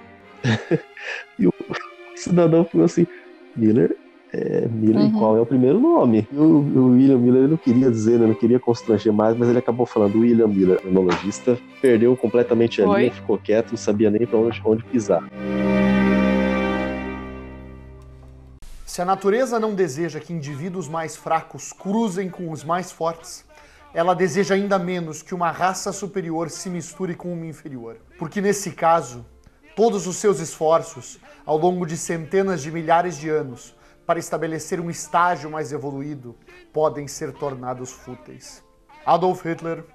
e 1.37 1.45
o 1.45 1.53
cidadão 2.15 2.65
falou 2.65 2.85
assim: 2.85 3.05
Miller 3.55 3.95
é, 4.33 4.67
Miller, 4.67 5.03
uhum. 5.03 5.11
qual 5.11 5.37
é 5.37 5.41
o 5.41 5.45
primeiro 5.45 5.79
nome. 5.79 6.27
O, 6.31 6.41
o, 6.43 6.85
William 6.91 7.17
Miller 7.17 7.43
ele 7.43 7.51
não 7.51 7.57
queria 7.57 7.91
dizer, 7.91 8.17
né, 8.19 8.27
não 8.27 8.33
queria 8.33 8.59
constranger 8.59 9.11
mais, 9.11 9.35
mas 9.37 9.49
ele 9.49 9.59
acabou 9.59 9.85
falando 9.85 10.19
William 10.19 10.47
Miller, 10.47 10.79
neurologista, 10.85 11.57
perdeu 11.81 12.15
completamente 12.15 12.81
a 12.81 12.87
Oi? 12.87 13.01
linha, 13.01 13.11
ficou 13.11 13.37
quieto, 13.37 13.71
não 13.71 13.77
sabia 13.77 14.09
nem 14.09 14.25
para 14.25 14.39
onde, 14.39 14.61
onde 14.63 14.83
pisar. 14.85 15.23
Se 18.85 19.01
a 19.01 19.05
natureza 19.05 19.59
não 19.59 19.73
deseja 19.73 20.19
que 20.19 20.33
indivíduos 20.33 20.87
mais 20.87 21.15
fracos 21.15 21.71
cruzem 21.71 22.29
com 22.29 22.51
os 22.51 22.63
mais 22.63 22.91
fortes, 22.91 23.45
ela 23.93 24.13
deseja 24.13 24.55
ainda 24.55 24.79
menos 24.79 25.21
que 25.21 25.35
uma 25.35 25.51
raça 25.51 25.91
superior 25.91 26.49
se 26.49 26.69
misture 26.69 27.15
com 27.15 27.31
uma 27.33 27.45
inferior. 27.45 27.97
Porque 28.17 28.39
nesse 28.39 28.71
caso, 28.71 29.25
todos 29.75 30.07
os 30.07 30.17
seus 30.17 30.39
esforços, 30.39 31.19
ao 31.45 31.57
longo 31.57 31.85
de 31.85 31.97
centenas 31.97 32.61
de 32.61 32.71
milhares 32.71 33.17
de 33.17 33.29
anos, 33.29 33.75
para 34.05 34.19
estabelecer 34.19 34.79
um 34.79 34.89
estágio 34.89 35.49
mais 35.49 35.71
evoluído 35.71 36.35
podem 36.73 37.07
ser 37.07 37.33
tornados 37.33 37.91
fúteis. 37.91 38.63
Adolf 39.05 39.45
Hitler, 39.45 39.85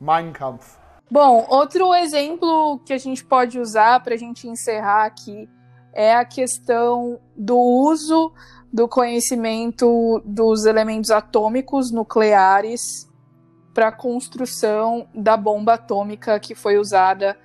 Mein 0.00 0.32
Kampf. 0.32 0.76
Bom, 1.10 1.46
outro 1.48 1.94
exemplo 1.94 2.80
que 2.84 2.92
a 2.92 2.98
gente 2.98 3.24
pode 3.24 3.58
usar 3.58 4.02
para 4.02 4.14
a 4.14 4.18
gente 4.18 4.46
encerrar 4.46 5.04
aqui 5.04 5.48
é 5.92 6.14
a 6.14 6.24
questão 6.24 7.18
do 7.34 7.56
uso 7.56 8.32
do 8.72 8.86
conhecimento 8.86 10.22
dos 10.24 10.66
elementos 10.66 11.10
atômicos 11.10 11.90
nucleares 11.90 13.08
para 13.72 13.88
a 13.88 13.92
construção 13.92 15.08
da 15.14 15.36
bomba 15.36 15.74
atômica 15.74 16.38
que 16.38 16.54
foi 16.54 16.76
usada 16.76 17.38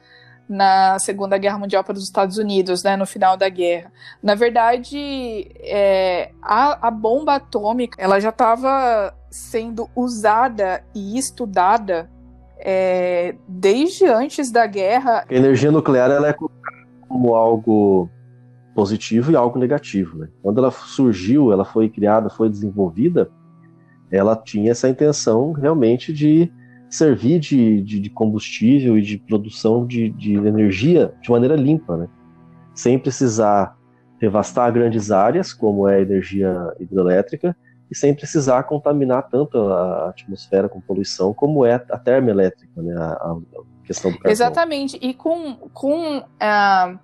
na 0.47 0.97
Segunda 0.99 1.37
Guerra 1.37 1.57
Mundial 1.57 1.83
para 1.83 1.97
os 1.97 2.03
Estados 2.03 2.37
Unidos, 2.37 2.83
né, 2.83 2.95
no 2.95 3.05
final 3.05 3.37
da 3.37 3.49
guerra. 3.49 3.91
Na 4.21 4.35
verdade, 4.35 5.49
é, 5.59 6.31
a, 6.41 6.87
a 6.87 6.91
bomba 6.91 7.35
atômica 7.35 8.01
ela 8.01 8.19
já 8.19 8.29
estava 8.29 9.13
sendo 9.29 9.89
usada 9.95 10.83
e 10.93 11.17
estudada 11.17 12.09
é, 12.59 13.35
desde 13.47 14.05
antes 14.05 14.51
da 14.51 14.65
guerra. 14.65 15.25
A 15.29 15.33
energia 15.33 15.71
nuclear 15.71 16.11
ela 16.11 16.29
é 16.29 16.35
como 17.07 17.35
algo 17.35 18.09
positivo 18.73 19.31
e 19.31 19.35
algo 19.35 19.59
negativo. 19.59 20.17
Né? 20.17 20.29
Quando 20.41 20.59
ela 20.59 20.71
surgiu, 20.71 21.51
ela 21.51 21.65
foi 21.65 21.89
criada, 21.89 22.29
foi 22.29 22.49
desenvolvida, 22.49 23.29
ela 24.11 24.35
tinha 24.35 24.71
essa 24.71 24.87
intenção 24.87 25.51
realmente 25.51 26.13
de 26.13 26.51
servir 26.93 27.39
de, 27.39 27.81
de, 27.81 27.99
de 27.99 28.09
combustível 28.11 28.95
e 28.95 29.01
de 29.01 29.17
produção 29.17 29.83
de, 29.83 30.09
de, 30.09 30.35
energia 30.35 31.11
de 31.19 31.31
maneira 31.31 31.55
limpa, 31.55 31.97
né? 31.97 32.07
sem 32.75 32.99
precisar 32.99 33.75
devastar 34.19 34.71
grandes 34.71 35.09
áreas, 35.09 35.51
como 35.51 35.89
é 35.89 35.95
a 35.95 36.01
energia 36.01 36.55
hidrelétrica, 36.79 37.57
e 37.89 37.95
sem 37.95 38.13
precisar 38.13 38.61
contaminar 38.63 39.27
tanto 39.27 39.57
a 39.57 40.09
atmosfera 40.09 40.69
com 40.69 40.79
poluição, 40.79 41.33
como 41.33 41.65
é 41.65 41.73
a 41.73 41.97
termoelétrica, 41.97 42.79
né? 42.79 42.95
a, 42.95 43.11
a 43.11 43.37
questão 43.85 44.11
do. 44.11 44.19
Exatamente, 44.25 44.95
e 45.01 45.15
com, 45.15 45.55
com 45.73 46.19
uh, 46.19 46.99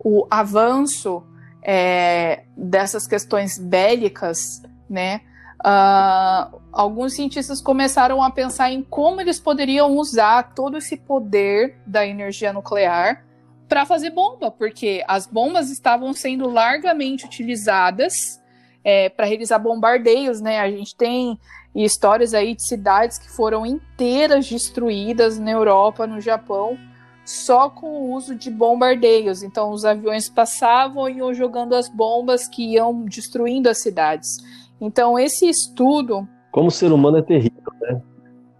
o 0.00 0.26
avanço 0.28 1.22
é, 1.62 2.42
dessas 2.56 3.06
questões 3.06 3.58
bélicas, 3.58 4.60
né, 4.88 5.20
Uh, 5.60 6.59
alguns 6.72 7.14
cientistas 7.14 7.60
começaram 7.60 8.22
a 8.22 8.30
pensar 8.30 8.70
em 8.70 8.82
como 8.82 9.20
eles 9.20 9.40
poderiam 9.40 9.96
usar 9.96 10.54
todo 10.54 10.78
esse 10.78 10.96
poder 10.96 11.78
da 11.86 12.06
energia 12.06 12.52
nuclear 12.52 13.24
para 13.68 13.86
fazer 13.86 14.10
bomba, 14.10 14.50
porque 14.50 15.04
as 15.06 15.26
bombas 15.26 15.70
estavam 15.70 16.12
sendo 16.12 16.48
largamente 16.48 17.24
utilizadas 17.24 18.40
é, 18.82 19.08
para 19.08 19.26
realizar 19.26 19.58
bombardeios, 19.58 20.40
né? 20.40 20.58
A 20.58 20.70
gente 20.70 20.96
tem 20.96 21.38
histórias 21.74 22.34
aí 22.34 22.54
de 22.54 22.66
cidades 22.66 23.18
que 23.18 23.30
foram 23.30 23.64
inteiras 23.64 24.48
destruídas 24.48 25.38
na 25.38 25.52
Europa, 25.52 26.06
no 26.06 26.20
Japão, 26.20 26.76
só 27.24 27.70
com 27.70 27.86
o 27.86 28.12
uso 28.14 28.34
de 28.34 28.50
bombardeios. 28.50 29.42
Então, 29.42 29.70
os 29.70 29.84
aviões 29.84 30.28
passavam 30.28 31.08
e 31.08 31.18
iam 31.18 31.32
jogando 31.32 31.74
as 31.74 31.88
bombas 31.88 32.48
que 32.48 32.72
iam 32.72 33.04
destruindo 33.04 33.68
as 33.68 33.80
cidades. 33.80 34.38
Então, 34.80 35.18
esse 35.18 35.48
estudo. 35.48 36.28
Como 36.50 36.70
ser 36.70 36.92
humano 36.92 37.18
é 37.18 37.22
terrível, 37.22 37.72
né? 37.80 38.00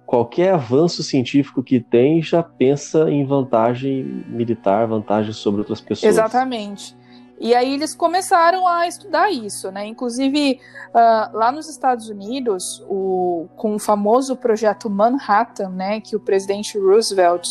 Qualquer 0.06 0.54
avanço 0.54 1.02
científico 1.02 1.62
que 1.62 1.80
tem 1.80 2.22
já 2.22 2.42
pensa 2.42 3.10
em 3.10 3.24
vantagem 3.24 4.24
militar, 4.28 4.86
vantagem 4.86 5.32
sobre 5.32 5.60
outras 5.60 5.80
pessoas. 5.80 6.12
Exatamente. 6.12 6.96
E 7.40 7.54
aí 7.54 7.72
eles 7.72 7.94
começaram 7.94 8.68
a 8.68 8.86
estudar 8.86 9.30
isso, 9.30 9.70
né? 9.70 9.86
Inclusive, 9.86 10.60
uh, 10.90 11.36
lá 11.36 11.50
nos 11.50 11.70
Estados 11.70 12.10
Unidos, 12.10 12.84
o, 12.86 13.48
com 13.56 13.76
o 13.76 13.78
famoso 13.78 14.36
projeto 14.36 14.90
Manhattan, 14.90 15.70
né? 15.70 16.00
Que 16.00 16.14
o 16.14 16.20
presidente 16.20 16.78
Roosevelt, 16.78 17.48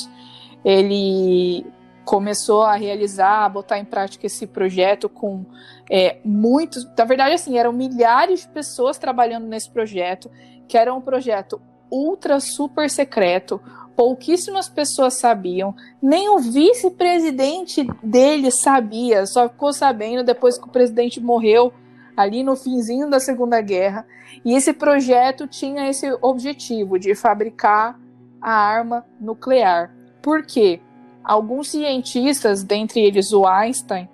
ele 0.64 1.66
começou 2.06 2.64
a 2.64 2.76
realizar, 2.76 3.46
a 3.46 3.50
botar 3.50 3.78
em 3.78 3.86
prática 3.86 4.26
esse 4.26 4.48
projeto 4.48 5.08
com 5.08 5.46
é, 5.90 6.18
muitos. 6.24 6.86
Na 6.98 7.06
verdade, 7.06 7.36
assim, 7.36 7.58
eram 7.58 7.72
milhares 7.72 8.42
de 8.42 8.48
pessoas 8.50 8.98
trabalhando 8.98 9.48
nesse 9.48 9.70
projeto, 9.70 10.30
que 10.68 10.78
era 10.78 10.94
um 10.94 11.02
projeto 11.02 11.62
ultra 11.92 12.40
super 12.40 12.90
secreto. 12.90 13.60
Pouquíssimas 13.96 14.70
pessoas 14.70 15.20
sabiam, 15.20 15.76
nem 16.02 16.30
o 16.30 16.40
vice-presidente 16.40 17.86
dele 18.02 18.50
sabia, 18.50 19.26
só 19.26 19.50
ficou 19.50 19.74
sabendo 19.74 20.24
depois 20.24 20.58
que 20.58 20.68
o 20.68 20.72
presidente 20.72 21.20
morreu, 21.20 21.74
ali 22.16 22.44
no 22.44 22.56
finzinho 22.56 23.10
da 23.10 23.20
Segunda 23.20 23.62
Guerra. 23.62 24.06
E 24.44 24.54
esse 24.54 24.74
projeto 24.74 25.48
tinha 25.48 25.90
esse 25.90 26.12
objetivo 26.22 26.98
de 26.98 27.14
fabricar 27.16 28.00
a 28.42 28.52
arma 28.52 29.06
nuclear. 29.20 29.94
Por 30.22 30.46
quê? 30.46 30.82
Alguns 31.30 31.70
cientistas, 31.70 32.64
dentre 32.64 33.02
eles 33.02 33.32
o 33.32 33.46
Einstein, 33.46 34.10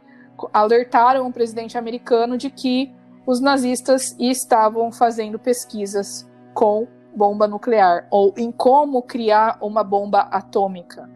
alertaram 0.52 1.26
o 1.26 1.32
presidente 1.32 1.78
americano 1.78 2.38
de 2.38 2.50
que 2.50 2.94
os 3.26 3.40
nazistas 3.40 4.14
estavam 4.20 4.92
fazendo 4.92 5.40
pesquisas 5.40 6.30
com 6.54 6.86
bomba 7.16 7.48
nuclear 7.48 8.06
ou 8.12 8.34
em 8.36 8.52
como 8.52 9.02
criar 9.02 9.58
uma 9.62 9.82
bomba 9.82 10.24
atômica, 10.24 11.10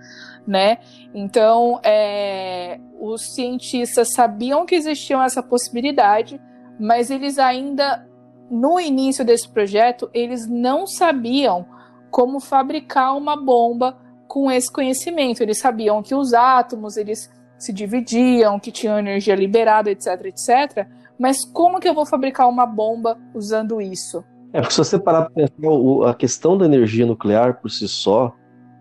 né? 0.47 0.78
Então, 1.14 1.82
é, 1.84 2.80
os 2.97 3.34
cientistas 3.36 4.14
sabiam 4.14 4.66
que 4.66 4.76
existia 4.76 5.22
essa 5.22 5.43
possibilidade, 5.43 6.39
mas 6.80 7.12
eles 7.12 7.38
ainda 7.38 8.08
no 8.50 8.80
início 8.80 9.26
desse 9.26 9.50
projeto 9.50 10.10
eles 10.14 10.47
não 10.47 10.88
sabiam 10.88 11.66
como 12.10 12.39
fabricar 12.39 13.18
uma 13.18 13.36
bomba 13.36 13.97
com 14.30 14.50
esse 14.50 14.72
conhecimento. 14.72 15.42
Eles 15.42 15.60
sabiam 15.60 16.02
que 16.04 16.14
os 16.14 16.34
átomos 16.34 16.96
eles 16.96 17.30
se 17.58 17.74
dividiam, 17.74 18.60
que 18.60 18.72
tinham 18.72 18.98
energia 18.98 19.36
liberada, 19.36 19.92
etc, 19.92 20.26
etc. 20.26 20.88
Mas 21.20 21.44
como 21.44 21.80
que 21.80 21.90
eu 21.90 21.94
vou 21.94 22.06
fabricar 22.06 22.48
uma 22.48 22.66
bomba 22.66 23.18
usando 23.34 23.82
isso? 23.82 24.24
É, 24.54 24.62
porque 24.62 24.74
se 24.74 24.78
você 24.78 24.98
parar 24.98 25.24
para 25.24 25.48
pensar, 25.48 26.10
a 26.10 26.14
questão 26.14 26.58
da 26.58 26.66
energia 26.66 27.06
nuclear 27.06 27.60
por 27.60 27.70
si 27.70 27.88
só 27.88 28.34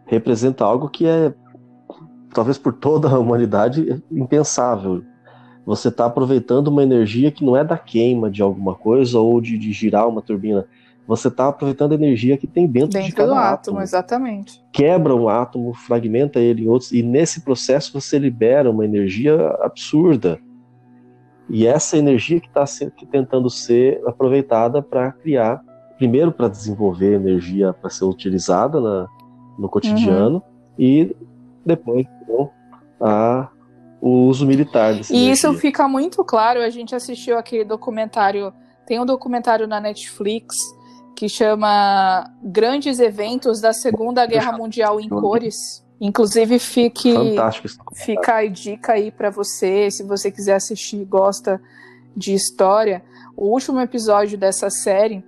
representa 0.04 0.64
algo 0.64 0.88
que 0.88 1.06
é, 1.06 1.34
talvez 2.32 2.56
por 2.56 2.74
toda 2.74 3.08
a 3.08 3.18
humanidade, 3.18 4.02
impensável. 4.10 5.02
Você 5.66 5.88
está 5.88 6.06
aproveitando 6.06 6.68
uma 6.68 6.82
energia 6.82 7.30
que 7.30 7.44
não 7.44 7.56
é 7.56 7.64
da 7.64 7.76
queima 7.76 8.30
de 8.30 8.42
alguma 8.42 8.74
coisa 8.74 9.18
ou 9.18 9.40
de, 9.40 9.58
de 9.58 9.72
girar 9.72 10.08
uma 10.08 10.22
turbina 10.22 10.66
você 11.08 11.28
está 11.28 11.48
aproveitando 11.48 11.92
a 11.92 11.94
energia 11.94 12.36
que 12.36 12.46
tem 12.46 12.66
dentro, 12.66 12.90
dentro 12.90 13.08
de 13.08 13.14
cada 13.14 13.28
do 13.28 13.34
átomo, 13.34 13.48
átomo. 13.48 13.80
Exatamente. 13.80 14.62
Quebra 14.70 15.16
um 15.16 15.26
átomo, 15.26 15.72
fragmenta 15.72 16.38
ele 16.38 16.64
em 16.64 16.68
outros, 16.68 16.92
e 16.92 17.02
nesse 17.02 17.40
processo 17.40 17.98
você 17.98 18.18
libera 18.18 18.70
uma 18.70 18.84
energia 18.84 19.34
absurda. 19.62 20.38
E 21.48 21.66
essa 21.66 21.96
energia 21.96 22.38
que 22.38 22.46
está 22.46 22.66
tentando 23.10 23.48
ser 23.48 24.02
aproveitada 24.06 24.82
para 24.82 25.10
criar, 25.12 25.64
primeiro 25.96 26.30
para 26.30 26.46
desenvolver 26.46 27.14
energia 27.14 27.72
para 27.72 27.88
ser 27.88 28.04
utilizada 28.04 28.78
na, 28.78 29.08
no 29.58 29.66
cotidiano, 29.66 30.36
uhum. 30.36 30.42
e 30.78 31.16
depois 31.64 32.06
então, 32.22 32.50
a, 33.00 33.48
o 33.98 34.26
uso 34.26 34.46
militar. 34.46 34.90
e 34.90 34.96
energia. 34.96 35.32
isso 35.32 35.54
fica 35.54 35.88
muito 35.88 36.22
claro. 36.22 36.60
A 36.60 36.68
gente 36.68 36.94
assistiu 36.94 37.38
aquele 37.38 37.64
documentário, 37.64 38.52
tem 38.86 39.00
um 39.00 39.06
documentário 39.06 39.66
na 39.66 39.80
Netflix 39.80 40.76
que 41.18 41.28
chama 41.28 42.32
Grandes 42.40 43.00
Eventos 43.00 43.60
da 43.60 43.72
Segunda 43.72 44.24
Guerra 44.24 44.52
Mundial 44.52 45.00
em 45.00 45.08
Cores. 45.08 45.84
Inclusive, 46.00 46.60
fique, 46.60 47.12
fica 47.92 48.36
a 48.36 48.46
dica 48.46 48.92
aí 48.92 49.10
para 49.10 49.28
você, 49.28 49.90
se 49.90 50.04
você 50.04 50.30
quiser 50.30 50.54
assistir 50.54 50.98
e 50.98 51.04
gosta 51.04 51.60
de 52.16 52.34
história. 52.34 53.02
O 53.36 53.48
último 53.48 53.80
episódio 53.80 54.38
dessa 54.38 54.70
série 54.70 55.24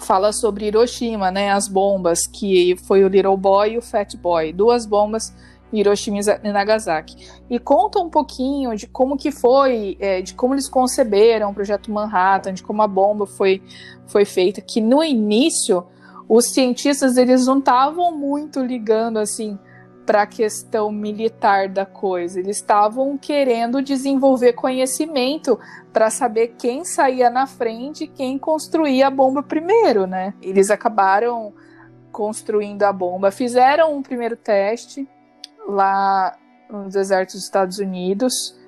fala 0.00 0.32
sobre 0.32 0.68
Hiroshima, 0.68 1.30
né? 1.30 1.52
As 1.52 1.68
bombas, 1.68 2.26
que 2.26 2.74
foi 2.86 3.04
o 3.04 3.08
Little 3.08 3.36
Boy 3.36 3.74
e 3.74 3.78
o 3.78 3.82
Fat 3.82 4.16
Boy. 4.16 4.50
Duas 4.50 4.86
bombas 4.86 5.30
Hiroshima 5.72 6.18
e 6.42 6.52
Nagasaki. 6.52 7.16
E 7.48 7.58
conta 7.58 7.98
um 7.98 8.10
pouquinho 8.10 8.74
de 8.76 8.86
como 8.86 9.16
que 9.16 9.30
foi, 9.30 9.96
é, 10.00 10.20
de 10.20 10.34
como 10.34 10.54
eles 10.54 10.68
conceberam 10.68 11.50
o 11.50 11.54
projeto 11.54 11.90
Manhattan, 11.90 12.52
de 12.52 12.62
como 12.62 12.82
a 12.82 12.88
bomba 12.88 13.26
foi, 13.26 13.62
foi 14.06 14.24
feita, 14.24 14.60
que 14.60 14.80
no 14.80 15.02
início 15.02 15.84
os 16.28 16.46
cientistas 16.46 17.16
eles 17.16 17.46
não 17.46 17.58
estavam 17.58 18.16
muito 18.16 18.60
ligando 18.60 19.18
assim 19.18 19.58
para 20.04 20.22
a 20.22 20.26
questão 20.26 20.90
militar 20.90 21.68
da 21.68 21.86
coisa. 21.86 22.40
Eles 22.40 22.56
estavam 22.56 23.16
querendo 23.16 23.82
desenvolver 23.82 24.52
conhecimento 24.54 25.58
para 25.92 26.10
saber 26.10 26.54
quem 26.58 26.84
saía 26.84 27.30
na 27.30 27.46
frente 27.46 28.04
e 28.04 28.08
quem 28.08 28.38
construía 28.38 29.06
a 29.06 29.10
bomba 29.10 29.42
primeiro, 29.42 30.06
né? 30.06 30.34
Eles 30.42 30.70
acabaram 30.70 31.52
construindo 32.10 32.82
a 32.82 32.92
bomba, 32.92 33.30
fizeram 33.30 33.96
um 33.96 34.02
primeiro 34.02 34.36
teste, 34.36 35.08
lá 35.68 36.36
no 36.70 36.88
deserto 36.88 37.32
dos 37.32 37.44
Estados 37.44 37.78
Unidos 37.78 38.58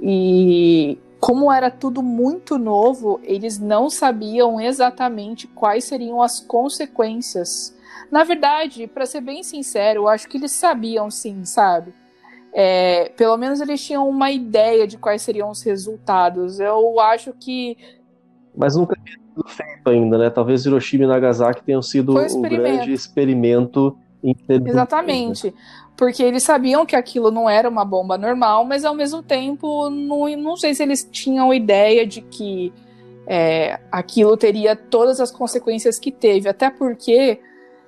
e 0.00 0.98
como 1.24 1.50
era 1.50 1.70
tudo 1.70 2.02
muito 2.02 2.58
novo, 2.58 3.18
eles 3.22 3.58
não 3.58 3.88
sabiam 3.88 4.60
exatamente 4.60 5.46
quais 5.46 5.84
seriam 5.84 6.20
as 6.20 6.38
consequências. 6.40 7.74
Na 8.10 8.24
verdade, 8.24 8.86
para 8.86 9.06
ser 9.06 9.22
bem 9.22 9.42
sincero, 9.42 10.00
eu 10.00 10.08
acho 10.08 10.28
que 10.28 10.36
eles 10.36 10.52
sabiam 10.52 11.10
sim, 11.10 11.44
sabe? 11.46 11.94
É, 12.52 13.08
pelo 13.16 13.38
menos 13.38 13.60
eles 13.60 13.82
tinham 13.82 14.06
uma 14.06 14.30
ideia 14.30 14.86
de 14.86 14.98
quais 14.98 15.22
seriam 15.22 15.50
os 15.50 15.62
resultados. 15.62 16.60
Eu 16.60 17.00
acho 17.00 17.32
que. 17.32 17.78
Mas 18.54 18.76
nunca 18.76 18.94
tinha 19.02 19.16
sido 19.16 19.48
feito 19.48 19.88
ainda, 19.88 20.18
né? 20.18 20.28
Talvez 20.28 20.66
Hiroshima 20.66 21.04
e 21.04 21.06
Nagasaki 21.06 21.64
tenham 21.64 21.80
sido 21.80 22.12
o 22.12 22.40
grande 22.42 22.92
experimento 22.92 23.96
Exatamente. 24.48 25.54
Porque 25.96 26.22
eles 26.22 26.42
sabiam 26.42 26.84
que 26.84 26.96
aquilo 26.96 27.30
não 27.30 27.48
era 27.48 27.68
uma 27.68 27.84
bomba 27.84 28.18
normal, 28.18 28.64
mas 28.64 28.84
ao 28.84 28.94
mesmo 28.94 29.22
tempo, 29.22 29.88
não, 29.88 30.28
não 30.36 30.56
sei 30.56 30.74
se 30.74 30.82
eles 30.82 31.08
tinham 31.10 31.54
ideia 31.54 32.04
de 32.04 32.20
que 32.20 32.72
é, 33.26 33.78
aquilo 33.90 34.36
teria 34.36 34.74
todas 34.74 35.20
as 35.20 35.30
consequências 35.30 35.98
que 35.98 36.10
teve. 36.10 36.48
Até 36.48 36.70
porque, 36.70 37.40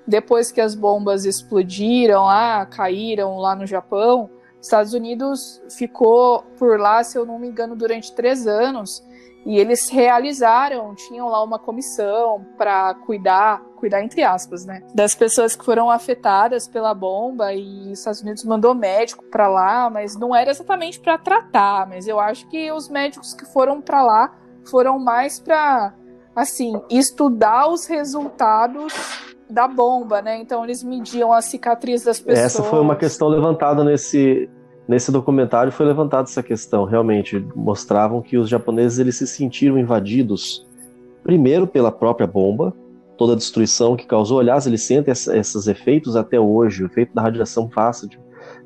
depois 0.06 0.52
que 0.52 0.60
as 0.60 0.74
bombas 0.74 1.24
explodiram 1.24 2.24
lá, 2.24 2.64
caíram 2.66 3.38
lá 3.38 3.56
no 3.56 3.66
Japão, 3.66 4.30
Estados 4.60 4.94
Unidos 4.94 5.62
ficou 5.70 6.42
por 6.58 6.78
lá, 6.78 7.02
se 7.04 7.16
eu 7.16 7.24
não 7.24 7.38
me 7.38 7.48
engano, 7.48 7.76
durante 7.76 8.12
três 8.12 8.46
anos. 8.46 9.05
E 9.46 9.60
eles 9.60 9.88
realizaram, 9.88 10.92
tinham 10.96 11.28
lá 11.28 11.40
uma 11.42 11.56
comissão 11.56 12.44
para 12.58 12.94
cuidar, 12.94 13.62
cuidar 13.76 14.02
entre 14.02 14.24
aspas, 14.24 14.66
né, 14.66 14.82
das 14.92 15.14
pessoas 15.14 15.54
que 15.54 15.64
foram 15.64 15.88
afetadas 15.88 16.66
pela 16.66 16.92
bomba 16.92 17.54
e 17.54 17.92
os 17.92 18.00
Estados 18.00 18.22
Unidos 18.22 18.44
mandou 18.44 18.74
médico 18.74 19.24
para 19.30 19.46
lá, 19.46 19.88
mas 19.88 20.16
não 20.16 20.34
era 20.34 20.50
exatamente 20.50 20.98
para 20.98 21.16
tratar, 21.16 21.86
mas 21.86 22.08
eu 22.08 22.18
acho 22.18 22.48
que 22.48 22.72
os 22.72 22.88
médicos 22.88 23.34
que 23.34 23.44
foram 23.44 23.80
para 23.80 24.02
lá 24.02 24.34
foram 24.68 24.98
mais 24.98 25.38
para 25.38 25.94
assim, 26.34 26.82
estudar 26.90 27.68
os 27.68 27.86
resultados 27.86 28.92
da 29.48 29.68
bomba, 29.68 30.20
né? 30.20 30.38
Então 30.38 30.64
eles 30.64 30.82
mediam 30.82 31.32
a 31.32 31.40
cicatriz 31.40 32.02
das 32.02 32.18
pessoas. 32.18 32.46
Essa 32.46 32.62
foi 32.64 32.80
uma 32.80 32.96
questão 32.96 33.28
levantada 33.28 33.84
nesse 33.84 34.50
Nesse 34.88 35.10
documentário 35.10 35.72
foi 35.72 35.84
levantada 35.84 36.28
essa 36.28 36.42
questão, 36.42 36.84
realmente 36.84 37.44
mostravam 37.56 38.22
que 38.22 38.36
os 38.36 38.48
japoneses 38.48 38.98
eles 38.98 39.16
se 39.16 39.26
sentiram 39.26 39.78
invadidos 39.78 40.64
primeiro 41.24 41.66
pela 41.66 41.90
própria 41.90 42.26
bomba, 42.26 42.72
toda 43.18 43.32
a 43.32 43.36
destruição 43.36 43.96
que 43.96 44.06
causou, 44.06 44.38
aliás, 44.38 44.66
eles 44.66 44.82
sentem 44.82 45.10
esses 45.10 45.66
efeitos 45.66 46.14
até 46.14 46.38
hoje, 46.38 46.84
o 46.84 46.86
efeito 46.86 47.12
da 47.12 47.22
radiação 47.22 47.68
passa, 47.68 48.08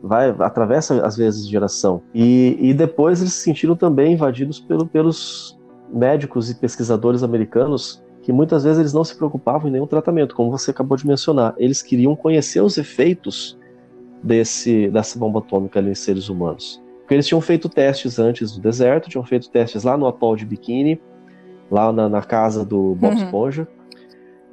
vai 0.03 0.29
atravessa 0.41 1.01
às 1.07 1.16
vezes 1.16 1.49
geração. 1.49 2.03
E, 2.14 2.59
e 2.61 2.75
depois 2.75 3.21
eles 3.21 3.33
se 3.33 3.45
sentiram 3.45 3.75
também 3.75 4.12
invadidos 4.12 4.61
pelo, 4.61 4.87
pelos 4.87 5.59
médicos 5.91 6.51
e 6.51 6.55
pesquisadores 6.55 7.23
americanos 7.23 8.03
que 8.23 8.33
muitas 8.33 8.64
vezes 8.64 8.79
eles 8.79 8.93
não 8.93 9.03
se 9.03 9.16
preocupavam 9.16 9.68
em 9.68 9.73
nenhum 9.73 9.87
tratamento, 9.87 10.35
como 10.35 10.51
você 10.51 10.71
acabou 10.71 10.97
de 10.97 11.07
mencionar. 11.07 11.55
Eles 11.57 11.81
queriam 11.81 12.14
conhecer 12.14 12.61
os 12.61 12.77
efeitos 12.77 13.59
desse, 14.23 14.89
dessa 14.89 15.18
bomba 15.18 15.41
atômica 15.41 15.79
ali 15.79 15.91
em 15.91 15.95
seres 15.95 16.29
humanos. 16.29 16.83
Porque 17.01 17.14
eles 17.14 17.27
tinham 17.27 17.41
feito 17.41 17.68
testes 17.68 18.18
antes 18.18 18.53
do 18.53 18.61
deserto, 18.61 19.09
tinham 19.09 19.25
feito 19.25 19.51
testes 19.51 19.83
lá 19.83 19.97
no 19.97 20.07
atol 20.07 20.37
de 20.37 20.47
Bikini, 20.47 21.01
lá 21.71 21.93
na, 21.93 22.09
na 22.09 22.23
casa 22.23 22.64
do 22.64 22.95
Bob 22.95 23.14
uhum. 23.14 23.25
Esponja. 23.25 23.68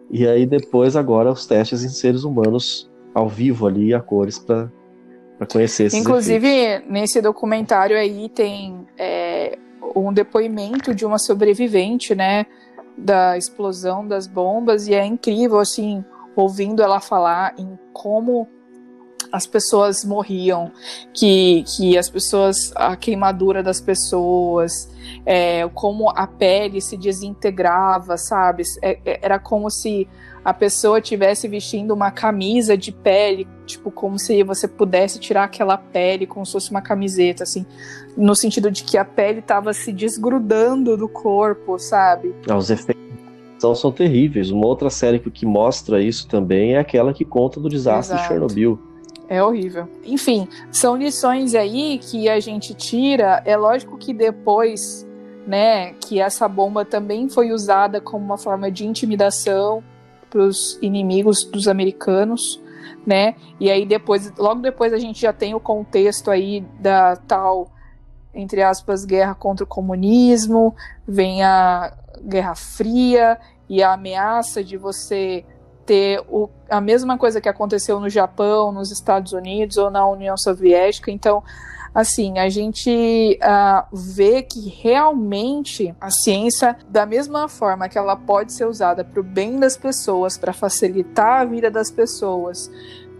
E 0.09 0.28
aí 0.28 0.45
depois 0.45 0.95
agora 0.95 1.32
os 1.32 1.45
testes 1.45 1.84
em 1.84 1.89
seres 1.89 2.24
humanos 2.24 2.89
ao 3.13 3.28
vivo 3.28 3.68
ali, 3.68 3.93
a 3.93 3.99
cores 3.99 4.39
para 4.39 4.70
conhecer 5.51 5.86
esses 5.86 5.99
Inclusive, 5.99 6.47
efeitos. 6.47 6.89
nesse 6.89 7.22
documentário 7.22 7.97
aí 7.97 8.30
tem 8.30 8.88
é, 8.97 9.57
um 9.95 10.13
depoimento 10.13 10.93
de 10.93 11.05
uma 11.05 11.18
sobrevivente, 11.18 12.15
né, 12.15 12.45
da 12.97 13.38
explosão 13.38 14.07
das 14.07 14.28
bombas, 14.28 14.88
e 14.88 14.93
é 14.93 15.05
incrível, 15.05 15.59
assim, 15.59 16.03
ouvindo 16.36 16.82
ela 16.82 16.99
falar 16.99 17.53
em 17.57 17.78
como 17.93 18.47
as 19.32 19.45
pessoas 19.45 20.03
morriam, 20.03 20.71
que, 21.13 21.63
que 21.63 21.97
as 21.97 22.09
pessoas, 22.09 22.71
a 22.75 22.95
queimadura 22.95 23.61
das 23.61 23.82
pessoas, 23.82 24.89
é, 25.25 25.67
como 25.73 26.09
a 26.09 26.28
pele 26.28 26.82
se 26.82 26.97
desintegrava, 26.97 28.17
sabe? 28.17 28.63
É, 28.82 28.99
é 29.05 29.19
era 29.21 29.39
como 29.39 29.69
se 29.69 30.07
a 30.43 30.53
pessoa 30.53 31.01
tivesse 31.01 31.47
vestindo 31.47 31.93
uma 31.93 32.09
camisa 32.09 32.78
de 32.78 32.91
pele, 32.91 33.47
tipo, 33.65 33.91
como 33.91 34.17
se 34.17 34.43
você 34.43 34.67
pudesse 34.67 35.19
tirar 35.19 35.43
aquela 35.43 35.78
pele 35.78 36.25
como 36.25 36.45
se 36.45 36.53
fosse 36.53 36.71
uma 36.71 36.82
camiseta, 36.82 37.43
assim, 37.43 37.65
no 38.15 38.36
sentido 38.36 38.71
de 38.71 38.84
que 38.84 38.97
a 38.97 39.03
pele 39.03 39.39
estava 39.39 39.73
se 39.73 39.91
desgrudando 39.91 40.95
do 40.95 41.09
corpo, 41.09 41.78
sabe? 41.78 42.34
Ah, 42.49 42.55
os 42.55 42.69
efeitos 42.69 43.07
são, 43.59 43.75
são 43.75 43.91
terríveis. 43.91 44.51
Uma 44.51 44.67
outra 44.67 44.89
série 44.89 45.19
que, 45.19 45.30
que 45.30 45.45
mostra 45.45 46.01
isso 46.01 46.28
também 46.28 46.75
é 46.75 46.80
aquela 46.80 47.13
que 47.13 47.25
conta 47.25 47.59
do 47.59 47.67
desastre 47.67 48.15
Exato. 48.15 48.21
de 48.21 48.28
Chernobyl 48.28 48.86
é 49.28 49.43
horrível. 49.43 49.88
Enfim, 50.03 50.47
são 50.71 50.95
lições 50.95 51.53
aí 51.53 51.99
que 51.99 52.30
a 52.30 52.39
gente 52.39 52.73
tira. 52.73 53.41
É 53.45 53.55
lógico 53.57 53.97
que 53.97 54.13
depois, 54.13 55.07
né, 55.45 55.93
que 55.93 56.19
essa 56.19 56.47
bomba 56.47 56.86
também 56.86 57.30
foi 57.30 57.51
usada 57.51 57.99
como 57.99 58.23
uma 58.23 58.38
forma 58.38 58.71
de 58.71 58.86
intimidação 58.86 59.84
para 60.30 60.41
os 60.41 60.78
inimigos 60.82 61.43
dos 61.43 61.67
americanos, 61.67 62.61
né? 63.05 63.36
E 63.59 63.71
aí 63.71 63.86
depois, 63.86 64.32
logo 64.38 64.61
depois 64.61 64.93
a 64.93 64.97
gente 64.97 65.21
já 65.21 65.32
tem 65.32 65.55
o 65.55 65.59
contexto 65.59 66.30
aí 66.30 66.61
da 66.80 67.15
tal 67.15 67.71
entre 68.38 68.61
aspas 68.61 69.03
guerra 69.03 69.34
contra 69.34 69.63
o 69.63 69.67
comunismo, 69.67 70.75
vem 71.07 71.43
a 71.43 71.91
Guerra 72.21 72.53
Fria 72.53 73.39
e 73.67 73.82
a 73.82 73.93
ameaça 73.93 74.63
de 74.63 74.78
você 74.78 75.43
ter 75.88 76.21
o, 76.29 76.49
a 76.69 76.81
mesma 76.81 77.17
coisa 77.17 77.39
que 77.39 77.47
aconteceu 77.47 77.99
no 77.99 78.09
Japão, 78.09 78.73
nos 78.73 78.91
Estados 78.91 79.31
Unidos 79.31 79.77
ou 79.77 79.89
na 79.89 80.05
União 80.05 80.38
Soviética. 80.38 81.09
Então, 81.09 81.41
assim, 81.95 82.38
a 82.38 82.49
gente 82.49 83.39
uh, 83.41 83.88
vê 83.91 84.43
que 84.43 84.67
realmente 84.67 85.95
a 85.99 86.11
ciência, 86.11 86.77
da 86.89 87.05
mesma 87.05 87.47
forma 87.47 87.88
que 87.88 87.97
ela 87.97 88.17
pode 88.17 88.51
ser 88.51 88.65
usada 88.65 89.03
para 89.03 89.21
o 89.21 89.23
bem 89.23 89.57
das 89.57 89.77
pessoas, 89.77 90.38
para 90.38 90.51
facilitar 90.51 91.41
a 91.41 91.45
vida 91.45 91.71
das 91.71 91.89
pessoas, 91.89 92.69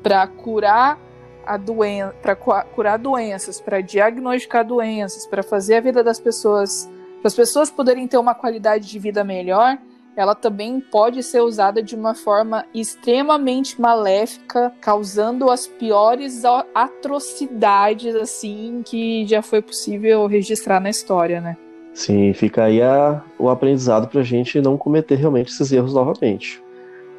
para 0.03 0.28
curar 0.28 0.99
a 1.45 1.55
doença, 1.55 2.13
para 2.22 2.36
curar 2.36 2.99
doenças, 2.99 3.61
para 3.61 3.80
diagnosticar 3.80 4.65
doenças, 4.68 5.26
para 5.26 5.41
fazer 5.41 5.76
a 5.76 5.82
vida 5.82 6.03
das 6.03 6.20
pessoas, 6.20 6.89
para 7.22 7.30
as 7.30 7.34
pessoas 7.34 7.72
poderem 7.72 8.05
ter 8.07 8.18
uma 8.18 8.36
qualidade 8.36 8.88
de 8.88 8.99
vida 8.99 9.24
melhor, 9.24 9.78
ela 10.18 10.34
também 10.34 10.82
pode 10.82 11.22
ser 11.22 11.41
usada 11.41 11.82
de 11.82 11.95
uma 11.95 12.15
forma 12.15 12.65
extremamente 12.74 13.80
maléfica, 13.80 14.74
causando 14.82 15.51
as 15.51 15.68
piores 15.68 16.43
atrocidades 16.74 18.15
assim 18.15 18.82
que 18.84 19.28
já 19.28 19.43
foi 19.43 19.61
possível 19.61 20.26
registrar 20.26 20.80
na 20.80 20.89
história, 20.89 21.39
né? 21.39 21.55
Sim, 21.93 22.34
fica 22.34 22.63
aí 22.63 22.82
a, 22.82 23.24
o 23.38 23.47
aprendizado 23.47 24.07
para 24.07 24.22
a 24.22 24.24
gente 24.24 24.59
não 24.59 24.76
cometer 24.76 25.15
realmente 25.15 25.51
esses 25.51 25.72
erros 25.72 25.93
novamente. 25.93 26.63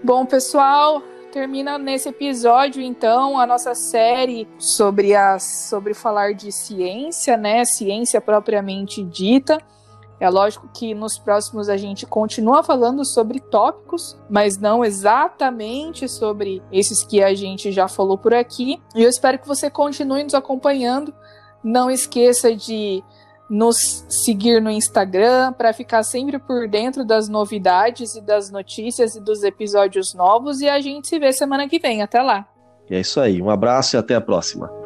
Bom, 0.03 0.27
pessoal, 0.27 1.01
termina 1.33 1.79
nesse 1.79 2.09
episódio 2.09 2.83
então 2.83 3.39
a 3.39 3.47
nossa 3.47 3.75
série 3.75 4.49
sobre 4.59 5.15
a 5.15 5.39
sobre 5.39 5.95
falar 5.95 6.35
de 6.35 6.51
ciência, 6.51 7.37
né? 7.37 7.65
Ciência 7.65 8.21
propriamente 8.21 9.05
dita. 9.05 9.59
É 10.21 10.29
lógico 10.29 10.69
que 10.75 10.95
nos 10.95 11.17
próximos 11.19 11.69
a 11.69 11.77
gente 11.77 12.05
continua 12.05 12.63
falando 12.63 13.05
sobre 13.05 13.39
tópicos, 13.39 14.19
mas 14.29 14.59
não 14.59 14.85
exatamente 14.85 16.09
sobre 16.09 16.63
esses 16.73 17.05
que 17.05 17.23
a 17.23 17.35
gente 17.35 17.71
já 17.71 17.87
falou 17.87 18.19
por 18.19 18.35
aqui. 18.35 18.83
E 18.97 19.03
eu 19.03 19.09
espero 19.09 19.39
que 19.39 19.47
você 19.47 19.71
continue 19.71 20.25
nos 20.25 20.35
acompanhando. 20.35 21.15
Não 21.63 21.91
esqueça 21.91 22.55
de 22.55 23.03
nos 23.49 24.05
seguir 24.09 24.61
no 24.61 24.71
Instagram 24.71 25.53
para 25.53 25.73
ficar 25.73 26.03
sempre 26.03 26.39
por 26.39 26.69
dentro 26.69 27.05
das 27.05 27.29
novidades 27.29 28.15
e 28.15 28.21
das 28.21 28.51
notícias 28.51 29.15
e 29.15 29.21
dos 29.21 29.43
episódios 29.43 30.15
novos. 30.15 30.61
E 30.61 30.69
a 30.69 30.81
gente 30.81 31.09
se 31.09 31.19
vê 31.19 31.33
semana 31.33 31.69
que 31.69 31.79
vem. 31.79 32.03
Até 32.03 32.21
lá. 32.21 32.47
É 32.91 33.01
isso 33.01 33.21
aí. 33.21 33.41
Um 33.41 33.51
abraço 33.51 33.97
e 33.97 33.99
até 33.99 34.15
a 34.15 34.21
próxima. 34.21 34.78